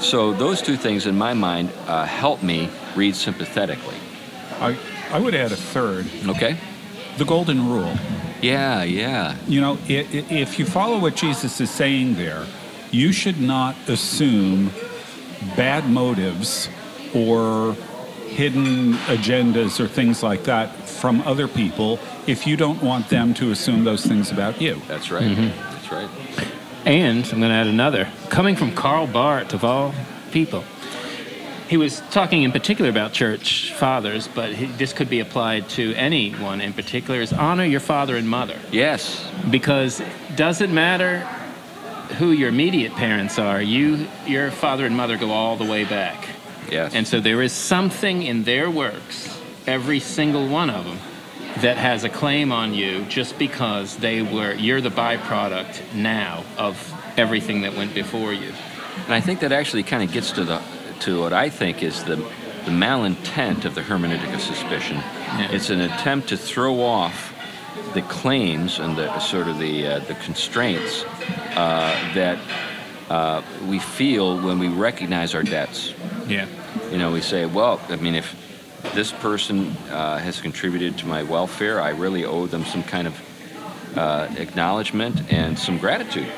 So 0.00 0.32
those 0.32 0.62
two 0.62 0.76
things, 0.76 1.06
in 1.06 1.16
my 1.16 1.34
mind, 1.34 1.70
uh, 1.86 2.04
help 2.06 2.42
me 2.42 2.68
read 2.96 3.14
sympathetically. 3.14 3.96
I, 4.60 4.76
I 5.12 5.18
would 5.18 5.34
add 5.34 5.52
a 5.52 5.56
third 5.56 6.06
Okay. 6.28 6.56
the 7.18 7.24
golden 7.24 7.68
rule. 7.68 7.92
Yeah. 8.40 8.82
Yeah. 8.84 9.34
You 9.46 9.60
know, 9.60 9.78
i- 9.88 10.06
i- 10.12 10.24
if 10.30 10.58
you 10.58 10.64
follow 10.64 10.98
what 10.98 11.16
Jesus 11.16 11.60
is 11.60 11.70
saying 11.70 12.16
there, 12.16 12.46
you 12.90 13.12
should 13.12 13.40
not 13.40 13.76
assume 13.88 14.70
bad 15.56 15.88
motives 15.90 16.68
or 17.14 17.76
hidden 18.28 18.94
agendas 19.08 19.80
or 19.80 19.86
things 19.88 20.22
like 20.22 20.44
that 20.44 20.74
from 20.88 21.20
other 21.26 21.46
people 21.48 21.98
if 22.26 22.46
you 22.46 22.56
don't 22.56 22.82
want 22.82 23.08
them 23.08 23.34
to 23.34 23.50
assume 23.50 23.84
those 23.84 24.06
things 24.06 24.30
about 24.30 24.60
you. 24.60 24.80
That's 24.88 25.10
right. 25.10 25.36
That's 25.90 26.38
right. 26.38 26.48
And 26.86 27.24
I'm 27.24 27.40
going 27.40 27.50
to 27.50 27.56
add 27.56 27.66
another. 27.66 28.08
Coming 28.28 28.56
from 28.56 28.74
Karl 28.74 29.06
Barth, 29.06 29.52
of 29.52 29.64
all 29.64 29.94
people. 30.30 30.64
He 31.68 31.76
was 31.76 32.00
talking 32.10 32.42
in 32.42 32.52
particular 32.52 32.90
about 32.90 33.12
church 33.12 33.72
fathers, 33.74 34.28
but 34.28 34.52
he, 34.52 34.66
this 34.66 34.92
could 34.92 35.08
be 35.08 35.20
applied 35.20 35.68
to 35.70 35.94
anyone 35.94 36.60
in 36.60 36.72
particular, 36.72 37.20
is 37.20 37.32
honor 37.32 37.64
your 37.64 37.80
father 37.80 38.16
and 38.16 38.28
mother. 38.28 38.58
Yes. 38.72 39.24
Because 39.50 40.02
does 40.34 40.60
it 40.60 40.70
matter 40.70 41.20
who 42.18 42.32
your 42.32 42.48
immediate 42.48 42.92
parents 42.94 43.38
are? 43.38 43.62
You, 43.62 44.08
your 44.26 44.50
father 44.50 44.86
and 44.86 44.96
mother 44.96 45.16
go 45.16 45.30
all 45.30 45.56
the 45.56 45.64
way 45.64 45.84
back. 45.84 46.28
Yes. 46.70 46.94
And 46.94 47.06
so 47.06 47.20
there 47.20 47.42
is 47.42 47.52
something 47.52 48.22
in 48.22 48.42
their 48.44 48.70
works, 48.70 49.40
every 49.66 50.00
single 50.00 50.48
one 50.48 50.70
of 50.70 50.84
them, 50.84 50.98
that 51.58 51.76
has 51.76 52.04
a 52.04 52.08
claim 52.08 52.52
on 52.52 52.74
you 52.74 53.04
just 53.04 53.38
because 53.38 53.96
they 53.96 54.22
were 54.22 54.54
you're 54.54 54.80
the 54.80 54.90
byproduct 54.90 55.94
now 55.94 56.44
of 56.56 56.94
everything 57.16 57.62
that 57.62 57.76
went 57.76 57.94
before 57.94 58.32
you. 58.32 58.52
And 59.04 59.14
I 59.14 59.20
think 59.20 59.40
that 59.40 59.52
actually 59.52 59.82
kind 59.82 60.02
of 60.02 60.12
gets 60.12 60.32
to 60.32 60.44
the 60.44 60.62
to 61.00 61.20
what 61.20 61.32
I 61.32 61.50
think 61.50 61.82
is 61.82 62.04
the 62.04 62.16
the 62.16 62.70
malintent 62.70 63.64
of 63.64 63.74
the 63.74 63.80
hermeneutic 63.80 64.34
of 64.34 64.40
suspicion. 64.40 65.00
It's 65.50 65.70
an 65.70 65.80
attempt 65.80 66.28
to 66.28 66.36
throw 66.36 66.82
off 66.82 67.34
the 67.94 68.02
claims 68.02 68.78
and 68.78 68.96
the 68.96 69.18
sort 69.18 69.48
of 69.48 69.58
the 69.58 69.86
uh, 69.86 69.98
the 70.00 70.14
constraints 70.14 71.04
uh, 71.56 72.12
that 72.14 72.38
uh, 73.08 73.42
we 73.66 73.78
feel 73.78 74.40
when 74.40 74.58
we 74.58 74.68
recognize 74.68 75.34
our 75.34 75.42
debts. 75.42 75.94
Yeah. 76.28 76.46
You 76.92 76.98
know, 76.98 77.10
we 77.12 77.20
say, 77.20 77.46
well, 77.46 77.80
I 77.88 77.96
mean, 77.96 78.14
if 78.14 78.34
this 78.94 79.12
person 79.12 79.76
uh, 79.90 80.18
has 80.18 80.40
contributed 80.40 80.98
to 80.98 81.06
my 81.06 81.22
welfare, 81.22 81.80
I 81.80 81.90
really 81.90 82.24
owe 82.24 82.46
them 82.46 82.64
some 82.64 82.82
kind 82.82 83.06
of 83.06 83.96
uh, 83.96 84.28
acknowledgement 84.36 85.32
and 85.32 85.58
some 85.58 85.78
gratitude. 85.78 86.30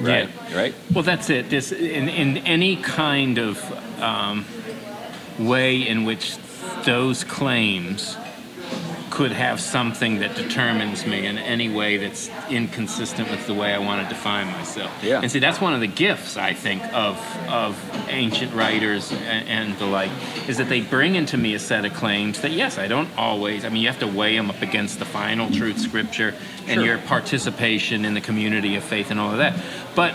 Right. 0.00 0.28
Yeah. 0.50 0.56
Right. 0.56 0.74
Well, 0.92 1.04
that's 1.04 1.30
it. 1.30 1.50
This 1.50 1.72
in, 1.72 2.08
in 2.08 2.38
any 2.38 2.76
kind 2.76 3.38
of 3.38 4.00
um, 4.00 4.44
way 5.38 5.86
in 5.86 6.04
which 6.04 6.36
those 6.84 7.24
claims 7.24 8.16
could 9.12 9.30
have 9.30 9.60
something 9.60 10.20
that 10.20 10.34
determines 10.34 11.04
me 11.04 11.26
in 11.26 11.36
any 11.36 11.68
way 11.68 11.98
that's 11.98 12.30
inconsistent 12.48 13.30
with 13.30 13.46
the 13.46 13.52
way 13.52 13.74
I 13.74 13.78
want 13.78 14.02
to 14.02 14.08
define 14.08 14.46
myself. 14.46 14.90
Yeah. 15.02 15.20
And 15.20 15.30
see, 15.30 15.38
that's 15.38 15.60
one 15.60 15.74
of 15.74 15.80
the 15.80 15.86
gifts 15.86 16.38
I 16.38 16.54
think 16.54 16.82
of 16.94 17.18
of 17.46 17.78
ancient 18.08 18.54
writers 18.54 19.12
and, 19.12 19.46
and 19.48 19.78
the 19.78 19.84
like 19.84 20.10
is 20.48 20.56
that 20.56 20.70
they 20.70 20.80
bring 20.80 21.14
into 21.14 21.36
me 21.36 21.54
a 21.54 21.58
set 21.58 21.84
of 21.84 21.92
claims 21.92 22.40
that 22.40 22.52
yes, 22.52 22.78
I 22.78 22.88
don't 22.88 23.10
always. 23.18 23.66
I 23.66 23.68
mean, 23.68 23.82
you 23.82 23.88
have 23.88 24.00
to 24.00 24.06
weigh 24.06 24.34
them 24.34 24.48
up 24.48 24.62
against 24.62 24.98
the 24.98 25.04
final 25.04 25.50
truth, 25.50 25.78
Scripture, 25.78 26.34
and 26.66 26.76
Sure. 26.78 26.84
your 26.84 26.98
participation 26.98 28.06
in 28.06 28.14
the 28.14 28.22
community 28.22 28.76
of 28.76 28.82
faith 28.82 29.10
and 29.10 29.20
all 29.20 29.30
of 29.30 29.38
that. 29.38 29.54
But 29.94 30.14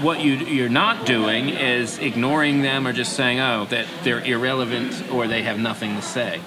what 0.00 0.20
you, 0.20 0.32
you're 0.32 0.68
not 0.70 1.04
doing 1.04 1.50
is 1.50 1.98
ignoring 1.98 2.62
them 2.62 2.86
or 2.86 2.94
just 2.94 3.12
saying, 3.12 3.40
oh, 3.40 3.66
that 3.66 3.86
they're 4.04 4.24
irrelevant 4.24 5.10
or 5.12 5.26
they 5.28 5.42
have 5.42 5.58
nothing 5.58 5.96
to 5.96 6.02
say. 6.02 6.40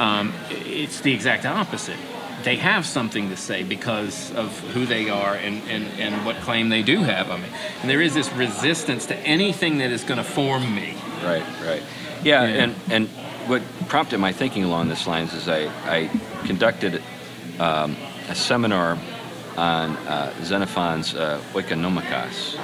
Um, 0.00 0.32
it's 0.50 1.00
the 1.02 1.12
exact 1.12 1.44
opposite. 1.46 1.98
They 2.42 2.56
have 2.56 2.86
something 2.86 3.28
to 3.28 3.36
say 3.36 3.62
because 3.62 4.32
of 4.34 4.58
who 4.70 4.86
they 4.86 5.10
are 5.10 5.34
and, 5.34 5.62
and, 5.68 5.84
and 6.00 6.24
what 6.24 6.36
claim 6.36 6.70
they 6.70 6.82
do 6.82 7.00
have 7.02 7.30
on 7.30 7.42
me. 7.42 7.48
And 7.82 7.90
there 7.90 8.00
is 8.00 8.14
this 8.14 8.32
resistance 8.32 9.04
to 9.06 9.16
anything 9.18 9.78
that 9.78 9.90
is 9.90 10.02
going 10.04 10.16
to 10.16 10.24
form 10.24 10.74
me. 10.74 10.96
Right, 11.22 11.44
right. 11.66 11.82
Yeah, 12.24 12.44
Yeah. 12.46 12.62
and 12.64 12.74
and 12.90 13.08
what 13.46 13.60
prompted 13.88 14.18
my 14.18 14.32
thinking 14.32 14.64
along 14.64 14.88
this 14.88 15.06
lines 15.06 15.34
is 15.34 15.48
I 15.48 15.66
I 15.84 16.08
conducted 16.46 17.02
um, 17.58 17.94
a 18.30 18.34
seminar 18.34 18.96
on 19.58 19.96
uh, 20.06 20.32
Xenophon's 20.42 21.14
uh, 21.14 21.42
Oikonomikos, 21.52 22.56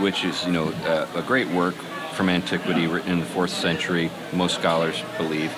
which 0.00 0.24
is 0.24 0.44
you 0.46 0.52
know 0.52 0.68
uh, 0.86 1.06
a 1.16 1.22
great 1.22 1.48
work 1.48 1.74
from 2.14 2.28
antiquity 2.28 2.86
written 2.86 3.10
in 3.12 3.18
the 3.20 3.26
fourth 3.26 3.50
century. 3.50 4.10
Most 4.32 4.54
scholars 4.56 5.02
believe 5.16 5.52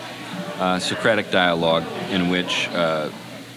uh, 0.60 0.78
Socratic 0.78 1.30
dialogue 1.30 1.84
in 2.10 2.28
which 2.28 2.68
uh, 2.68 3.10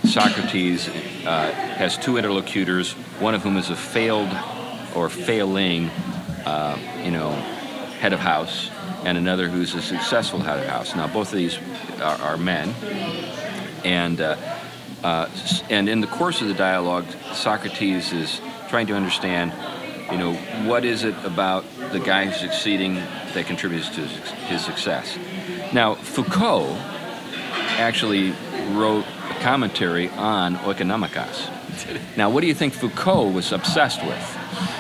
Socrates 0.06 0.88
uh, 0.88 1.52
has 1.76 1.98
two 1.98 2.18
interlocutors, 2.18 2.94
one 3.20 3.36
of 3.36 3.44
whom 3.44 3.58
is 3.58 3.70
a 3.70 3.76
failed 3.76 4.30
or 4.96 5.10
failing, 5.10 5.90
uh, 6.46 6.78
you 7.04 7.12
know, 7.12 7.32
head 8.00 8.14
of 8.14 8.20
house, 8.20 8.70
and 9.04 9.18
another 9.18 9.50
who's 9.50 9.76
a 9.76 9.82
successful 9.82 10.40
head 10.40 10.60
of 10.60 10.66
house. 10.66 10.96
Now, 10.96 11.08
both 11.08 11.32
of 11.34 11.38
these 11.38 11.60
are, 12.02 12.22
are 12.22 12.38
men, 12.38 12.70
and 13.84 14.22
uh, 14.22 14.38
uh, 15.04 15.30
and 15.70 15.90
in 15.90 16.00
the 16.00 16.08
course 16.08 16.42
of 16.42 16.48
the 16.48 16.54
dialogue, 16.54 17.06
Socrates 17.34 18.14
is 18.14 18.40
trying 18.70 18.88
to 18.88 18.94
understand, 18.94 19.52
you 20.10 20.18
know, 20.18 20.34
what 20.66 20.86
is 20.86 21.04
it 21.04 21.16
about 21.26 21.66
the 21.92 22.00
guy 22.00 22.26
who's 22.26 22.38
succeeding 22.38 22.96
that 23.34 23.46
contributes 23.46 23.90
to 23.90 24.02
his 24.02 24.32
his 24.48 24.66
success. 24.66 25.18
Now, 25.74 25.96
Foucault 25.96 26.78
actually 27.80 28.34
wrote 28.72 29.06
a 29.30 29.34
commentary 29.42 30.10
on 30.10 30.56
Oikonomikos. 30.58 31.50
Now, 32.18 32.30
what 32.30 32.42
do 32.42 32.48
you 32.48 32.54
think 32.54 32.74
Foucault 32.74 33.30
was 33.32 33.52
obsessed 33.52 34.04
with? 34.06 34.38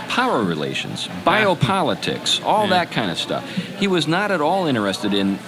Power 0.09 0.43
relations, 0.43 1.07
biopolitics, 1.25 2.43
all 2.45 2.63
Yeah. 2.63 2.69
that 2.71 2.91
kind 2.91 3.09
of 3.09 3.17
stuff. 3.17 3.43
He 3.79 3.87
was 3.87 4.07
not 4.07 4.29
at 4.31 4.41
all 4.41 4.67
interested 4.67 5.13
in 5.13 5.39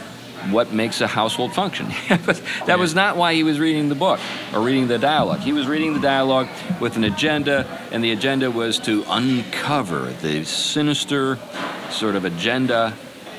what 0.51 0.71
makes 0.73 1.01
a 1.01 1.07
household 1.07 1.53
function. 1.53 1.87
That 2.65 2.79
was 2.79 2.95
not 2.95 3.15
why 3.15 3.33
he 3.35 3.43
was 3.43 3.59
reading 3.59 3.89
the 3.89 3.95
book 3.95 4.19
or 4.53 4.61
reading 4.61 4.87
the 4.87 4.97
dialogue. 4.97 5.39
He 5.39 5.53
was 5.53 5.67
reading 5.67 5.93
the 5.93 5.99
dialogue 5.99 6.47
with 6.79 6.95
an 6.97 7.03
agenda, 7.03 7.65
and 7.91 8.03
the 8.03 8.11
agenda 8.11 8.49
was 8.49 8.79
to 8.79 9.03
uncover 9.07 10.11
the 10.21 10.43
sinister 10.45 11.37
sort 11.91 12.15
of 12.15 12.25
agenda 12.25 12.93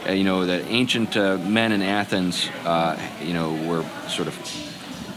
uh, 0.09 0.13
you 0.13 0.25
know, 0.25 0.47
that 0.47 0.67
ancient 0.69 1.17
uh, 1.17 1.37
men 1.39 1.73
in 1.73 1.83
Athens, 1.83 2.49
uh, 2.65 2.99
you 3.23 3.35
know, 3.35 3.53
were 3.67 3.85
sort 4.09 4.29
of 4.29 4.35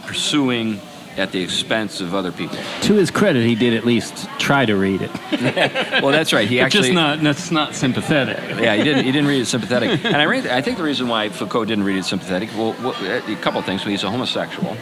pursuing 0.05 0.79
at 1.17 1.31
the 1.31 1.41
expense 1.41 2.01
of 2.01 2.15
other 2.15 2.31
people. 2.31 2.57
To 2.81 2.93
his 2.93 3.11
credit, 3.11 3.45
he 3.45 3.55
did 3.55 3.73
at 3.73 3.85
least 3.85 4.27
try 4.39 4.65
to 4.65 4.75
read 4.75 5.01
it. 5.01 5.11
Well, 6.01 6.11
that's 6.13 6.31
right. 6.31 6.47
He 6.47 6.57
But 6.57 6.65
actually, 6.67 6.81
just 6.83 6.93
not, 6.93 7.19
that's 7.21 7.51
not 7.51 7.75
sympathetic. 7.75 8.37
yeah, 8.57 8.75
he 8.75 8.83
didn't. 8.83 9.03
He 9.03 9.11
didn't 9.11 9.27
read 9.27 9.41
it 9.41 9.47
sympathetic. 9.47 10.05
And 10.05 10.15
I 10.15 10.23
read. 10.23 10.47
I 10.47 10.61
think 10.61 10.77
the 10.77 10.83
reason 10.83 11.09
why 11.09 11.27
Foucault 11.27 11.65
didn't 11.65 11.83
read 11.83 11.97
it 11.97 12.05
sympathetic, 12.05 12.49
well, 12.55 12.73
well 12.81 12.95
a 13.05 13.35
couple 13.35 13.59
of 13.59 13.65
things. 13.65 13.83
He's 13.83 14.03
a 14.03 14.09
homosexual. 14.09 14.77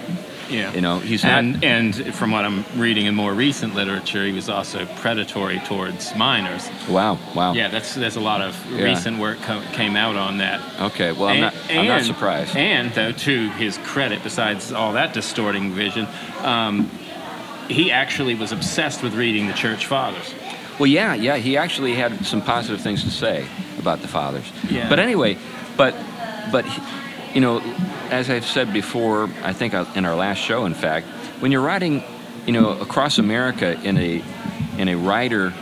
Yeah. 0.49 0.73
You 0.73 0.81
know, 0.81 0.99
he's 0.99 1.23
not. 1.23 1.39
and 1.39 1.63
and 1.63 2.15
from 2.15 2.31
what 2.31 2.45
I'm 2.45 2.63
reading 2.75 3.05
in 3.05 3.15
more 3.15 3.33
recent 3.33 3.75
literature, 3.75 4.25
he 4.25 4.31
was 4.31 4.49
also 4.49 4.85
predatory 5.01 5.59
towards 5.59 6.15
minors. 6.15 6.69
wow, 6.89 7.17
wow. 7.35 7.53
Yeah, 7.53 7.67
that's 7.69 7.95
there's 7.95 8.15
a 8.15 8.21
lot 8.21 8.41
of 8.41 8.55
Yeah. 8.71 8.83
recent 8.85 9.19
work 9.19 9.41
co- 9.41 9.61
came 9.73 9.95
out 9.95 10.15
on 10.15 10.37
that. 10.37 10.59
Okay. 10.79 11.11
Well, 11.11 11.27
I'm 11.27 11.35
And- 11.35 11.41
not. 11.41 11.53
I'm 11.69 11.87
not 11.87 12.03
surprised. 12.03 12.55
And 12.55 12.91
though, 12.93 13.11
to 13.11 13.49
his 13.51 13.77
credit, 13.79 14.23
besides 14.23 14.71
all 14.71 14.93
that 14.93 15.13
distorting 15.13 15.71
vision, 15.73 16.07
um, 16.43 16.89
he 17.69 17.91
actually 17.91 18.35
was 18.35 18.51
obsessed 18.51 19.03
with 19.03 19.13
reading 19.13 19.47
the 19.47 19.53
church 19.53 19.85
fathers. 19.85 20.33
Well, 20.79 20.87
yeah, 20.87 21.13
yeah. 21.15 21.37
He 21.37 21.57
actually 21.57 21.95
had 21.95 22.25
some 22.25 22.41
positive 22.41 22.79
things 22.81 23.03
to 23.03 23.09
say 23.11 23.45
about 23.79 24.01
the 24.01 24.07
fathers. 24.07 24.45
Yeah. 24.69 24.87
But 24.89 24.99
anyway, 24.99 25.37
but 25.75 25.93
but 26.51 26.65
you 27.37 27.41
know, 27.41 27.59
as 28.09 28.31
I've 28.31 28.47
said 28.47 28.73
before, 28.73 29.29
I 29.43 29.53
think 29.53 29.75
uh, 29.75 29.85
in 29.93 30.05
our 30.05 30.15
last 30.15 30.39
show, 30.39 30.65
in 30.65 30.73
fact, 30.73 31.05
when 31.39 31.51
you're 31.51 31.61
riding, 31.61 32.03
you 32.47 32.51
know, 32.51 32.71
across 32.79 33.19
America 33.19 33.79
in 33.83 33.95
a 33.95 34.23
in 34.79 34.87
a 34.89 34.95
Ryder, 34.95 35.53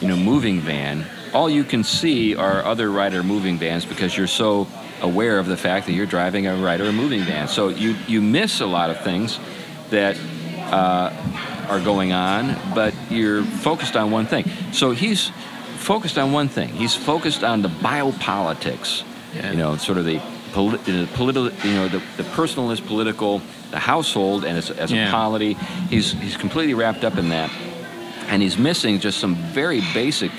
you 0.00 0.06
know, 0.06 0.16
moving 0.16 0.60
van, 0.60 1.04
all 1.32 1.50
you 1.50 1.64
can 1.64 1.82
see 1.82 2.36
are 2.36 2.64
other 2.64 2.88
Ryder 2.88 3.24
moving 3.24 3.58
vans 3.58 3.84
because 3.84 4.16
you're 4.16 4.28
so 4.28 4.68
aware 5.00 5.40
of 5.40 5.46
the 5.46 5.56
fact 5.56 5.86
that 5.86 5.92
you're 5.94 6.06
driving 6.06 6.46
a 6.46 6.54
Ryder 6.54 6.92
moving 6.92 7.22
van. 7.22 7.48
So 7.48 7.66
you 7.66 7.96
you 8.06 8.22
miss 8.22 8.60
a 8.60 8.66
lot 8.66 8.90
of 8.90 9.00
things 9.00 9.40
that 9.90 10.16
uh, 10.70 11.10
are 11.68 11.80
going 11.80 12.12
on, 12.12 12.56
but 12.76 12.94
you're 13.10 13.42
focused 13.42 13.96
on 13.96 14.12
one 14.12 14.26
thing. 14.26 14.44
So 14.70 14.92
he's 14.92 15.32
focused 15.78 16.16
on 16.16 16.30
one 16.30 16.46
thing. 16.46 16.68
He's 16.68 16.94
focused 16.94 17.42
on 17.42 17.62
the 17.62 17.70
biopolitics. 17.70 19.02
Yeah. 19.34 19.50
You 19.50 19.56
know, 19.56 19.76
sort 19.78 19.98
of 19.98 20.04
the, 20.04 20.22
poli- 20.54 20.78
the 20.78 21.06
political, 21.14 21.50
you 21.68 21.74
know, 21.74 21.88
the, 21.88 22.00
the 22.16 22.24
personal 22.30 22.70
is 22.70 22.80
political, 22.80 23.42
the 23.72 23.78
household, 23.78 24.44
and 24.44 24.56
as, 24.56 24.70
as 24.70 24.90
Yeah. 24.90 25.08
a 25.08 25.10
polity. 25.10 25.54
He's 25.90 26.12
he's 26.12 26.36
completely 26.36 26.74
wrapped 26.74 27.04
up 27.04 27.18
in 27.18 27.28
that, 27.30 27.50
and 28.28 28.40
he's 28.40 28.56
missing 28.56 29.00
just 29.00 29.18
some 29.18 29.34
very 29.52 29.80
basic, 29.92 30.30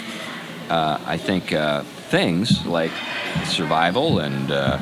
uh, 0.69 0.97
I 1.05 1.17
think, 1.17 1.51
uh, 1.53 1.83
things 2.09 2.65
like 2.65 2.91
survival 3.45 4.19
and 4.19 4.51
uh, 4.51 4.79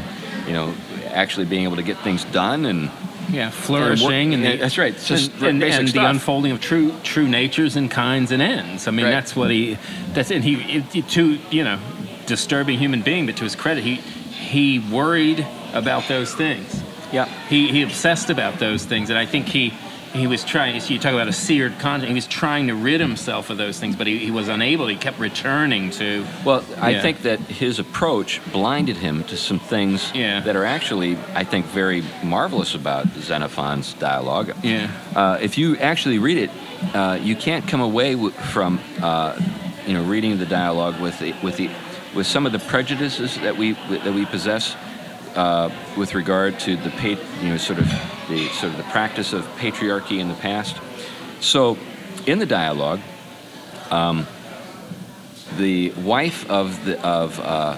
you 0.47 0.53
know 0.53 0.73
actually 1.07 1.45
being 1.45 1.63
able 1.63 1.75
to 1.77 1.83
get 1.83 1.97
things 2.03 2.23
done 2.25 2.65
and 2.65 2.89
Yeah, 3.31 3.49
flourishing 3.51 4.33
and, 4.33 4.43
Yeah, 4.43 4.51
the, 4.51 4.57
that's 4.57 4.77
right. 4.77 4.95
Just 4.97 5.31
and, 5.35 5.43
and, 5.43 5.59
basic 5.59 5.79
and 5.79 5.87
the 5.89 6.09
unfolding 6.09 6.51
of 6.51 6.59
true 6.59 6.91
true 7.03 7.27
natures 7.27 7.75
and 7.75 7.89
kinds 7.89 8.31
and 8.31 8.41
ends. 8.41 8.87
I 8.87 8.91
mean, 8.91 9.05
Right. 9.05 9.11
that's 9.11 9.35
what 9.35 9.49
he. 9.49 9.77
That's 10.13 10.31
and 10.31 10.43
he 10.43 10.53
it, 10.77 10.95
it, 10.95 11.09
to 11.09 11.23
you 11.49 11.63
know 11.63 11.79
disturbing 12.25 12.79
human 12.79 13.01
being, 13.01 13.25
but 13.25 13.35
to 13.37 13.43
his 13.43 13.55
credit, 13.55 13.83
he 13.83 13.99
he 14.53 14.79
worried 14.79 15.45
about 15.73 16.07
those 16.07 16.33
things. 16.33 16.81
yeah. 17.11 17.25
He 17.49 17.61
he 17.71 17.81
obsessed 17.83 18.29
about 18.29 18.59
those 18.59 18.85
things, 18.85 19.09
and 19.09 19.17
I 19.19 19.25
think 19.25 19.47
he. 19.47 19.73
He 20.13 20.27
was 20.27 20.43
trying. 20.43 20.75
You 20.75 20.99
talk 20.99 21.13
about 21.13 21.27
a 21.27 21.33
seared 21.33 21.79
conscience. 21.79 22.07
He 22.07 22.13
was 22.13 22.27
trying 22.27 22.67
to 22.67 22.75
rid 22.75 23.01
himself 23.01 23.49
of 23.49 23.57
those 23.57 23.79
things, 23.79 23.95
but 23.95 24.05
he, 24.05 24.19
he 24.19 24.29
was 24.29 24.47
unable. 24.47 24.85
He 24.85 24.95
kept 24.95 25.17
returning 25.17 25.89
to. 25.97 26.23
Well, 26.45 26.63
I 26.79 26.91
Yeah. 26.91 27.01
think 27.01 27.23
that 27.23 27.39
his 27.39 27.79
approach 27.79 28.39
blinded 28.51 28.97
him 28.97 29.23
to 29.23 29.35
some 29.35 29.57
things 29.57 30.11
Yeah. 30.13 30.41
that 30.41 30.55
are 30.55 30.65
actually, 30.65 31.17
I 31.33 31.43
think, 31.43 31.65
very 31.65 32.03
marvelous 32.23 32.75
about 32.75 33.07
Xenophon's 33.21 33.93
dialogue. 33.93 34.53
Yeah. 34.61 34.87
Uh, 35.15 35.39
if 35.41 35.57
you 35.57 35.77
actually 35.77 36.19
read 36.19 36.37
it, 36.37 36.51
uh, 36.93 37.17
you 37.19 37.35
can't 37.35 37.67
come 37.67 37.81
away 37.81 38.11
w- 38.13 38.29
from, 38.53 38.79
uh, 39.01 39.33
you 39.87 39.93
know, 39.95 40.03
reading 40.03 40.37
the 40.37 40.45
dialogue 40.45 41.01
with 41.01 41.17
the, 41.17 41.33
with 41.41 41.57
the 41.57 41.71
with 42.15 42.27
some 42.27 42.45
of 42.45 42.51
the 42.51 42.59
prejudices 42.59 43.37
that 43.39 43.57
we 43.57 43.73
that 43.73 44.13
we 44.13 44.25
possess 44.25 44.75
uh, 45.35 45.69
with 45.97 46.13
regard 46.13 46.59
to 46.59 46.75
the 46.77 46.89
you 47.41 47.49
know 47.49 47.57
sort 47.57 47.79
of 47.79 47.87
the 48.29 48.47
sort 48.49 48.71
of 48.71 48.77
the 48.77 48.83
practice 48.91 49.33
of 49.33 49.45
patriarchy 49.57 50.19
in 50.19 50.27
the 50.27 50.35
past. 50.35 50.77
So, 51.39 51.77
in 52.25 52.39
the 52.39 52.45
dialogue, 52.45 52.99
um, 53.91 54.27
the 55.57 55.91
wife 55.91 56.49
of 56.49 56.85
the 56.85 57.01
of 57.05 57.39
uh, 57.39 57.77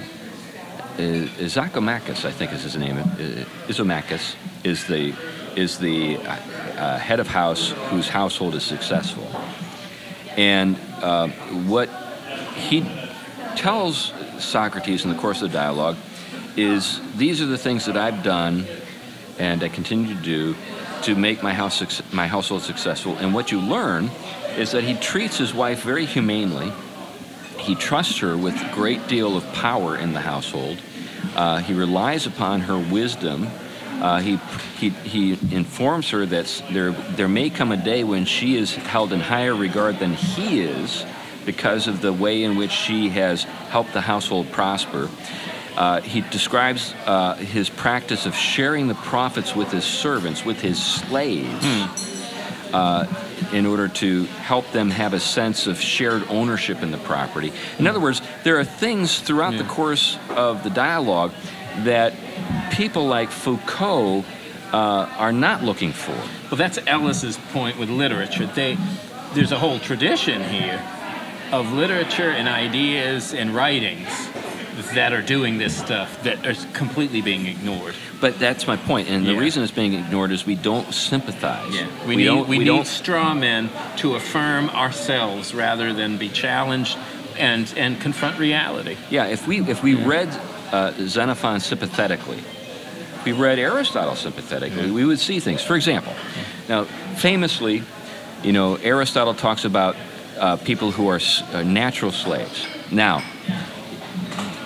I- 0.98 1.30
I 2.26 2.32
think 2.32 2.54
is 2.54 2.64
his 2.64 2.78
name. 2.78 2.98
I- 2.98 3.46
Isomachus 3.72 4.36
is 4.64 4.86
the 4.88 5.14
is 5.56 5.78
the 5.80 6.18
uh, 6.18 6.22
uh, 6.78 6.98
head 7.00 7.20
of 7.20 7.28
house 7.28 7.72
whose 7.90 8.10
household 8.10 8.56
is 8.56 8.64
successful. 8.64 9.28
And 10.38 10.78
uh, 11.02 11.30
what 11.68 11.90
he 12.56 12.86
tells 13.56 14.12
Socrates 14.40 15.04
in 15.06 15.12
the 15.12 15.18
course 15.18 15.42
of 15.42 15.52
the 15.52 15.58
dialogue 15.58 15.98
is 16.58 17.02
these 17.18 17.42
are 17.42 17.46
the 17.46 17.58
things 17.58 17.86
that 17.86 17.98
I've 17.98 18.24
done 18.24 18.66
and 19.40 19.64
I 19.64 19.70
continue 19.70 20.16
to 20.16 20.22
do 20.22 20.56
to 21.04 21.16
make 21.16 21.44
my 21.44 21.54
house 21.54 22.02
my 22.14 22.28
household 22.28 22.64
successful. 22.64 23.18
And 23.18 23.34
what 23.34 23.52
you 23.52 23.60
learn 23.60 24.10
is 24.58 24.72
that 24.72 24.84
he 24.84 24.96
treats 24.96 25.38
his 25.38 25.54
wife 25.54 25.82
very 25.82 26.06
humanely. 26.06 26.72
He 27.60 27.76
trusts 27.76 28.20
her 28.20 28.38
with 28.38 28.56
a 28.56 28.72
great 28.74 29.08
deal 29.08 29.36
of 29.36 29.44
power 29.54 29.98
in 29.98 30.14
the 30.14 30.22
household. 30.22 30.82
Uh, 31.36 31.60
he 31.60 31.74
relies 31.74 32.26
upon 32.26 32.62
her 32.62 32.78
wisdom. 32.78 33.48
Uh, 34.02 34.20
he, 34.20 34.38
he, 34.78 34.90
he 34.90 35.56
informs 35.56 36.10
her 36.10 36.26
that 36.26 36.64
there, 36.72 36.92
there 36.92 37.28
may 37.28 37.50
come 37.50 37.72
a 37.72 37.78
day 37.78 38.04
when 38.04 38.26
she 38.26 38.56
is 38.56 38.76
held 38.76 39.12
in 39.12 39.20
higher 39.20 39.56
regard 39.56 40.00
than 40.00 40.14
he 40.14 40.62
is 40.62 41.06
because 41.46 41.88
of 41.88 42.02
the 42.02 42.12
way 42.12 42.44
in 42.44 42.58
which 42.58 42.72
she 42.72 43.10
has 43.10 43.44
helped 43.44 43.94
the 43.94 44.02
household 44.02 44.52
prosper. 44.52 45.10
Uh, 45.76 46.02
he 46.02 46.22
describes 46.22 46.94
uh, 47.06 47.36
his 47.36 47.70
practice 47.70 48.26
of 48.26 48.34
sharing 48.36 48.88
the 48.88 48.96
profits 48.96 49.56
with 49.56 49.72
his 49.72 49.84
servants, 49.84 50.46
with 50.46 50.62
his 50.62 50.82
slaves, 50.82 51.66
uh, 52.74 53.06
in 53.52 53.66
order 53.66 53.90
to 53.90 54.24
help 54.26 54.70
them 54.72 54.90
have 54.90 55.14
a 55.14 55.20
sense 55.20 55.68
of 55.68 55.80
shared 55.80 56.24
ownership 56.30 56.82
in 56.82 56.92
the 56.92 56.98
property. 57.00 57.52
In 57.78 57.88
other 57.88 58.00
words, 58.00 58.22
there 58.44 58.58
are 58.58 58.64
things 58.64 59.20
throughout 59.20 59.58
the 59.58 59.66
course 59.66 60.18
of 60.30 60.64
the 60.64 60.70
dialogue 60.70 61.34
that 61.80 62.14
people 62.72 63.06
like 63.06 63.30
Foucault 63.30 64.24
uh, 64.72 64.78
are 65.18 65.34
not 65.34 65.62
looking 65.62 65.92
for. 65.92 66.16
Well, 66.50 66.58
that's 66.58 66.80
Ellis's 66.88 67.38
point 67.52 67.78
with 67.78 67.90
literature. 67.90 68.46
They, 68.46 68.78
there's 69.34 69.52
a 69.52 69.60
whole 69.60 69.80
tradition 69.80 70.42
here 70.42 70.82
of 71.52 71.72
literature 71.74 72.30
and 72.30 72.48
ideas 72.48 73.34
and 73.34 73.54
writings 73.54 74.08
that 74.94 75.14
are 75.14 75.22
doing 75.22 75.58
this 75.58 75.76
stuff 75.78 76.22
that 76.24 76.46
are 76.46 76.54
completely 76.74 77.22
being 77.22 77.46
ignored. 77.46 77.96
But 78.20 78.40
that's 78.40 78.68
my 78.68 78.76
point, 78.78 79.10
and 79.10 79.26
the 79.26 79.34
Yeah. 79.34 79.40
reason 79.40 79.64
it's 79.64 79.72
being 79.72 79.94
ignored 79.94 80.32
is 80.32 80.46
we 80.46 80.56
don't 80.56 80.94
sympathize. 80.94 81.74
Yeah. 81.74 81.88
we, 82.06 82.16
need 82.16 82.26
don't. 82.26 82.48
we, 82.48 82.60
need 82.60 82.66
don't. 82.66 82.88
straw 82.88 83.34
men 83.34 83.70
to 83.98 84.16
affirm 84.16 84.70
ourselves 84.70 85.54
rather 85.54 85.94
than 85.94 86.18
be 86.18 86.30
challenged 86.30 86.98
and 87.38 87.74
and 87.78 88.00
confront 88.00 88.38
reality. 88.40 88.98
Yeah, 89.10 89.26
if 89.26 89.48
we 89.48 89.60
if 89.62 89.84
we 89.84 89.96
read 89.96 90.30
uh, 90.72 90.92
Xenophon 91.08 91.60
sympathetically, 91.60 92.38
if 92.38 93.26
we 93.26 93.32
read 93.32 93.60
Aristotle 93.60 94.16
sympathetically, 94.16 94.92
we 94.92 95.06
would 95.06 95.20
see 95.20 95.40
things. 95.40 95.62
For 95.62 95.76
example, 95.76 96.14
now 96.70 96.86
famously, 97.18 97.84
you 98.44 98.52
know, 98.54 98.76
Aristotle 98.78 99.34
talks 99.34 99.66
about 99.66 99.96
uh, 100.38 100.58
people 100.58 100.92
who 100.92 101.08
are 101.08 101.16
s- 101.18 101.42
uh, 101.54 101.64
natural 101.64 102.12
slaves. 102.12 102.66
Now, 102.92 103.20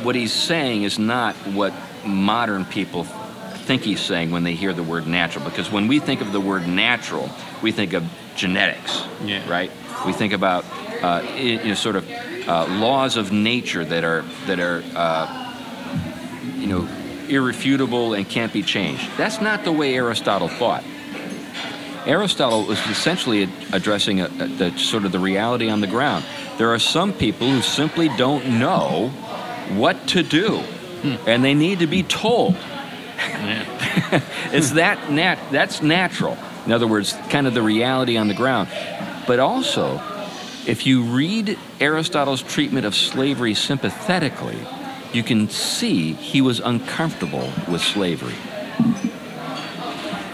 what 0.03 0.15
he's 0.15 0.34
saying 0.34 0.84
is 0.84 0.97
not 0.99 1.36
what 1.53 1.74
modern 2.05 2.65
people 2.65 3.03
think 3.03 3.84
he's 3.84 3.99
saying 3.99 4.32
when 4.32 4.43
they 4.43 4.55
hear 4.55 4.74
the 4.74 4.84
word 4.84 5.05
natural, 5.07 5.45
because 5.45 5.72
when 5.72 5.88
we 5.88 5.99
think 5.99 6.22
of 6.22 6.32
the 6.32 6.39
word 6.41 6.67
natural, 6.67 7.30
we 7.61 7.72
think 7.72 7.93
of 7.93 8.03
genetics, 8.36 9.03
Yeah. 9.24 9.47
right? 9.49 9.72
We 10.05 10.13
think 10.13 10.34
about 10.34 10.65
uh, 11.01 11.22
you 11.38 11.57
know, 11.63 11.74
sort 11.76 11.95
of 11.95 12.09
uh, 12.47 12.65
laws 12.80 13.15
of 13.17 13.32
nature 13.32 13.86
that 13.86 14.03
are 14.03 14.24
that 14.47 14.59
are 14.59 14.84
uh, 14.95 15.53
you 16.57 16.67
know 16.67 16.88
irrefutable 17.28 18.13
and 18.13 18.28
can't 18.28 18.51
be 18.51 18.63
changed. 18.63 19.07
That's 19.17 19.39
not 19.39 19.63
the 19.63 19.72
way 19.72 19.95
Aristotle 19.95 20.47
thought. 20.47 20.84
Aristotle 22.05 22.65
was 22.65 22.79
essentially 22.87 23.49
addressing 23.71 24.21
a, 24.21 24.25
a, 24.25 24.47
the 24.47 24.77
sort 24.77 25.05
of 25.05 25.11
the 25.11 25.19
reality 25.19 25.69
on 25.69 25.81
the 25.81 25.87
ground. 25.87 26.25
There 26.57 26.73
are 26.73 26.79
some 26.79 27.13
people 27.13 27.49
who 27.49 27.61
simply 27.61 28.09
don't 28.17 28.59
know 28.59 29.09
what 29.75 30.07
to 30.09 30.23
do, 30.23 30.57
hmm. 30.57 31.15
and 31.27 31.43
they 31.43 31.53
need 31.53 31.79
to 31.79 31.87
be 31.87 32.03
told. 32.03 32.55
it's 34.51 34.71
that 34.71 35.11
nat- 35.11 35.39
that's 35.51 35.81
natural. 35.81 36.37
In 36.65 36.71
other 36.71 36.87
words, 36.87 37.13
kind 37.29 37.47
of 37.47 37.53
the 37.53 37.61
reality 37.61 38.17
on 38.17 38.27
the 38.27 38.33
ground. 38.33 38.69
But 39.27 39.39
also, 39.39 40.01
if 40.65 40.85
you 40.85 41.03
read 41.03 41.57
Aristotle's 41.79 42.41
treatment 42.41 42.85
of 42.85 42.95
slavery 42.95 43.53
sympathetically, 43.53 44.57
you 45.13 45.23
can 45.23 45.49
see 45.49 46.13
he 46.13 46.41
was 46.41 46.59
uncomfortable 46.59 47.51
with 47.67 47.81
slavery. 47.81 48.35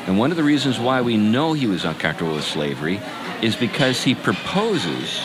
And 0.08 0.20
one 0.20 0.32
of 0.32 0.38
the 0.38 0.43
reasons 0.43 0.80
why 0.80 1.01
we 1.01 1.18
know 1.18 1.53
he 1.53 1.68
was 1.68 1.84
uncomfortable 1.86 2.36
with 2.36 2.43
slavery 2.43 2.99
is 3.41 3.56
because 3.56 4.03
he 4.03 4.14
proposes 4.16 5.20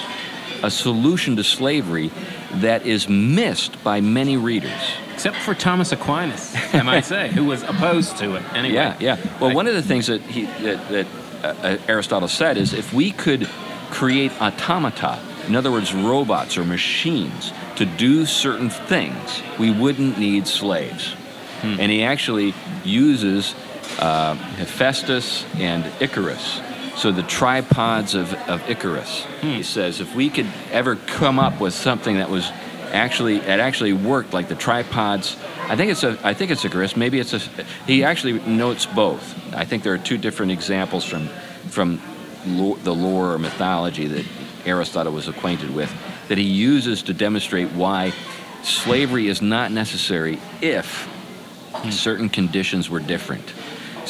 a 0.63 0.71
solution 0.71 1.37
to 1.37 1.45
slavery 1.45 2.11
that 2.55 2.87
is 2.87 3.09
missed 3.09 3.83
by 3.85 4.01
many 4.01 4.37
readers. 4.37 4.81
Except 5.15 5.37
for 5.37 5.55
Thomas 5.55 5.93
Aquinas, 5.93 6.55
I 6.75 6.83
might 6.83 7.05
say, 7.05 7.29
who 7.29 7.45
was 7.45 7.63
opposed 7.63 8.17
to 8.19 8.37
it. 8.37 8.43
Anyway. 8.55 8.75
Yeah, 8.75 8.97
yeah. 9.01 9.17
Well, 9.39 9.51
I- 9.51 9.55
one 9.55 9.67
of 9.67 9.75
the 9.75 9.83
things 9.83 10.07
that 10.07 10.23
he 10.23 10.45
that, 10.65 10.89
that 10.89 11.07
uh, 11.43 11.47
uh, 11.63 11.79
Aristotle 11.89 12.29
said 12.29 12.57
is 12.57 12.73
if 12.75 12.93
we 12.93 13.11
could 13.11 13.47
create 13.91 14.33
automata, 14.41 15.19
in 15.47 15.57
other 15.57 15.71
words, 15.71 15.93
robots 15.95 16.57
or 16.57 16.65
machines, 16.65 17.53
to 17.77 17.85
do 17.85 18.25
certain 18.27 18.71
things, 18.71 19.43
we 19.59 19.71
wouldn't 19.71 20.19
need 20.19 20.47
slaves. 20.47 21.15
And 21.63 21.93
he 21.93 22.03
actually 22.05 22.55
uses 22.85 23.55
uh, 23.99 24.35
Hephaestus 24.35 25.45
and 25.55 25.85
Icarus. 26.01 26.61
So 26.97 27.13
the 27.13 27.23
tripods 27.23 28.15
of, 28.15 28.35
of 28.49 28.69
Icarus. 28.69 29.25
He 29.41 29.63
says 29.63 30.01
if 30.01 30.15
we 30.15 30.29
could 30.29 30.47
ever 30.71 30.97
come 30.97 31.39
up 31.39 31.61
with 31.61 31.73
something 31.73 32.17
that 32.17 32.29
was 32.29 32.51
actually 32.93 33.39
that 33.39 33.61
actually 33.61 33.93
worked 33.93 34.33
like 34.33 34.49
the 34.49 34.55
tripods 34.55 35.37
i 35.69 35.77
think 35.77 35.93
it's 35.93 36.03
a 36.03 36.19
i 36.25 36.35
think 36.35 36.51
it's 36.51 36.65
Icarus. 36.65 36.97
Maybe 36.97 37.21
it's 37.21 37.33
a 37.33 37.39
he 37.87 38.03
actually 38.05 38.41
notes 38.41 38.87
both. 38.87 39.55
I 39.55 39.65
think 39.65 39.83
there 39.83 39.95
are 39.95 39.99
two 39.99 40.19
different 40.19 40.53
examples 40.53 41.05
from 41.05 41.29
from 41.69 42.01
lo- 42.47 42.77
the 42.77 42.95
lore 42.95 43.33
or 43.33 43.39
mythology 43.39 44.09
that 44.09 44.27
aristotle 44.67 45.13
was 45.13 45.29
acquainted 45.29 45.75
with 45.75 45.93
that 46.29 46.37
he 46.39 46.45
uses 46.45 47.03
to 47.05 47.15
demonstrate 47.15 47.69
why 47.71 48.13
slavery 48.63 49.29
is 49.29 49.41
not 49.41 49.71
necessary 49.71 50.39
if 50.61 51.09
certain 51.91 52.29
conditions 52.29 52.91
were 52.91 53.01
different 53.01 53.55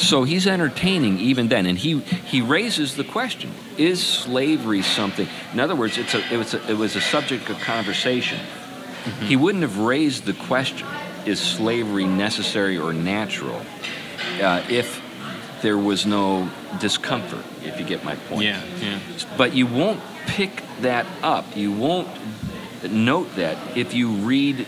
so 0.01 0.23
he's 0.23 0.47
entertaining 0.47 1.19
even 1.19 1.47
then, 1.47 1.65
and 1.65 1.77
he 1.77 1.99
he 1.99 2.41
raises 2.41 2.95
the 2.95 3.03
question: 3.03 3.51
Is 3.77 4.05
slavery 4.05 4.81
something? 4.81 5.27
In 5.53 5.59
other 5.59 5.75
words, 5.75 5.97
it's 5.97 6.13
a 6.13 6.33
it 6.33 6.37
was 6.37 6.53
a, 6.53 6.71
it 6.71 6.77
was 6.77 6.95
a 6.95 7.01
subject 7.01 7.49
of 7.49 7.59
conversation. 7.59 8.39
He 9.21 9.35
wouldn't 9.35 9.63
have 9.63 9.77
raised 9.77 10.25
the 10.25 10.33
question: 10.33 10.87
Is 11.25 11.39
slavery 11.39 12.05
necessary 12.05 12.77
or 12.77 12.93
natural? 12.93 13.61
Uh, 14.41 14.63
if 14.69 15.01
there 15.61 15.77
was 15.77 16.05
no 16.05 16.49
discomfort, 16.79 17.45
if 17.63 17.79
you 17.79 17.85
get 17.85 18.03
my 18.03 18.15
point. 18.15 18.43
Yeah, 18.43 18.61
yeah. 18.79 18.99
But 19.37 19.53
you 19.53 19.67
won't 19.67 19.99
pick 20.25 20.63
that 20.81 21.05
up. 21.21 21.55
You 21.55 21.71
won't 21.71 22.09
note 22.89 23.35
that 23.35 23.77
if 23.77 23.93
you 23.93 24.09
read 24.09 24.65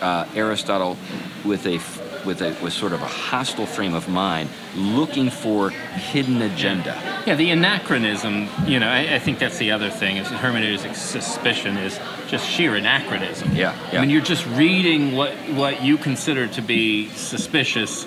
uh, 0.00 0.26
Aristotle 0.34 0.96
with 1.44 1.66
a 1.66 1.78
with 2.26 2.42
a 2.42 2.56
with 2.62 2.72
sort 2.72 2.92
of 2.92 3.02
a 3.02 3.06
hostile 3.06 3.66
frame 3.66 3.94
of 3.94 4.08
mind, 4.08 4.48
looking 4.76 5.30
for 5.30 5.70
hidden 5.70 6.42
agenda. 6.42 6.94
Yeah, 7.26 7.34
the 7.36 7.50
anachronism, 7.50 8.48
you 8.66 8.78
know, 8.78 8.88
I, 8.88 9.14
I 9.14 9.18
think 9.18 9.38
that's 9.38 9.58
the 9.58 9.70
other 9.72 9.90
thing 9.90 10.16
is 10.16 10.26
hermeneutic 10.28 10.94
suspicion 10.94 11.76
is 11.76 11.98
just 12.28 12.46
sheer 12.46 12.76
anachronism. 12.76 13.52
Yeah, 13.54 13.76
I 13.92 14.00
mean, 14.00 14.10
you're 14.10 14.20
just 14.20 14.46
reading 14.46 15.16
what, 15.16 15.32
what 15.54 15.82
you 15.82 15.96
consider 15.96 16.46
to 16.48 16.62
be 16.62 17.08
suspicious 17.10 18.06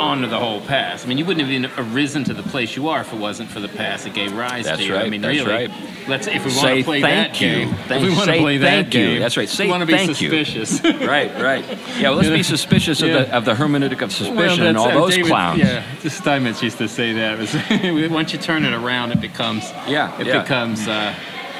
onto 0.00 0.28
the 0.28 0.38
whole 0.38 0.60
past. 0.62 1.04
I 1.04 1.08
mean, 1.08 1.18
you 1.18 1.24
wouldn't 1.24 1.46
have 1.46 1.52
even 1.52 1.70
arisen 1.92 2.24
to 2.24 2.34
the 2.34 2.42
place 2.42 2.76
you 2.76 2.88
are 2.88 3.00
if 3.02 3.12
it 3.12 3.18
wasn't 3.18 3.50
for 3.50 3.60
the 3.60 3.68
past 3.68 4.04
that 4.04 4.14
gave 4.14 4.32
rise 4.32 4.64
That's 4.64 4.78
to 4.78 4.84
you. 4.86 4.94
I 4.94 5.00
right, 5.02 5.10
mean, 5.10 5.20
that's 5.22 5.38
really, 5.38 5.50
right. 5.68 5.70
let's 6.08 6.26
if 6.26 6.34
we 6.44 6.50
want 6.50 6.52
Say 6.60 6.78
to 6.78 6.84
play 6.84 7.00
thank 7.00 7.32
that 7.32 7.40
you. 7.40 7.48
game, 7.48 7.74
Thank- 7.74 7.90
if 7.90 8.02
we 8.02 8.14
want 8.14 8.24
say 8.26 8.36
to 8.36 8.42
play 8.42 8.58
that 8.58 8.66
thank 8.68 8.94
you. 8.94 9.00
game, 9.00 9.20
That's 9.20 9.36
right. 9.36 9.48
Say 9.48 9.64
we 9.64 9.70
want 9.70 9.82
to 9.82 9.86
be 9.86 9.92
thank 9.92 10.08
you. 10.20 10.28
suspicious. 10.44 10.82
right, 10.84 11.32
right. 11.40 11.64
Yeah, 11.98 12.10
well, 12.10 12.14
let's 12.18 12.28
be 12.30 12.42
suspicious 12.42 13.02
of, 13.02 13.08
the, 13.10 13.34
of 13.36 13.44
the 13.44 13.54
hermeneutic 13.54 14.02
of 14.02 14.12
suspicion 14.12 14.36
Well, 14.36 14.60
and 14.68 14.76
all 14.78 14.88
uh, 14.88 14.94
those 14.94 15.14
David- 15.16 15.28
clowns. 15.30 15.58
Yeah, 15.60 15.84
the 16.02 16.10
Steinmetz 16.10 16.62
used 16.62 16.78
to 16.78 16.88
say 16.88 17.12
that. 17.12 17.38
Was, 17.38 18.10
once 18.10 18.32
you 18.32 18.38
turn 18.38 18.64
it 18.64 18.72
around, 18.74 19.12
it 19.12 19.20
becomes 19.20 19.70
Yeah, 19.88 20.18
it 20.20 20.26
yeah. 20.26 20.42
becomes 20.42 20.86
uh, 20.88 21.14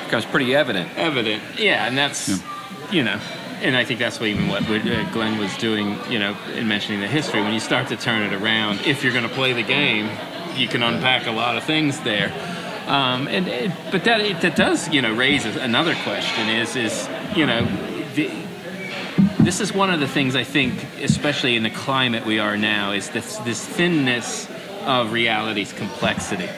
becomes 0.05 0.25
pretty 0.27 0.55
evident. 0.55 0.91
evident. 0.97 1.43
Yeah, 1.59 1.87
and 1.87 1.97
that's 1.97 2.43
you 2.91 3.03
know, 3.03 3.19
and 3.63 3.77
I 3.77 3.85
think 3.85 4.01
that's 4.01 4.19
what 4.19 4.29
even 4.29 4.49
what 4.49 4.63
uh, 4.65 5.11
Glenn 5.13 5.39
was 5.39 5.57
doing. 5.57 5.99
You 6.11 6.19
know, 6.19 6.37
in 6.55 6.69
mentioning 6.69 7.01
the 7.01 7.09
history, 7.09 7.41
when 7.41 7.55
you 7.55 7.61
start 7.61 7.89
to 7.89 7.97
turn 7.97 8.23
it 8.23 8.35
around, 8.35 8.81
if 8.81 9.03
you're 9.03 9.13
going 9.13 9.29
to 9.29 9.35
play 9.35 9.53
the 9.53 9.63
game, 9.63 10.11
you 10.57 10.69
can 10.69 10.83
unpack 10.83 11.27
a 11.27 11.31
lot 11.31 11.57
of 11.57 11.65
things 11.65 12.01
there. 12.01 12.33
Um, 12.87 13.29
and 13.29 13.47
it, 13.47 13.71
but 13.91 14.05
that 14.05 14.21
it, 14.21 14.41
that 14.41 14.57
does 14.57 14.89
you 14.89 15.01
know 15.01 15.15
raise 15.15 15.45
another 15.47 15.95
question 16.03 16.49
is 16.49 16.77
is 16.77 17.09
you 17.37 17.47
know. 17.47 17.65
The, 18.15 18.31
this 19.41 19.61
is 19.61 19.73
one 19.73 19.91
of 19.91 19.99
the 19.99 20.07
things 20.07 20.37
I 20.37 20.45
think, 20.45 20.85
especially 21.01 21.57
in 21.57 21.65
the 21.65 21.71
climate 21.71 22.25
we 22.25 22.39
are 22.39 22.57
now, 22.57 22.93
is 22.93 23.11
this 23.11 23.39
this 23.39 23.65
thinness 23.65 24.49
of 24.85 25.13
reality's 25.13 25.73
complexity. 25.73 26.49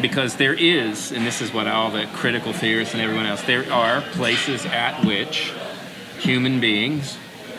Because 0.00 0.36
there 0.36 0.54
is, 0.54 1.10
and 1.10 1.26
this 1.26 1.40
is 1.40 1.52
what 1.52 1.66
all 1.66 1.90
the 1.90 2.06
critical 2.12 2.52
theorists 2.52 2.94
and 2.94 3.02
everyone 3.02 3.26
else, 3.26 3.42
there 3.42 3.70
are 3.72 4.02
places 4.12 4.66
at 4.66 5.04
which 5.04 5.52
human 6.24 6.58
beings, 6.58 7.18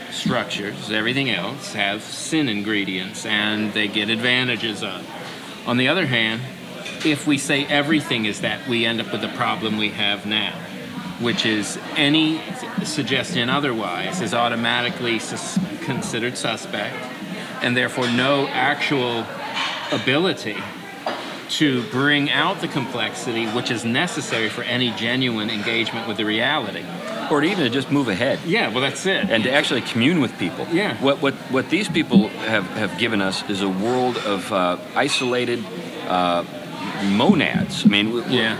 structures, 0.09 0.89
everything 0.89 1.29
else 1.29 1.73
have 1.73 2.01
sin 2.01 2.49
ingredients 2.49 3.23
and 3.23 3.71
they 3.73 3.87
get 3.87 4.09
advantages 4.09 4.81
of. 4.81 5.07
On 5.67 5.77
the 5.77 5.87
other 5.87 6.07
hand, 6.07 6.41
if 7.05 7.27
we 7.27 7.37
say 7.37 7.65
everything 7.67 8.25
is 8.25 8.41
that, 8.41 8.67
we 8.67 8.83
end 8.83 8.99
up 8.99 9.11
with 9.11 9.21
the 9.21 9.27
problem 9.29 9.77
we 9.77 9.89
have 9.89 10.25
now, 10.25 10.51
which 11.19 11.45
is 11.45 11.77
any 11.95 12.41
suggestion 12.83 13.51
otherwise 13.51 14.19
is 14.19 14.33
automatically 14.33 15.19
sus- 15.19 15.59
considered 15.81 16.35
suspect, 16.35 16.95
and 17.61 17.77
therefore 17.77 18.07
no 18.07 18.47
actual 18.47 19.27
ability 19.91 20.57
to 21.49 21.83
bring 21.91 22.31
out 22.31 22.59
the 22.61 22.67
complexity 22.67 23.45
which 23.49 23.69
is 23.69 23.85
necessary 23.85 24.49
for 24.49 24.63
any 24.63 24.89
genuine 24.93 25.51
engagement 25.51 26.07
with 26.07 26.17
the 26.17 26.25
reality. 26.25 26.83
Or 27.31 27.43
even 27.43 27.63
to 27.63 27.69
just 27.69 27.91
move 27.91 28.07
ahead. 28.07 28.39
Yeah, 28.45 28.69
well, 28.71 28.81
that's 28.81 29.05
it. 29.05 29.29
and 29.29 29.43
to 29.43 29.51
actually 29.51 29.81
commune 29.81 30.21
with 30.21 30.37
people. 30.37 30.67
Yeah. 30.71 30.95
What 31.03 31.21
what 31.21 31.33
what 31.51 31.69
these 31.69 31.87
people 31.89 32.27
have 32.47 32.65
have 32.77 32.97
given 32.97 33.21
us 33.21 33.43
is 33.49 33.61
a 33.61 33.69
world 33.69 34.17
of 34.17 34.51
uh, 34.51 34.77
isolated 34.95 35.63
uh, 36.07 36.43
monads. 37.11 37.85
I 37.85 37.89
mean, 37.89 38.05
w- 38.05 38.23
w- 38.23 38.41
Yeah. 38.41 38.57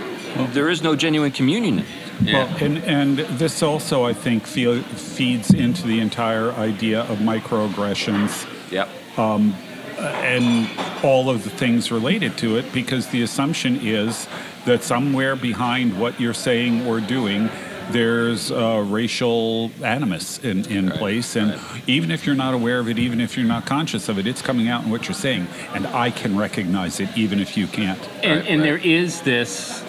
there 0.52 0.68
is 0.68 0.82
no 0.82 0.96
genuine 0.96 1.32
communion. 1.32 1.84
yeah. 2.20 2.44
Well, 2.44 2.56
and, 2.64 2.78
and 2.84 3.18
this 3.38 3.62
also, 3.62 4.04
I 4.04 4.14
think, 4.14 4.46
feel, 4.46 4.82
feeds 4.82 5.50
into 5.54 5.86
the 5.86 6.00
entire 6.00 6.50
idea 6.52 7.00
of 7.02 7.18
microaggressions 7.18 8.46
Yep. 8.70 8.88
Um, 9.18 9.54
and 9.98 10.68
all 11.04 11.30
of 11.30 11.44
the 11.44 11.50
things 11.50 11.90
related 11.92 12.36
to 12.38 12.56
it, 12.58 12.64
because 12.72 13.06
the 13.08 13.22
assumption 13.22 13.78
is 13.82 14.26
that 14.66 14.82
somewhere 14.82 15.36
behind 15.36 15.98
what 16.00 16.20
you're 16.20 16.34
saying 16.34 16.86
or 16.86 17.00
doing, 17.00 17.48
there's 17.90 18.50
uh, 18.50 18.84
racial 18.86 19.70
animus 19.82 20.38
in, 20.40 20.64
in 20.66 20.90
place. 20.90 21.36
And 21.36 21.58
even 21.86 22.10
if 22.10 22.26
you're 22.26 22.34
not 22.34 22.54
aware 22.54 22.78
of 22.80 22.88
it, 22.88 22.98
even 22.98 23.20
if 23.20 23.36
you're 23.36 23.46
not 23.46 23.66
conscious 23.66 24.08
of 24.08 24.18
it, 24.18 24.26
it's 24.26 24.42
coming 24.42 24.68
out 24.68 24.84
in 24.84 24.90
what 24.90 25.06
you're 25.08 25.14
saying. 25.14 25.46
And 25.74 25.86
I 25.86 26.10
can 26.10 26.36
recognize 26.36 27.00
it, 27.00 27.08
even 27.16 27.38
if 27.40 27.56
you 27.56 27.66
can't. 27.66 27.98
and, 28.22 28.40
Right, 28.40 28.48
and 28.50 28.60
right. 28.60 28.66
there 28.66 28.78
is 28.78 29.20
this 29.22 29.82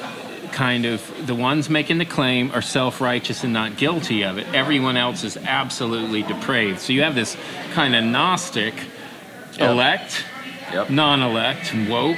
kind 0.51 0.85
of 0.85 1.27
the 1.27 1.35
ones 1.35 1.69
making 1.69 1.97
the 1.99 2.05
claim 2.05 2.49
are 2.51 2.61
self-righteous 2.63 3.43
and 3.43 3.53
not 3.53 3.77
guilty 3.77 4.23
of 4.23 4.39
it 4.39 4.47
everyone 4.55 4.97
else 4.97 5.23
is 5.23 5.37
absolutely 5.37 6.23
depraved 6.23 6.79
so 6.79 6.91
you 6.93 7.03
have 7.03 7.13
this 7.13 7.37
kind 7.73 7.93
of 7.95 8.03
gnostic 8.03 8.73
Yeah. 9.59 9.69
elect 9.71 10.23
Yep. 10.73 10.89
non-elect 10.89 11.75
woke 11.89 12.17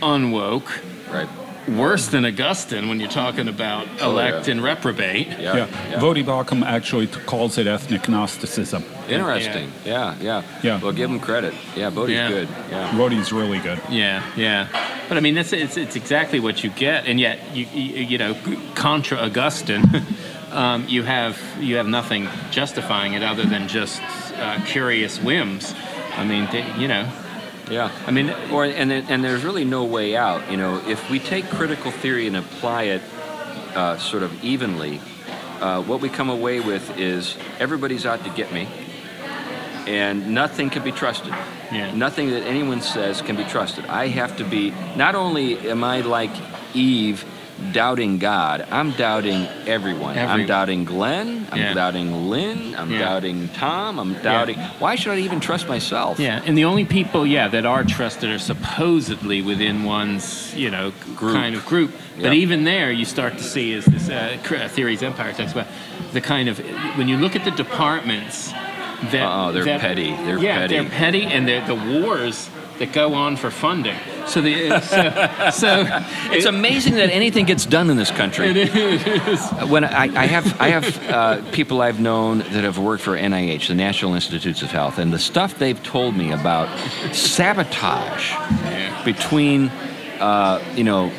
unwoke 0.00 0.70
Right. 1.12 1.28
Worse 1.68 2.08
than 2.08 2.26
augustine 2.26 2.88
when 2.90 3.00
you're 3.00 3.08
talking 3.10 3.48
about 3.48 3.86
Oh, 4.00 4.10
elect 4.10 4.46
yeah. 4.46 4.52
and 4.52 4.62
reprobate 4.62 5.28
Yeah. 5.28 5.38
Yeah. 5.38 5.66
yeah. 5.90 5.98
Voddie 5.98 6.22
Baucham 6.24 6.62
actually 6.62 7.06
calls 7.06 7.56
it 7.56 7.66
ethnic 7.66 8.06
Gnosticism. 8.08 8.84
Interesting. 9.08 9.72
Yeah. 9.84 10.14
yeah. 10.20 10.42
Yeah. 10.62 10.80
Well, 10.80 10.92
give 10.92 11.10
him 11.10 11.20
credit. 11.20 11.54
Yeah, 11.74 11.90
Voddie's 11.90 12.10
Yeah. 12.10 12.28
good. 12.28 12.48
Yeah. 12.70 12.90
Voddie's 12.90 13.32
really 13.32 13.60
good. 13.60 13.80
Yeah, 13.88 14.22
yeah. 14.36 14.68
But 15.08 15.16
I 15.16 15.20
mean, 15.20 15.34
that's 15.34 15.52
it's, 15.54 15.76
it's 15.78 15.96
exactly 15.96 16.38
what 16.40 16.62
you 16.64 16.70
get, 16.70 17.06
and 17.06 17.18
yet 17.18 17.38
you 17.54 17.66
you, 17.72 18.04
you 18.04 18.18
know, 18.18 18.34
contra 18.74 19.18
Augustine, 19.18 19.84
um, 20.52 20.86
you 20.88 21.02
have 21.02 21.38
you 21.60 21.76
have 21.76 21.86
nothing 21.86 22.28
justifying 22.50 23.12
it 23.14 23.22
other 23.22 23.44
than 23.44 23.68
just 23.68 24.00
uh, 24.38 24.60
curious 24.66 25.18
whims. 25.20 25.74
I 26.16 26.24
mean, 26.24 26.46
they, 26.52 26.64
you 26.78 26.88
know, 26.88 27.06
Yeah. 27.70 27.90
I 28.06 28.10
mean, 28.10 28.30
Or 28.52 28.64
and 28.64 28.92
and 28.92 29.24
there's 29.24 29.44
really 29.44 29.64
no 29.64 29.84
way 29.84 30.16
out. 30.16 30.50
You 30.50 30.56
know, 30.56 30.82
if 30.86 31.10
we 31.10 31.18
take 31.18 31.46
critical 31.46 31.90
theory 31.90 32.26
and 32.26 32.36
apply 32.36 32.84
it 32.84 33.02
uh, 33.74 33.98
sort 33.98 34.22
of 34.22 34.44
evenly, 34.44 35.00
uh, 35.60 35.82
what 35.82 36.00
we 36.00 36.08
come 36.08 36.30
away 36.30 36.60
with 36.60 36.98
is 36.98 37.36
everybody's 37.58 38.04
out 38.06 38.22
to 38.24 38.30
get 38.30 38.52
me, 38.52 38.68
and 39.86 40.34
nothing 40.34 40.70
can 40.70 40.82
be 40.84 40.92
trusted. 40.92 41.32
Yeah. 41.72 41.94
Nothing 41.94 42.30
that 42.30 42.42
anyone 42.42 42.82
says 42.82 43.22
can 43.22 43.36
be 43.36 43.44
trusted. 43.44 43.86
I 43.86 44.08
have 44.08 44.36
to 44.36 44.44
be. 44.44 44.72
Not 44.96 45.14
only 45.14 45.58
am 45.70 45.82
I 45.82 46.00
like 46.00 46.30
Eve. 46.74 47.24
Doubting 47.72 48.18
God, 48.18 48.66
I'm 48.72 48.90
doubting 48.92 49.46
everyone. 49.66 50.18
I'm 50.18 50.44
doubting 50.44 50.84
Glenn. 50.84 51.46
I'm 51.52 51.58
Yeah. 51.60 51.72
doubting 51.74 52.28
Lynn. 52.28 52.74
I'm 52.76 52.90
Yeah. 52.90 52.98
doubting 52.98 53.48
Tom. 53.54 54.00
I'm 54.00 54.14
doubting. 54.14 54.56
Why 54.80 54.96
should 54.96 55.12
I 55.12 55.18
even 55.18 55.38
trust 55.38 55.68
myself? 55.68 56.18
yeah, 56.18 56.40
and 56.44 56.58
the 56.58 56.64
only 56.64 56.84
people, 56.84 57.24
yeah, 57.24 57.46
that 57.48 57.64
are 57.64 57.84
trusted 57.84 58.28
are 58.30 58.40
supposedly 58.40 59.40
within 59.40 59.84
one's, 59.84 60.52
you 60.56 60.68
know, 60.68 60.92
Group. 61.14 61.34
kind 61.36 61.54
of 61.54 61.64
group. 61.64 61.92
But 62.20 62.32
even 62.34 62.64
there, 62.64 62.90
you 62.90 63.04
start 63.04 63.38
to 63.38 63.44
see 63.44 63.72
is 63.72 63.84
this 63.84 64.08
uh, 64.10 64.36
theories 64.70 65.02
empire 65.04 65.32
talks 65.32 65.52
about 65.52 65.66
the 66.12 66.20
kind 66.20 66.48
of 66.48 66.58
when 66.96 67.06
you 67.06 67.16
look 67.16 67.36
at 67.36 67.44
the 67.44 67.52
departments 67.52 68.52
that 69.12 69.26
Oh, 69.28 69.52
they're 69.52 69.64
that- 69.64 69.80
petty. 69.80 70.12
They're 70.24 70.38
yeah, 70.38 70.58
petty. 70.58 70.74
they're 70.74 70.84
petty, 70.88 71.22
and 71.24 71.46
they're 71.46 71.64
the 71.66 71.74
wars 71.76 72.48
that 72.78 72.92
go 72.92 73.14
on 73.14 73.36
for 73.36 73.50
funding. 73.50 73.96
So 74.26 74.40
the 74.40 74.80
so, 74.80 75.50
so 75.50 75.84
It's 76.32 76.46
amazing 76.46 76.94
that 76.94 77.10
anything 77.10 77.44
gets 77.44 77.66
done 77.66 77.90
in 77.90 77.96
this 77.96 78.10
country. 78.10 78.48
It 78.48 78.74
is. 78.74 79.40
When 79.68 79.84
I, 79.84 80.04
I 80.04 80.26
have, 80.26 80.60
I 80.60 80.68
have 80.68 81.08
uh, 81.10 81.50
people 81.52 81.82
I've 81.82 82.00
known 82.00 82.38
that 82.38 82.64
have 82.64 82.78
worked 82.78 83.02
for 83.02 83.16
NIH, 83.16 83.68
the 83.68 83.74
National 83.74 84.14
Institutes 84.14 84.62
of 84.62 84.70
Health, 84.70 84.98
and 84.98 85.12
the 85.12 85.18
stuff 85.18 85.58
they've 85.58 85.82
told 85.82 86.16
me 86.16 86.32
about 86.32 86.68
sabotage 87.14 88.30
Yeah. 88.32 89.04
between, 89.04 89.68
uh, 90.20 90.62
you 90.74 90.84
know, 90.84 91.12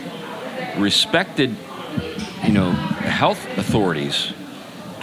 respected, 0.78 1.56
you 2.44 2.52
know, 2.52 2.72
health 2.72 3.46
authorities 3.58 4.34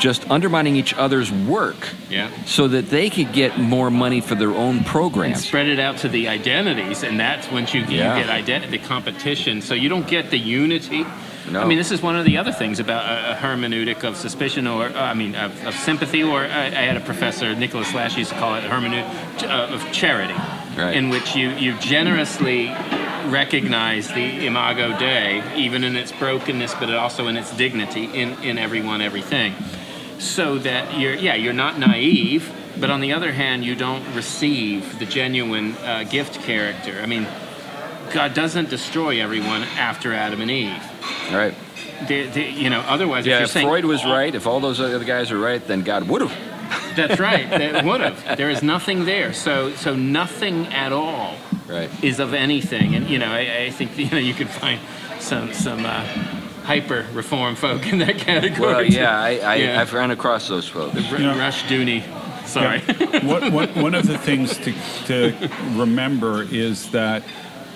just 0.02 0.28
undermining 0.30 0.74
each 0.74 0.92
other's 0.94 1.30
work 1.30 1.76
Yeah. 2.10 2.28
so 2.44 2.66
that 2.68 2.90
they 2.90 3.08
could 3.08 3.32
get 3.32 3.58
more 3.58 3.88
money 3.88 4.20
for 4.20 4.34
their 4.34 4.50
own 4.50 4.78
And 4.78 4.86
programs. 4.86 5.44
spread 5.46 5.68
it 5.68 5.78
out 5.78 5.98
to 5.98 6.08
the 6.08 6.26
identities, 6.28 7.04
and 7.04 7.20
that's 7.20 7.48
once 7.52 7.72
you, 7.72 7.82
Yeah. 7.88 8.16
you 8.16 8.24
get 8.24 8.28
identity 8.30 8.78
competition. 8.78 9.62
So 9.62 9.74
you 9.74 9.88
don't 9.88 10.06
get 10.08 10.30
the 10.30 10.38
unity. 10.38 11.06
No. 11.50 11.60
I 11.60 11.64
mean, 11.66 11.78
this 11.78 11.92
is 11.92 12.02
one 12.02 12.16
of 12.16 12.24
the 12.24 12.36
other 12.38 12.50
things 12.52 12.80
about 12.80 13.04
a, 13.04 13.34
hermeneutic 13.36 14.02
of 14.04 14.16
suspicion, 14.16 14.66
or 14.66 14.86
uh, 14.86 14.92
I 15.12 15.14
mean, 15.14 15.34
of, 15.36 15.52
of 15.66 15.74
sympathy. 15.76 16.22
Or 16.22 16.40
I, 16.44 16.66
I 16.66 16.84
had 16.90 16.96
a 16.96 17.00
professor, 17.00 17.54
Nicholas 17.54 17.92
Lash, 17.94 18.16
used 18.16 18.30
to 18.30 18.38
call 18.38 18.54
it 18.56 18.64
hermeneutic 18.64 19.06
uh, 19.48 19.74
of 19.74 19.80
charity, 19.92 20.34
Right. 20.76 20.96
in 20.96 21.10
which 21.10 21.36
you 21.36 21.50
you 21.50 21.74
generously 21.78 22.70
recognize 23.28 24.08
the 24.08 24.46
imago 24.46 24.96
Dei, 24.98 25.42
even 25.56 25.84
in 25.84 25.96
its 25.96 26.12
brokenness, 26.12 26.74
but 26.74 26.92
also 26.94 27.26
in 27.28 27.36
its 27.36 27.50
dignity 27.56 28.04
in 28.04 28.28
in 28.42 28.56
everyone, 28.58 29.00
everything 29.02 29.52
so 30.22 30.58
that 30.58 30.98
you're 30.98 31.14
yeah 31.14 31.34
you're 31.34 31.52
not 31.52 31.78
naive 31.78 32.50
but 32.80 32.90
on 32.90 33.00
the 33.00 33.12
other 33.12 33.32
hand 33.32 33.64
you 33.64 33.74
don't 33.74 34.04
receive 34.14 34.98
the 34.98 35.04
genuine 35.06 35.74
uh, 35.78 36.04
gift 36.04 36.40
character 36.42 37.00
i 37.02 37.06
mean 37.06 37.26
god 38.12 38.32
doesn't 38.34 38.68
destroy 38.70 39.20
everyone 39.20 39.62
after 39.76 40.12
adam 40.14 40.40
and 40.40 40.50
eve 40.50 40.82
right. 41.32 41.54
they, 42.08 42.26
they, 42.28 42.50
you 42.50 42.70
know 42.70 42.80
otherwise 42.82 43.24
if 43.26 43.30
Yeah, 43.30 43.38
you're 43.38 43.44
if 43.44 43.50
saying 43.50 43.66
Freud 43.66 43.84
was 43.84 44.04
right, 44.04 44.34
if 44.34 44.46
all 44.46 44.60
those 44.60 44.80
other 44.80 45.04
guys 45.04 45.30
are 45.30 45.38
right, 45.38 45.64
then 45.66 45.82
God 45.82 46.08
would 46.08 46.22
have. 46.22 46.96
that's 46.96 47.18
right 47.30 47.48
that 47.50 47.84
would 47.84 48.00
have 48.00 48.36
there 48.36 48.50
is 48.50 48.62
nothing 48.62 49.04
there 49.04 49.32
so 49.32 49.72
so 49.74 49.94
nothing 49.96 50.66
at 50.68 50.92
all 50.92 51.34
Right. 51.68 51.90
is 52.04 52.20
of 52.20 52.34
anything 52.34 52.94
and 52.96 53.08
you 53.08 53.18
know 53.18 53.30
i, 53.32 53.64
I 53.64 53.70
think 53.70 53.96
you 54.04 54.10
know 54.10 54.18
you 54.18 54.34
could 54.34 54.48
find 54.50 54.78
some 55.20 55.52
some 55.54 55.84
uh, 55.86 56.04
hyper 56.64 57.06
reform 57.12 57.54
folk 57.56 57.86
in 57.92 57.98
that 57.98 58.18
category 58.18 58.60
Well, 58.60 58.84
yeah, 58.84 59.18
I, 59.20 59.28
I, 59.38 59.54
Yeah. 59.56 59.80
I've 59.80 59.92
run 59.92 60.10
across 60.10 60.48
those 60.48 60.68
folks. 60.68 60.96
R- 61.10 61.18
You 61.18 61.26
know- 61.26 61.38
rush 61.38 61.64
dooney 61.64 62.02
sorry 62.46 62.80
what, 63.24 63.52
what, 63.52 63.74
one 63.76 63.94
of 63.94 64.06
the 64.06 64.18
things 64.18 64.58
to, 64.58 64.72
to 65.06 65.48
remember 65.74 66.42
is 66.50 66.90
that 66.90 67.22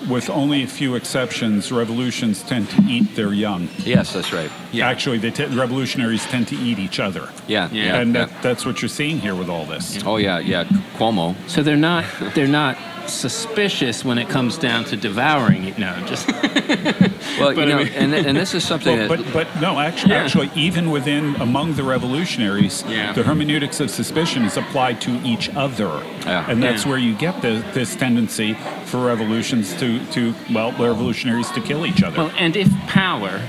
with 0.09 0.29
only 0.29 0.61
a 0.61 0.67
few 0.67 0.93
exceptions, 0.93 1.71
revolutions 1.71 2.43
tend 2.43 2.69
to 2.69 2.81
eat 2.83 3.15
their 3.15 3.33
young. 3.33 3.67
Yes, 3.79 4.13
that's 4.13 4.31
right. 4.31 4.51
Yeah. 4.71 4.87
Actually, 4.87 5.17
they 5.17 5.31
t- 5.31 5.45
revolutionaries 5.45 6.23
tend 6.25 6.47
to 6.49 6.55
eat 6.55 6.77
each 6.77 6.99
other. 6.99 7.29
Yeah, 7.47 7.67
Yeah. 7.71 7.83
yeah. 7.85 7.95
and 8.01 8.13
yeah. 8.13 8.25
that, 8.25 8.43
that's 8.43 8.63
what 8.63 8.79
you're 8.83 8.89
seeing 8.89 9.19
here 9.19 9.33
with 9.33 9.49
all 9.49 9.65
this. 9.65 9.97
Oh 10.05 10.17
yeah, 10.17 10.37
yeah. 10.37 10.65
Cuomo. 10.97 11.35
So 11.47 11.63
they're 11.63 11.75
not 11.75 12.05
they're 12.35 12.47
not 12.47 12.77
suspicious 13.09 14.03
when 14.05 14.17
it 14.17 14.29
comes 14.29 14.57
down 14.57 14.85
to 14.85 14.95
devouring 14.97 15.63
it. 15.65 15.77
No, 15.77 15.95
just 16.05 16.27
Well, 17.39 17.53
But 17.53 17.57
you 17.57 17.61
I 17.61 17.65
know, 17.65 17.77
mean- 17.83 17.93
and, 17.93 18.13
and 18.13 18.37
this 18.37 18.53
is 18.53 18.63
something 18.71 18.97
Well, 18.97 19.07
that. 19.09 19.33
but 19.33 19.33
but 19.33 19.61
no, 19.61 19.79
actually, 19.79 20.13
Yeah. 20.13 20.23
actually, 20.23 20.49
even 20.55 20.89
within 20.91 21.35
among 21.35 21.73
the 21.75 21.83
revolutionaries, 21.83 22.83
Yeah. 22.87 23.13
the 23.13 23.23
hermeneutics 23.23 23.79
of 23.79 23.89
suspicion 23.91 24.43
is 24.45 24.57
applied 24.57 24.99
to 25.01 25.11
each 25.23 25.49
other, 25.55 25.91
Yeah. 26.25 26.49
and 26.49 26.61
that's 26.63 26.83
Yeah. 26.83 26.89
where 26.89 26.97
you 26.99 27.13
get 27.13 27.41
the, 27.41 27.63
this 27.73 27.95
tendency 27.95 28.55
for 28.85 28.97
revolutions 29.05 29.73
to 29.75 29.99
to 30.13 30.33
well, 30.51 30.71
revolutionaries 30.73 31.49
to 31.51 31.61
kill 31.61 31.85
each 31.85 32.01
other. 32.03 32.17
well, 32.17 32.31
and 32.39 32.55
if 32.55 32.69
power 32.87 33.41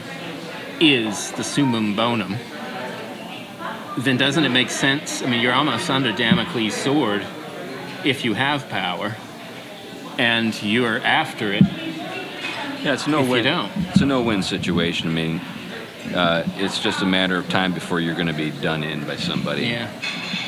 is 0.81 1.33
the 1.33 1.43
summum 1.45 1.95
bonum, 1.97 2.37
then 3.99 4.17
doesn't 4.17 4.45
it 4.45 4.51
make 4.51 4.71
sense? 4.71 5.23
I 5.23 5.27
mean, 5.27 5.41
you're 5.41 5.53
almost 5.55 5.91
under 5.91 6.13
Damocles' 6.13 6.75
sword 6.75 7.25
if 8.05 8.25
you 8.25 8.35
have 8.35 8.69
power 8.69 9.17
and 10.19 10.61
you 10.63 10.85
are 10.85 10.99
after 10.99 11.53
it. 11.53 11.63
Yeah, 12.83 12.93
it's 12.95 13.07
no 13.07 13.21
If 13.21 13.27
you 13.27 13.31
win. 13.33 13.45
don't. 13.45 13.73
It's 13.89 14.01
a 14.01 14.07
no-win 14.07 14.43
situation. 14.43 15.09
I 15.09 15.13
mean, 15.13 15.41
uh, 16.15 16.45
it's 16.57 16.79
just 16.81 17.03
a 17.03 17.07
matter 17.07 17.37
of 17.37 17.49
time 17.49 17.73
before 17.75 18.01
you're 18.01 18.15
going 18.15 18.29
to 18.29 18.33
be 18.33 18.51
done 18.51 18.83
in 18.85 19.05
by 19.05 19.17
somebody. 19.17 19.63
Yeah, 19.67 19.91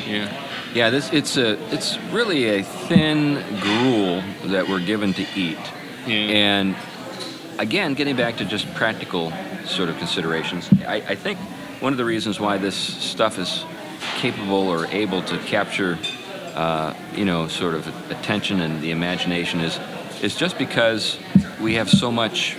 yeah, 0.07 0.47
Yeah, 0.73 0.89
this 0.89 1.11
it's 1.11 1.37
a 1.37 1.57
it's 1.73 1.97
really 2.11 2.59
a 2.59 2.63
thin 2.63 3.35
gruel 3.59 4.23
that 4.51 4.67
we're 4.67 4.79
given 4.85 5.13
to 5.13 5.21
eat. 5.35 5.57
yeah. 6.07 6.15
And 6.15 6.75
again, 7.59 7.93
getting 7.95 8.15
back 8.15 8.37
to 8.37 8.45
just 8.45 8.73
practical 8.75 9.31
sort 9.65 9.89
of 9.89 9.97
considerations, 9.97 10.69
I, 10.87 10.95
I 11.09 11.15
think 11.15 11.37
one 11.81 11.93
of 11.93 11.97
the 11.97 12.05
reasons 12.05 12.39
why 12.39 12.57
this 12.57 12.75
stuff 12.75 13.37
is 13.37 13.65
capable 14.17 14.67
or 14.69 14.85
able 14.87 15.21
to 15.23 15.37
capture, 15.39 15.97
uh, 16.55 16.93
you 17.15 17.25
know, 17.25 17.47
sort 17.47 17.73
of 17.73 17.87
attention 18.11 18.61
and 18.61 18.81
the 18.81 18.91
imagination 18.91 19.59
is 19.61 19.79
is 20.21 20.35
just 20.35 20.57
because 20.57 21.17
we 21.59 21.73
have 21.75 21.89
so 21.89 22.11
much 22.11 22.55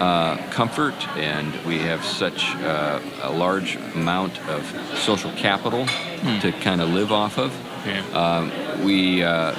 uh, 0.00 0.36
comfort 0.50 0.94
and 1.16 1.54
we 1.64 1.78
have 1.78 2.04
such 2.04 2.54
uh, 2.56 3.00
a 3.22 3.30
large 3.32 3.76
amount 3.94 4.38
of 4.48 4.62
social 4.98 5.30
capital 5.32 5.86
to 6.40 6.52
kind 6.60 6.80
of 6.80 6.90
live 6.90 7.10
off 7.12 7.38
of. 7.38 7.50
yeah. 7.86 8.02
Um, 8.12 8.84
we, 8.84 9.22
uh, 9.22 9.54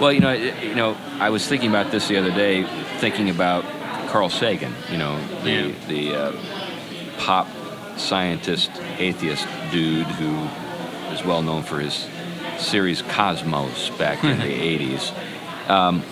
well, 0.00 0.12
you 0.12 0.20
know, 0.20 0.32
it- 0.32 0.62
you 0.62 0.74
know, 0.74 0.96
I 1.20 1.30
was 1.30 1.46
thinking 1.46 1.70
about 1.70 1.90
this 1.90 2.08
the 2.08 2.18
other 2.18 2.30
day, 2.32 2.64
thinking 2.98 3.30
about 3.30 3.64
Carl 4.08 4.28
Sagan. 4.30 4.74
You 4.90 4.98
know, 4.98 5.18
the 5.42 5.50
Yeah. 5.50 5.72
the 5.88 6.14
uh, 6.16 6.32
pop 7.18 7.46
scientist, 7.96 8.70
atheist 8.98 9.46
dude 9.72 10.06
who 10.18 10.48
is 11.14 11.24
well 11.24 11.42
known 11.42 11.62
for 11.62 11.78
his 11.78 12.06
series 12.64 13.02
Cosmos 13.02 13.90
back 13.90 14.24
in 14.24 14.38
the 14.38 14.44
'80s. 14.44 15.68
Um, 15.68 16.02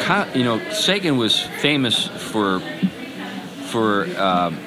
Co- 0.00 0.26
you 0.34 0.44
know, 0.44 0.60
Sagan 0.70 1.16
was 1.16 1.40
famous 1.40 2.06
for 2.06 2.60
for 3.70 4.04
um, 4.18 4.58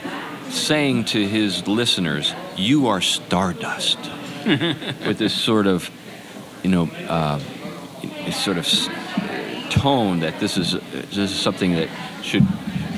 saying 0.49 1.05
to 1.05 1.25
his 1.25 1.65
listeners, 1.67 2.33
"You 2.57 2.87
are 2.87 2.99
stardust," 2.99 3.97
with 4.45 5.17
this 5.17 5.33
sort 5.33 5.67
of, 5.67 5.89
you 6.63 6.69
know, 6.69 6.89
uh, 7.07 7.39
sort 8.31 8.57
of 8.57 8.67
tone 9.69 10.19
that 10.19 10.39
this 10.39 10.57
is 10.57 10.71
this 10.91 11.17
is 11.17 11.35
something 11.35 11.75
that 11.75 11.89
should 12.21 12.45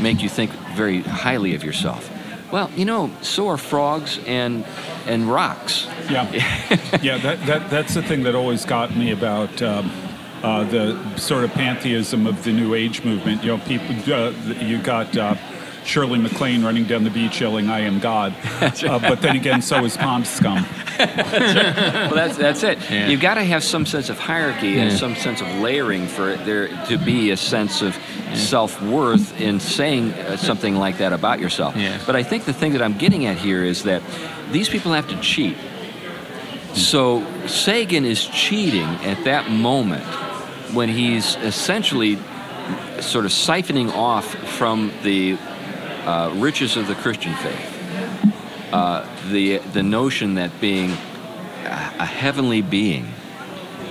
make 0.02 0.24
you 0.24 0.30
think 0.30 0.52
very 0.76 1.02
highly 1.02 1.54
of 1.54 1.64
yourself. 1.64 2.10
Well, 2.52 2.70
you 2.76 2.86
know, 2.86 3.10
so 3.22 3.48
are 3.48 3.58
frogs 3.58 4.20
and 4.26 4.66
and 5.08 5.32
rocks. 5.32 5.88
Yeah, 6.10 6.30
yeah. 7.02 7.18
That, 7.18 7.46
that 7.46 7.70
that's 7.70 7.94
the 7.94 8.04
thing 8.04 8.24
that 8.24 8.36
always 8.36 8.66
got 8.66 8.96
me 8.96 9.12
about 9.12 9.62
um, 9.62 9.92
uh, 10.44 10.64
the 10.66 11.18
sort 11.18 11.44
of 11.44 11.52
pantheism 11.52 12.28
of 12.28 12.44
the 12.44 12.52
New 12.52 12.74
Age 12.74 13.04
movement. 13.04 13.44
You 13.44 13.58
know, 13.58 13.64
people. 13.64 13.96
Uh, 14.14 14.32
you 14.60 14.82
got 14.82 15.16
uh, 15.16 15.36
Shirley 15.84 16.20
MacLaine 16.20 16.64
running 16.64 16.86
down 16.86 17.04
the 17.04 17.10
beach 17.10 17.42
yelling, 17.42 17.70
"I 17.70 17.82
am 17.82 18.00
God," 18.00 18.36
uh, 18.62 19.00
but 19.00 19.22
then 19.22 19.36
again, 19.36 19.62
so 19.62 19.84
is 19.84 19.98
Pond 19.98 20.28
Scum. 20.28 20.66
well, 21.00 22.16
that's 22.16 22.38
that's 22.38 22.64
it. 22.64 22.78
Yeah. 22.90 23.08
You've 23.08 23.22
got 23.22 23.36
to 23.36 23.44
have 23.44 23.64
some 23.64 23.86
sense 23.86 24.10
of 24.10 24.20
hierarchy 24.20 24.80
and 24.80 24.92
some 24.92 25.16
sense 25.16 25.42
of 25.42 25.48
layering 25.56 26.08
for 26.08 26.36
there 26.38 26.68
to 26.86 26.98
be 26.98 27.32
a 27.32 27.38
sense 27.38 27.82
of 27.82 27.98
self 28.36 28.82
worth 28.82 29.40
in 29.40 29.60
saying 29.60 30.14
uh, 30.14 30.38
something 30.38 30.76
like 30.76 31.00
that 31.00 31.14
about 31.14 31.40
yourself. 31.40 31.76
Yeah. 31.76 32.00
But 32.06 32.16
I 32.16 32.24
think 32.24 32.46
the 32.46 32.54
thing 32.54 32.74
that 32.74 32.82
I'm 32.82 32.98
getting 32.98 33.26
at 33.26 33.38
here 33.38 33.64
is 33.64 33.84
that 33.84 34.04
these 34.52 34.70
people 34.70 34.94
have 34.94 35.08
to 35.10 35.20
cheat. 35.22 35.58
So 36.74 37.26
Sagan 37.48 38.06
is 38.06 38.26
cheating 38.28 38.88
at 39.04 39.24
that 39.26 39.50
moment 39.50 40.04
when 40.74 40.88
he's 40.88 41.36
essentially 41.38 42.18
sort 43.02 43.26
of 43.26 43.32
siphoning 43.32 43.92
off 43.94 44.26
from 44.58 44.92
the 45.04 45.38
uh, 46.06 46.34
riches 46.36 46.78
of 46.78 46.88
the 46.88 46.96
Christian 46.96 47.34
faith. 47.36 48.74
Uh, 48.74 49.06
the 49.30 49.58
the 49.74 49.84
notion 49.84 50.36
that 50.36 50.52
being 50.62 50.92
a 51.66 52.06
heavenly 52.06 52.62
being 52.62 53.08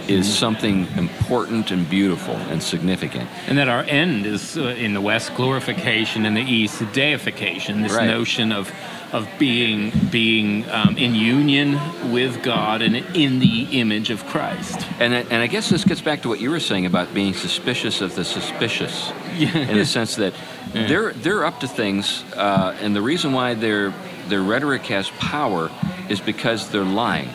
is 0.09 0.33
something 0.33 0.89
important 0.97 1.71
and 1.71 1.89
beautiful 1.89 2.35
and 2.35 2.61
significant. 2.63 3.29
And 3.47 3.59
that 3.59 3.69
our 3.69 3.85
end 3.85 4.27
is 4.27 4.59
uh, 4.59 4.69
in 4.77 4.93
the 4.93 5.01
West 5.01 5.35
glorification, 5.37 6.27
in 6.27 6.35
the 6.35 6.41
East 6.43 6.83
deification. 6.93 7.83
This 7.83 7.93
Right. 7.93 8.09
notion 8.09 8.51
of 8.51 8.73
of 9.13 9.29
being 9.39 9.91
being 10.11 10.69
um, 10.71 10.97
in 10.97 11.15
union 11.15 11.79
with 12.13 12.43
God 12.43 12.81
and 12.83 12.97
in 13.17 13.39
the 13.41 13.63
image 13.81 14.11
of 14.11 14.25
Christ. 14.27 14.79
And 15.01 15.15
I, 15.15 15.19
and 15.23 15.35
I 15.43 15.47
guess 15.47 15.69
this 15.69 15.85
gets 15.85 16.01
back 16.01 16.23
to 16.23 16.29
what 16.29 16.41
you 16.41 16.51
were 16.51 16.61
saying 16.61 16.87
about 16.87 17.13
being 17.13 17.35
suspicious 17.35 18.01
of 18.01 18.15
the 18.15 18.25
suspicious, 18.25 19.11
in 19.39 19.77
the 19.77 19.85
sense 19.99 20.17
that 20.17 20.33
they're 20.73 21.13
they're 21.13 21.45
up 21.45 21.61
to 21.61 21.69
things, 21.69 22.23
uh, 22.37 22.77
and 22.81 22.95
the 22.95 23.03
reason 23.03 23.33
why 23.33 23.55
their 23.55 23.93
their 24.29 24.43
rhetoric 24.43 24.87
has 24.87 25.11
power 25.19 25.71
is 26.09 26.21
because 26.21 26.71
they're 26.71 26.85
lying. 26.85 27.29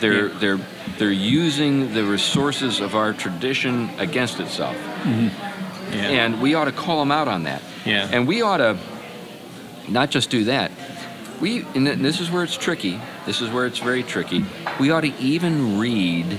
They're 0.00 0.28
Yeah. 0.28 0.38
they're 0.38 0.60
they're 0.98 1.10
using 1.12 1.92
the 1.94 2.04
resources 2.04 2.80
of 2.80 2.94
our 2.94 3.12
tradition 3.12 3.88
against 3.98 4.40
itself. 4.40 4.76
Yeah. 5.06 6.24
And 6.24 6.40
we 6.42 6.54
ought 6.54 6.64
to 6.66 6.72
call 6.72 6.98
them 7.00 7.12
out 7.12 7.28
on 7.28 7.44
that. 7.44 7.62
Yeah. 7.84 8.08
And 8.12 8.26
we 8.26 8.42
ought 8.42 8.56
to 8.58 8.76
not 9.88 10.10
just 10.10 10.30
do 10.30 10.44
that. 10.44 10.70
We 11.40 11.64
and 11.74 11.86
this 11.86 12.20
is 12.20 12.30
where 12.30 12.44
it's 12.44 12.56
tricky. 12.56 13.00
This 13.26 13.40
is 13.40 13.50
where 13.50 13.66
it's 13.66 13.78
very 13.78 14.02
tricky. 14.02 14.44
We 14.80 14.90
ought 14.90 15.02
to 15.02 15.14
even 15.18 15.78
read 15.78 16.38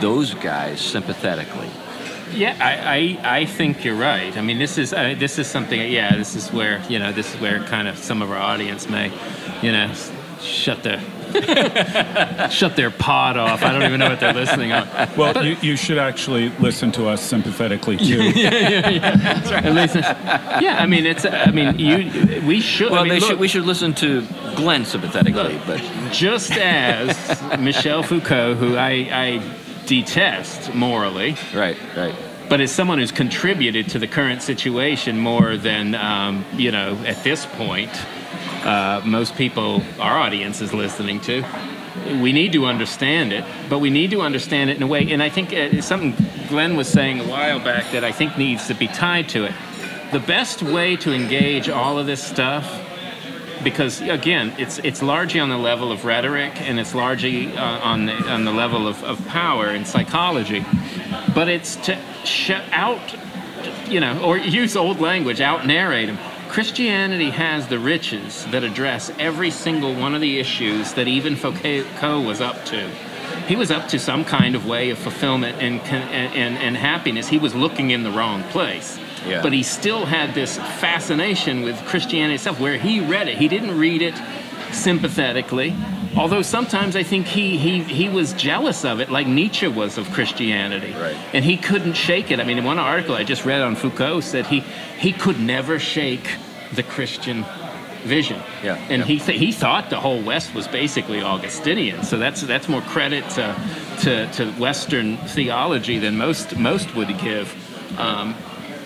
those 0.00 0.34
guys 0.34 0.80
sympathetically. 0.80 1.68
Yeah, 2.32 2.56
I, 2.60 3.18
I, 3.24 3.38
I 3.38 3.44
think 3.44 3.84
you're 3.84 3.96
right. 3.96 4.36
I 4.36 4.40
mean, 4.40 4.58
this 4.58 4.78
is 4.78 4.92
uh, 4.92 5.14
this 5.18 5.38
is 5.38 5.48
something. 5.48 5.80
Yeah, 5.90 6.16
this 6.16 6.36
is 6.36 6.50
where 6.52 6.82
you 6.88 6.98
know 6.98 7.12
this 7.12 7.34
is 7.34 7.40
where 7.40 7.62
kind 7.64 7.88
of 7.88 7.98
some 7.98 8.22
of 8.22 8.30
our 8.30 8.38
audience 8.38 8.88
may, 8.88 9.12
you 9.62 9.72
know, 9.72 9.92
shut 10.40 10.82
their 10.82 11.02
shut 12.50 12.76
their 12.76 12.90
pod 12.90 13.36
off. 13.36 13.62
I 13.62 13.72
don't 13.72 13.82
even 13.82 14.00
know 14.00 14.08
what 14.08 14.20
they're 14.20 14.32
listening 14.32 14.72
on. 14.72 14.88
Well, 15.16 15.44
you, 15.44 15.56
you 15.62 15.76
should 15.76 15.98
actually 15.98 16.50
listen 16.60 16.92
to 16.92 17.08
us 17.08 17.22
sympathetically 17.22 17.96
too. 17.96 18.20
At 18.36 19.72
least, 19.72 19.96
yeah. 19.96 20.78
I 20.80 20.86
mean, 20.86 21.06
it's. 21.06 21.24
I 21.24 21.50
mean, 21.50 21.78
you. 21.78 22.42
We 22.46 22.60
should. 22.60 22.90
Well, 22.90 23.00
I 23.00 23.04
mean, 23.04 23.10
they 23.10 23.20
look, 23.20 23.30
should, 23.30 23.38
we 23.38 23.48
should 23.48 23.64
listen 23.64 23.94
to 23.96 24.26
Glenn 24.56 24.84
sympathetically, 24.84 25.60
but 25.66 25.80
just 26.12 26.52
as 26.52 27.42
Michel 27.60 28.02
Foucault, 28.02 28.54
who 28.54 28.76
I, 28.76 28.90
I 29.10 29.56
detest 29.86 30.74
morally, 30.74 31.36
right, 31.54 31.76
right. 31.96 32.14
but 32.48 32.60
as 32.60 32.70
someone 32.70 32.98
who's 32.98 33.12
contributed 33.12 33.88
to 33.90 33.98
the 33.98 34.06
current 34.06 34.42
situation 34.42 35.18
more 35.18 35.56
than 35.56 35.94
um, 35.94 36.44
you 36.54 36.70
know 36.70 36.96
at 37.06 37.22
this 37.24 37.46
point 37.46 37.90
uh, 38.64 39.00
most 39.04 39.34
people 39.36 39.82
our 39.98 40.18
audience 40.18 40.60
is 40.60 40.72
listening 40.72 41.20
to 41.20 41.44
we 42.20 42.32
need 42.32 42.52
to 42.52 42.66
understand 42.66 43.32
it 43.32 43.44
but 43.68 43.78
we 43.78 43.90
need 43.90 44.10
to 44.10 44.20
understand 44.20 44.70
it 44.70 44.76
in 44.76 44.82
a 44.82 44.86
way 44.86 45.10
and 45.10 45.22
i 45.22 45.28
think 45.28 45.52
uh, 45.52 45.56
it's 45.56 45.86
something 45.86 46.14
glenn 46.48 46.76
was 46.76 46.88
saying 46.88 47.20
a 47.20 47.24
while 47.24 47.58
back 47.58 47.90
that 47.92 48.04
i 48.04 48.12
think 48.12 48.36
needs 48.38 48.66
to 48.66 48.74
be 48.74 48.86
tied 48.86 49.28
to 49.28 49.44
it 49.44 49.54
the 50.12 50.20
best 50.20 50.62
way 50.62 50.96
to 50.96 51.12
engage 51.12 51.68
all 51.68 51.98
of 51.98 52.06
this 52.06 52.22
stuff 52.22 52.86
because 53.62 54.00
again, 54.00 54.54
it's 54.58 54.78
it's 54.78 55.02
largely 55.02 55.40
on 55.40 55.48
the 55.48 55.58
level 55.58 55.92
of 55.92 56.04
rhetoric 56.04 56.60
and 56.60 56.80
it's 56.80 56.94
largely 56.94 57.54
uh, 57.56 57.78
on 57.80 58.06
the 58.06 58.14
on 58.30 58.44
the 58.44 58.52
level 58.52 58.86
of, 58.86 59.02
of 59.04 59.24
power 59.28 59.66
and 59.66 59.86
psychology, 59.86 60.64
but 61.34 61.48
it's 61.48 61.76
to 61.76 61.98
sh- 62.24 62.50
out, 62.72 63.00
you 63.88 64.00
know, 64.00 64.22
or 64.22 64.38
use 64.38 64.76
old 64.76 65.00
language, 65.00 65.40
out 65.40 65.66
narrate 65.66 66.08
them. 66.08 66.18
Christianity 66.50 67.30
has 67.30 67.68
the 67.68 67.78
riches 67.78 68.44
that 68.46 68.64
address 68.64 69.12
every 69.20 69.52
single 69.52 69.94
one 69.94 70.16
of 70.16 70.20
the 70.20 70.40
issues 70.40 70.94
that 70.94 71.06
even 71.06 71.36
Foucault 71.36 72.22
was 72.22 72.40
up 72.40 72.64
to. 72.66 72.88
He 73.46 73.54
was 73.54 73.70
up 73.70 73.86
to 73.90 74.00
some 74.00 74.24
kind 74.24 74.56
of 74.56 74.66
way 74.66 74.90
of 74.90 74.98
fulfillment 74.98 75.62
and 75.62 75.80
and, 75.80 76.58
and, 76.58 76.76
happiness. 76.76 77.28
He 77.28 77.38
was 77.38 77.54
looking 77.54 77.92
in 77.92 78.02
the 78.02 78.10
wrong 78.10 78.42
place. 78.44 78.98
Yeah. 79.24 79.42
But 79.42 79.52
he 79.52 79.62
still 79.62 80.06
had 80.06 80.34
this 80.34 80.56
fascination 80.56 81.62
with 81.62 81.76
Christianity 81.84 82.34
itself, 82.34 82.58
where 82.58 82.78
he 82.78 82.98
read 82.98 83.28
it. 83.28 83.38
He 83.38 83.46
didn't 83.46 83.78
read 83.78 84.02
it 84.02 84.20
sympathetically, 84.72 85.76
although 86.16 86.42
sometimes 86.42 86.96
I 86.96 87.02
think 87.02 87.26
he, 87.26 87.56
he, 87.56 87.82
he 87.82 88.08
was 88.08 88.32
jealous 88.32 88.84
of 88.84 89.00
it, 89.00 89.10
like 89.10 89.26
Nietzsche 89.26 89.68
was 89.68 89.98
of 89.98 90.10
Christianity. 90.10 90.92
Right. 90.92 91.16
And 91.32 91.44
he 91.44 91.56
couldn't 91.56 91.94
shake 91.94 92.30
it. 92.30 92.40
I 92.40 92.44
mean, 92.44 92.58
in 92.58 92.64
one 92.64 92.78
article 92.78 93.14
I 93.14 93.24
just 93.24 93.44
read 93.44 93.60
on 93.60 93.76
Foucault 93.76 94.20
said 94.20 94.46
he, 94.46 94.60
he 94.98 95.12
could 95.12 95.38
never 95.40 95.78
shake 95.78 96.36
the 96.74 96.82
Christian 96.82 97.44
vision. 98.04 98.40
Yeah, 98.62 98.76
And 98.88 99.00
yeah. 99.00 99.06
he 99.06 99.18
th- 99.18 99.38
he 99.38 99.52
thought 99.52 99.90
the 99.90 100.00
whole 100.00 100.22
West 100.22 100.54
was 100.54 100.66
basically 100.66 101.22
Augustinian. 101.22 102.02
So 102.02 102.16
that's 102.16 102.40
that's 102.40 102.68
more 102.68 102.80
credit 102.82 103.28
to 103.30 103.54
to, 104.00 104.26
to 104.32 104.52
Western 104.52 105.16
theology 105.18 105.98
than 105.98 106.16
most 106.16 106.56
most 106.56 106.94
would 106.94 107.08
give. 107.18 107.54
Um, 107.98 108.34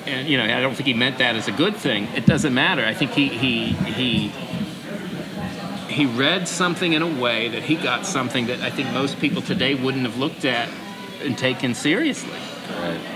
and 0.06 0.26
you 0.26 0.36
know, 0.36 0.44
I 0.44 0.60
don't 0.60 0.74
think 0.74 0.86
he 0.86 0.94
meant 0.94 1.18
that 1.18 1.36
as 1.36 1.46
a 1.48 1.52
good 1.52 1.76
thing. 1.76 2.08
It 2.14 2.26
doesn't 2.26 2.54
matter. 2.54 2.84
I 2.84 2.94
think 2.94 3.12
he 3.12 3.28
he 3.28 3.66
he 3.72 4.32
he 5.94 6.06
read 6.06 6.46
something 6.48 6.92
in 6.92 7.02
a 7.02 7.20
way 7.20 7.48
that 7.48 7.62
he 7.62 7.76
got 7.76 8.04
something 8.06 8.46
that 8.48 8.60
I 8.60 8.70
think 8.70 8.92
most 8.92 9.18
people 9.18 9.40
today 9.42 9.74
wouldn't 9.74 10.04
have 10.04 10.18
looked 10.18 10.44
at 10.44 10.68
and 11.22 11.38
taken 11.38 11.74
seriously. 11.74 12.38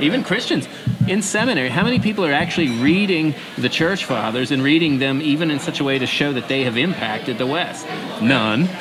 Even 0.00 0.22
Christians 0.22 0.68
in 1.08 1.22
seminary, 1.22 1.68
how 1.70 1.82
many 1.84 1.98
people 1.98 2.24
are 2.24 2.32
actually 2.32 2.68
reading 2.82 3.34
the 3.56 3.68
church 3.68 4.04
fathers 4.04 4.50
and 4.50 4.62
reading 4.62 4.98
them 4.98 5.20
even 5.22 5.50
in 5.50 5.58
such 5.58 5.80
a 5.80 5.84
way 5.84 5.98
to 5.98 6.06
show 6.06 6.32
that 6.34 6.48
they 6.48 6.64
have 6.64 6.76
impacted 6.76 7.38
the 7.38 7.46
West? 7.46 7.86
None. 8.22 8.68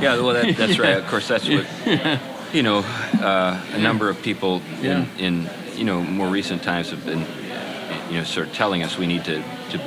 Yeah, 0.00 0.16
well, 0.16 0.32
that, 0.32 0.56
that's 0.56 0.78
right. 0.78 0.96
Of 0.96 1.06
course, 1.08 1.28
that's 1.28 1.46
what 1.46 1.66
you 2.54 2.62
know. 2.62 2.78
Uh, 3.20 3.60
a 3.72 3.78
number 3.78 4.08
of 4.08 4.20
people 4.22 4.62
Yeah. 4.80 5.04
in, 5.18 5.46
in 5.46 5.50
you 5.76 5.84
know 5.84 6.00
more 6.02 6.28
recent 6.28 6.62
times 6.62 6.90
have 6.90 7.04
been 7.04 7.24
you 8.10 8.18
know 8.18 8.24
sort 8.24 8.48
of 8.48 8.52
telling 8.54 8.82
us 8.82 8.98
we 8.98 9.06
need 9.06 9.24
to 9.24 9.36
to, 9.70 9.78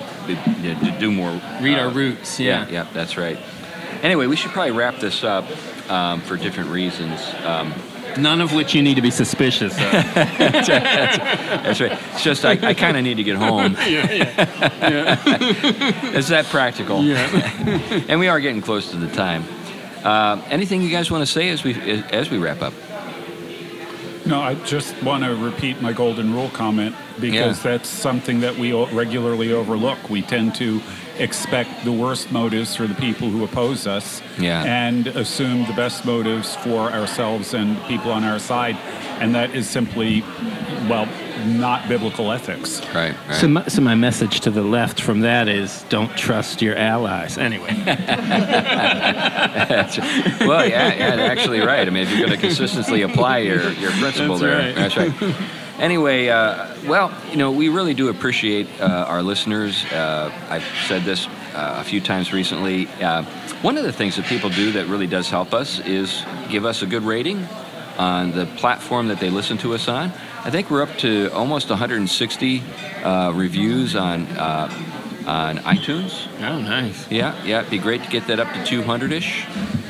you 0.61 0.73
know, 0.73 0.79
to 0.79 0.99
do 0.99 1.11
more. 1.11 1.31
Read 1.61 1.77
uh, 1.77 1.81
our 1.83 1.89
roots. 1.89 2.39
Yeah, 2.39 2.65
Yeah. 2.65 2.71
yeah, 2.71 2.87
that's 2.93 3.17
right. 3.17 3.37
Anyway, 4.01 4.27
we 4.27 4.35
should 4.35 4.51
probably 4.51 4.71
wrap 4.71 4.99
this 4.99 5.23
up 5.23 5.45
um, 5.89 6.21
for 6.21 6.35
different 6.37 6.69
reasons. 6.71 7.19
Um, 7.45 7.73
None 8.17 8.41
of 8.41 8.53
which 8.53 8.75
you 8.75 8.83
need 8.83 8.95
to 8.95 9.01
be 9.01 9.09
suspicious 9.09 9.73
of. 9.73 9.91
that's 9.91 11.79
right. 11.81 11.97
It's 12.11 12.23
just 12.23 12.45
I, 12.45 12.51
I 12.51 12.73
kind 12.75 12.95
of 12.95 13.03
need 13.03 13.17
to 13.17 13.23
get 13.23 13.37
home. 13.37 13.75
Yeah. 13.87 15.17
Is 16.15 16.27
that 16.27 16.45
practical? 16.45 17.01
yeah. 17.03 18.03
And 18.07 18.19
we 18.19 18.27
are 18.27 18.39
getting 18.39 18.61
close 18.61 18.91
to 18.91 18.97
the 18.97 19.07
time. 19.13 19.43
Uh, 20.03 20.41
anything 20.49 20.81
you 20.83 20.89
guys 20.89 21.09
want 21.09 21.25
to 21.25 21.31
say 21.31 21.49
as 21.49 21.63
we 21.63 21.73
as 22.11 22.29
we 22.29 22.37
wrap 22.37 22.61
up? 22.61 22.73
No, 24.25 24.39
I 24.41 24.55
just 24.65 25.01
want 25.01 25.23
to 25.23 25.35
repeat 25.35 25.81
my 25.81 25.91
golden 25.93 26.33
rule 26.33 26.49
comment 26.49 26.95
because 27.19 27.63
Yeah. 27.63 27.71
that's 27.71 27.89
something 27.89 28.39
that 28.41 28.57
we 28.57 28.73
regularly 28.73 29.51
overlook. 29.53 30.09
We 30.09 30.21
tend 30.21 30.55
to 30.55 30.81
expect 31.19 31.85
the 31.85 31.91
worst 31.91 32.31
motives 32.31 32.75
for 32.75 32.87
the 32.87 32.95
people 32.95 33.29
who 33.29 33.43
oppose 33.43 33.85
us 33.85 34.21
Yeah. 34.39 34.63
and 34.63 35.05
assume 35.07 35.65
the 35.67 35.73
best 35.73 36.05
motives 36.05 36.55
for 36.57 36.91
ourselves 36.91 37.53
and 37.53 37.77
people 37.85 38.11
on 38.11 38.23
our 38.23 38.39
side. 38.39 38.75
And 39.19 39.35
that 39.35 39.53
is 39.53 39.69
simply, 39.69 40.23
well, 40.89 41.07
not 41.45 41.87
biblical 41.87 42.31
ethics. 42.31 42.81
Right. 42.95 43.13
right. 43.27 43.35
So 43.35 43.47
my, 43.47 43.63
so 43.67 43.81
my 43.81 43.93
message 43.95 44.39
to 44.41 44.49
the 44.49 44.63
left 44.63 44.99
from 44.99 45.19
that 45.21 45.47
is 45.47 45.83
don't 45.89 46.15
trust 46.17 46.61
your 46.63 46.75
allies. 46.75 47.37
Anyway. 47.37 47.69
Well, 50.45 50.67
yeah, 50.67 50.93
yeah, 50.93 51.23
actually, 51.23 51.59
right. 51.59 51.87
I 51.87 51.89
mean, 51.91 52.03
if 52.03 52.09
you're 52.09 52.19
going 52.27 52.31
to 52.31 52.37
consistently 52.37 53.01
apply 53.01 53.39
your, 53.39 53.71
your 53.73 53.91
principle 53.91 54.37
That's 54.37 54.41
there, 54.41 54.57
right. 54.57 54.75
that's 54.75 54.97
right. 54.97 55.35
Anyway, 55.79 56.27
uh, 56.27 56.73
well, 56.85 57.11
you 57.31 57.37
know, 57.37 57.51
we 57.51 57.67
really 57.67 57.93
do 57.93 58.09
appreciate 58.09 58.67
uh, 58.79 59.05
our 59.07 59.23
listeners. 59.23 59.83
Uh, 59.85 60.31
I've 60.49 60.63
said 60.87 61.03
this 61.03 61.27
uh, 61.27 61.77
a 61.79 61.83
few 61.83 61.99
times 61.99 62.31
recently. 62.31 62.87
Uh, 63.01 63.23
one 63.61 63.77
of 63.77 63.83
the 63.83 63.91
things 63.91 64.15
that 64.17 64.25
people 64.25 64.49
do 64.49 64.71
that 64.73 64.87
really 64.87 65.07
does 65.07 65.29
help 65.29 65.53
us 65.53 65.79
is 65.79 66.23
give 66.49 66.65
us 66.65 66.83
a 66.83 66.85
good 66.85 67.03
rating 67.03 67.47
on 67.97 68.31
the 68.31 68.45
platform 68.57 69.07
that 69.07 69.19
they 69.19 69.29
listen 69.29 69.57
to 69.59 69.73
us 69.73 69.87
on. 69.87 70.11
I 70.45 70.51
think 70.51 70.69
we're 70.69 70.83
up 70.83 70.95
to 70.99 71.31
almost 71.33 71.69
160 71.69 72.63
uh, 73.03 73.31
reviews 73.33 73.95
on 73.95 74.25
uh, 74.27 74.69
on 75.25 75.57
iTunes. 75.59 76.27
Oh, 76.41 76.59
nice. 76.59 77.09
Yeah, 77.09 77.41
yeah, 77.45 77.59
it'd 77.59 77.71
be 77.71 77.77
great 77.77 78.03
to 78.03 78.09
get 78.09 78.27
that 78.27 78.39
up 78.39 78.53
to 78.53 78.65
200 78.65 79.13
ish. 79.13 79.45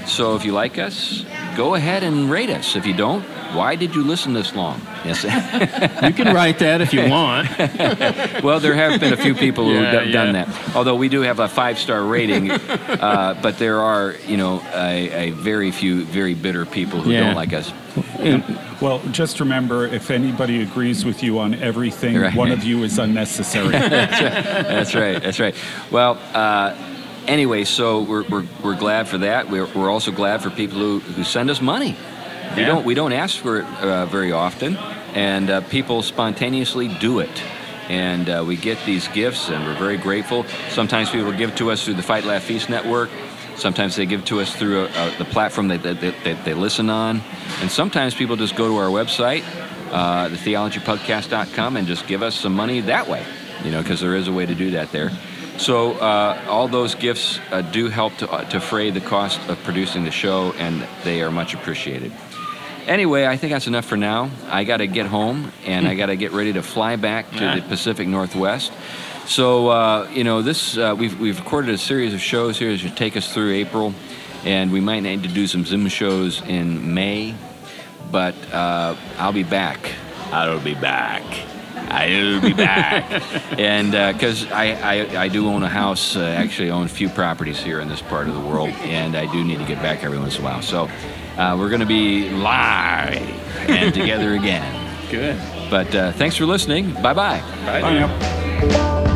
So 0.06 0.36
if 0.36 0.46
you 0.46 0.52
like 0.52 0.78
us, 0.78 1.26
go 1.56 1.76
ahead 1.76 2.04
and 2.04 2.30
rate 2.30 2.50
us. 2.50 2.76
If 2.76 2.86
you 2.86 2.94
don't, 2.94 3.24
why 3.54 3.76
did 3.76 3.94
you 3.96 4.04
listen 4.04 4.34
this 4.34 4.56
long? 4.56 4.82
Yes. 5.06 5.24
You 6.04 6.12
can 6.14 6.34
write 6.36 6.60
that 6.60 6.82
if 6.82 6.94
you 6.94 7.10
want. 7.10 7.48
well, 8.44 8.60
there 8.60 8.74
have 8.74 9.00
been 9.00 9.14
a 9.14 9.18
few 9.18 9.34
people 9.36 9.66
who've 9.66 9.82
Yeah, 9.82 10.04
done, 10.12 10.34
that. 10.34 10.76
Although 10.76 10.96
we 10.96 11.08
do 11.10 11.22
have 11.22 11.40
a 11.40 11.48
five 11.48 11.78
star 11.80 12.04
rating, 12.04 12.52
uh, 12.52 13.40
but 13.42 13.58
there 13.58 13.80
are, 13.82 14.16
you 14.28 14.38
know, 14.38 14.62
a, 14.74 15.30
a 15.30 15.32
very 15.32 15.72
few 15.72 16.04
very 16.06 16.34
bitter 16.34 16.66
people 16.66 17.00
who 17.02 17.12
Yeah. 17.12 17.22
don't 17.22 17.36
like 17.36 17.54
us. 17.54 17.72
Well, 18.82 19.00
just 19.12 19.40
remember 19.40 19.86
if 19.88 20.10
anybody 20.12 20.62
agrees 20.62 21.06
with 21.06 21.24
you 21.24 21.40
on 21.40 21.54
everything, 21.56 22.18
Right. 22.20 22.36
one 22.36 22.52
of 22.52 22.64
you 22.64 22.84
is 22.84 22.98
unnecessary. 23.00 23.70
That's 23.72 24.94
right. 24.96 25.22
That's 25.22 25.40
right. 25.40 25.56
Well, 25.92 26.18
uh, 26.34 26.76
anyway, 27.28 27.64
so 27.64 28.02
we're, 28.02 28.24
we're, 28.24 28.46
we're 28.64 28.76
glad 28.78 29.08
for 29.08 29.18
that. 29.20 29.50
We're, 29.50 29.66
we're 29.68 29.90
also 29.92 30.12
glad 30.12 30.42
for 30.42 30.50
people 30.50 30.78
who, 30.80 31.00
who 31.00 31.24
send 31.24 31.50
us 31.50 31.62
money. 31.62 31.96
We 32.56 32.62
Yeah. 32.62 32.68
don't 32.68 32.86
we 32.86 32.94
don't 32.94 33.14
ask 33.14 33.38
for 33.38 33.60
it 33.60 33.66
uh, 33.82 34.06
very 34.06 34.32
often, 34.32 34.78
and 35.16 35.50
uh, 35.50 35.62
people 35.62 36.02
spontaneously 36.04 36.88
do 36.88 37.20
it. 37.20 37.44
And 37.90 38.30
uh, 38.30 38.44
we 38.48 38.56
get 38.58 38.78
these 38.86 39.08
gifts, 39.10 39.50
and 39.50 39.66
we're 39.66 39.78
very 39.78 39.98
grateful. 39.98 40.46
Sometimes 40.70 41.10
people 41.10 41.32
give 41.32 41.56
to 41.56 41.72
us 41.72 41.84
through 41.84 41.96
the 41.96 42.04
Fight 42.04 42.24
Laugh 42.26 42.44
Feast 42.44 42.70
Network. 42.70 43.10
Sometimes 43.56 43.96
they 43.96 44.06
give 44.06 44.24
to 44.26 44.40
us 44.40 44.56
through 44.56 44.86
uh, 44.86 45.18
the 45.18 45.26
platform 45.26 45.68
that, 45.68 45.84
that, 45.84 46.00
that, 46.02 46.16
that 46.24 46.46
they 46.46 46.54
listen 46.54 46.90
on. 46.90 47.22
And 47.62 47.70
sometimes 47.70 48.16
people 48.16 48.36
just 48.36 48.56
go 48.56 48.68
to 48.68 48.78
our 48.78 48.88
website, 48.90 49.44
uh, 49.92 50.30
thetheologypodcast.com, 50.30 51.78
and 51.78 51.88
just 51.88 52.08
give 52.08 52.24
us 52.24 52.36
some 52.36 52.54
money 52.54 52.82
that 52.82 53.08
way, 53.08 53.24
you 53.64 53.72
know, 53.72 53.82
because 53.82 54.00
there 54.00 54.16
is 54.16 54.28
a 54.28 54.32
way 54.34 54.46
to 54.46 54.56
do 54.56 54.72
that 54.72 54.92
there. 54.92 55.12
So 55.58 55.94
uh, 55.94 56.44
all 56.50 56.68
those 56.68 56.96
gifts 56.96 57.40
uh, 57.52 57.62
do 57.62 57.88
help 57.88 58.16
to, 58.18 58.30
uh, 58.32 58.44
to 58.50 58.60
fray 58.60 58.90
the 58.90 59.02
cost 59.02 59.40
of 59.48 59.62
producing 59.64 60.04
the 60.04 60.12
show, 60.12 60.52
and 60.58 60.86
they 61.04 61.22
are 61.22 61.32
much 61.32 61.54
appreciated. 61.54 62.12
Anyway, 62.88 63.26
I 63.26 63.38
think 63.38 63.54
that's 63.54 63.68
enough 63.68 63.86
for 63.86 63.96
now. 63.96 64.30
I 64.50 64.64
got 64.66 64.78
to 64.78 64.88
get 64.88 65.06
home, 65.06 65.52
and 65.66 65.88
I 65.88 65.96
got 65.96 66.08
to 66.08 66.16
get 66.18 66.32
ready 66.34 66.54
to 66.54 66.64
fly 66.64 66.96
back 66.98 67.32
to 67.32 67.40
the 67.40 67.62
Ah. 67.64 67.68
Pacific 67.70 68.08
Northwest. 68.08 68.74
So 69.26 69.70
uh, 69.70 70.10
you 70.12 70.26
know, 70.26 70.42
this 70.42 70.78
uh, 70.78 70.94
we've 70.98 71.18
we've 71.18 71.40
recorded 71.40 71.74
a 71.74 71.78
series 71.78 72.14
of 72.14 72.20
shows 72.20 72.58
here 72.60 72.72
that 72.72 72.80
should 72.80 72.98
take 72.98 73.16
us 73.16 73.32
through 73.34 73.54
April, 73.54 73.94
and 74.44 74.70
we 74.70 74.82
might 74.82 75.00
need 75.02 75.24
to 75.24 75.30
do 75.30 75.48
some 75.48 75.64
Zoom 75.66 75.88
shows 75.88 76.42
in 76.42 76.94
May. 76.94 77.36
But 78.12 78.36
uh, 78.52 78.96
I'll 79.18 79.32
be 79.32 79.44
back. 79.44 79.80
I'll 80.34 80.60
be 80.60 80.76
back. 80.76 81.24
I'll 81.90 82.42
be 82.42 82.54
back. 82.54 83.06
and 83.60 83.92
because 84.16 84.50
I, 84.52 84.72
I, 84.74 85.24
I 85.24 85.28
do 85.28 85.48
own 85.48 85.64
a 85.64 85.70
house, 85.70 86.16
uh, 86.16 86.22
actually 86.22 86.72
own 86.72 86.86
a 86.86 86.90
few 86.90 87.10
properties 87.10 87.60
here 87.60 87.80
in 87.80 87.88
this 87.88 88.02
part 88.02 88.28
of 88.28 88.36
the 88.36 88.42
world, 88.42 88.70
and 88.70 89.16
I 89.16 89.32
do 89.32 89.44
need 89.44 89.60
to 89.60 89.66
get 89.66 89.82
back 89.82 90.04
every 90.04 90.20
once 90.20 90.36
in 90.38 90.42
a 90.42 90.46
while. 90.46 90.62
So 90.62 90.90
uh, 91.38 91.56
we're 91.58 91.70
going 91.70 91.82
to 91.82 91.86
be 91.86 92.30
live 92.30 93.18
and 93.70 93.94
together 93.94 94.34
again. 94.34 94.82
Good. 95.12 95.40
But 95.70 95.94
uh, 95.96 96.12
thanks 96.14 96.36
for 96.36 96.46
listening. 96.46 96.94
Bye 96.94 97.14
bye. 97.14 97.42
Bye 97.66 97.94
now. 97.94 99.10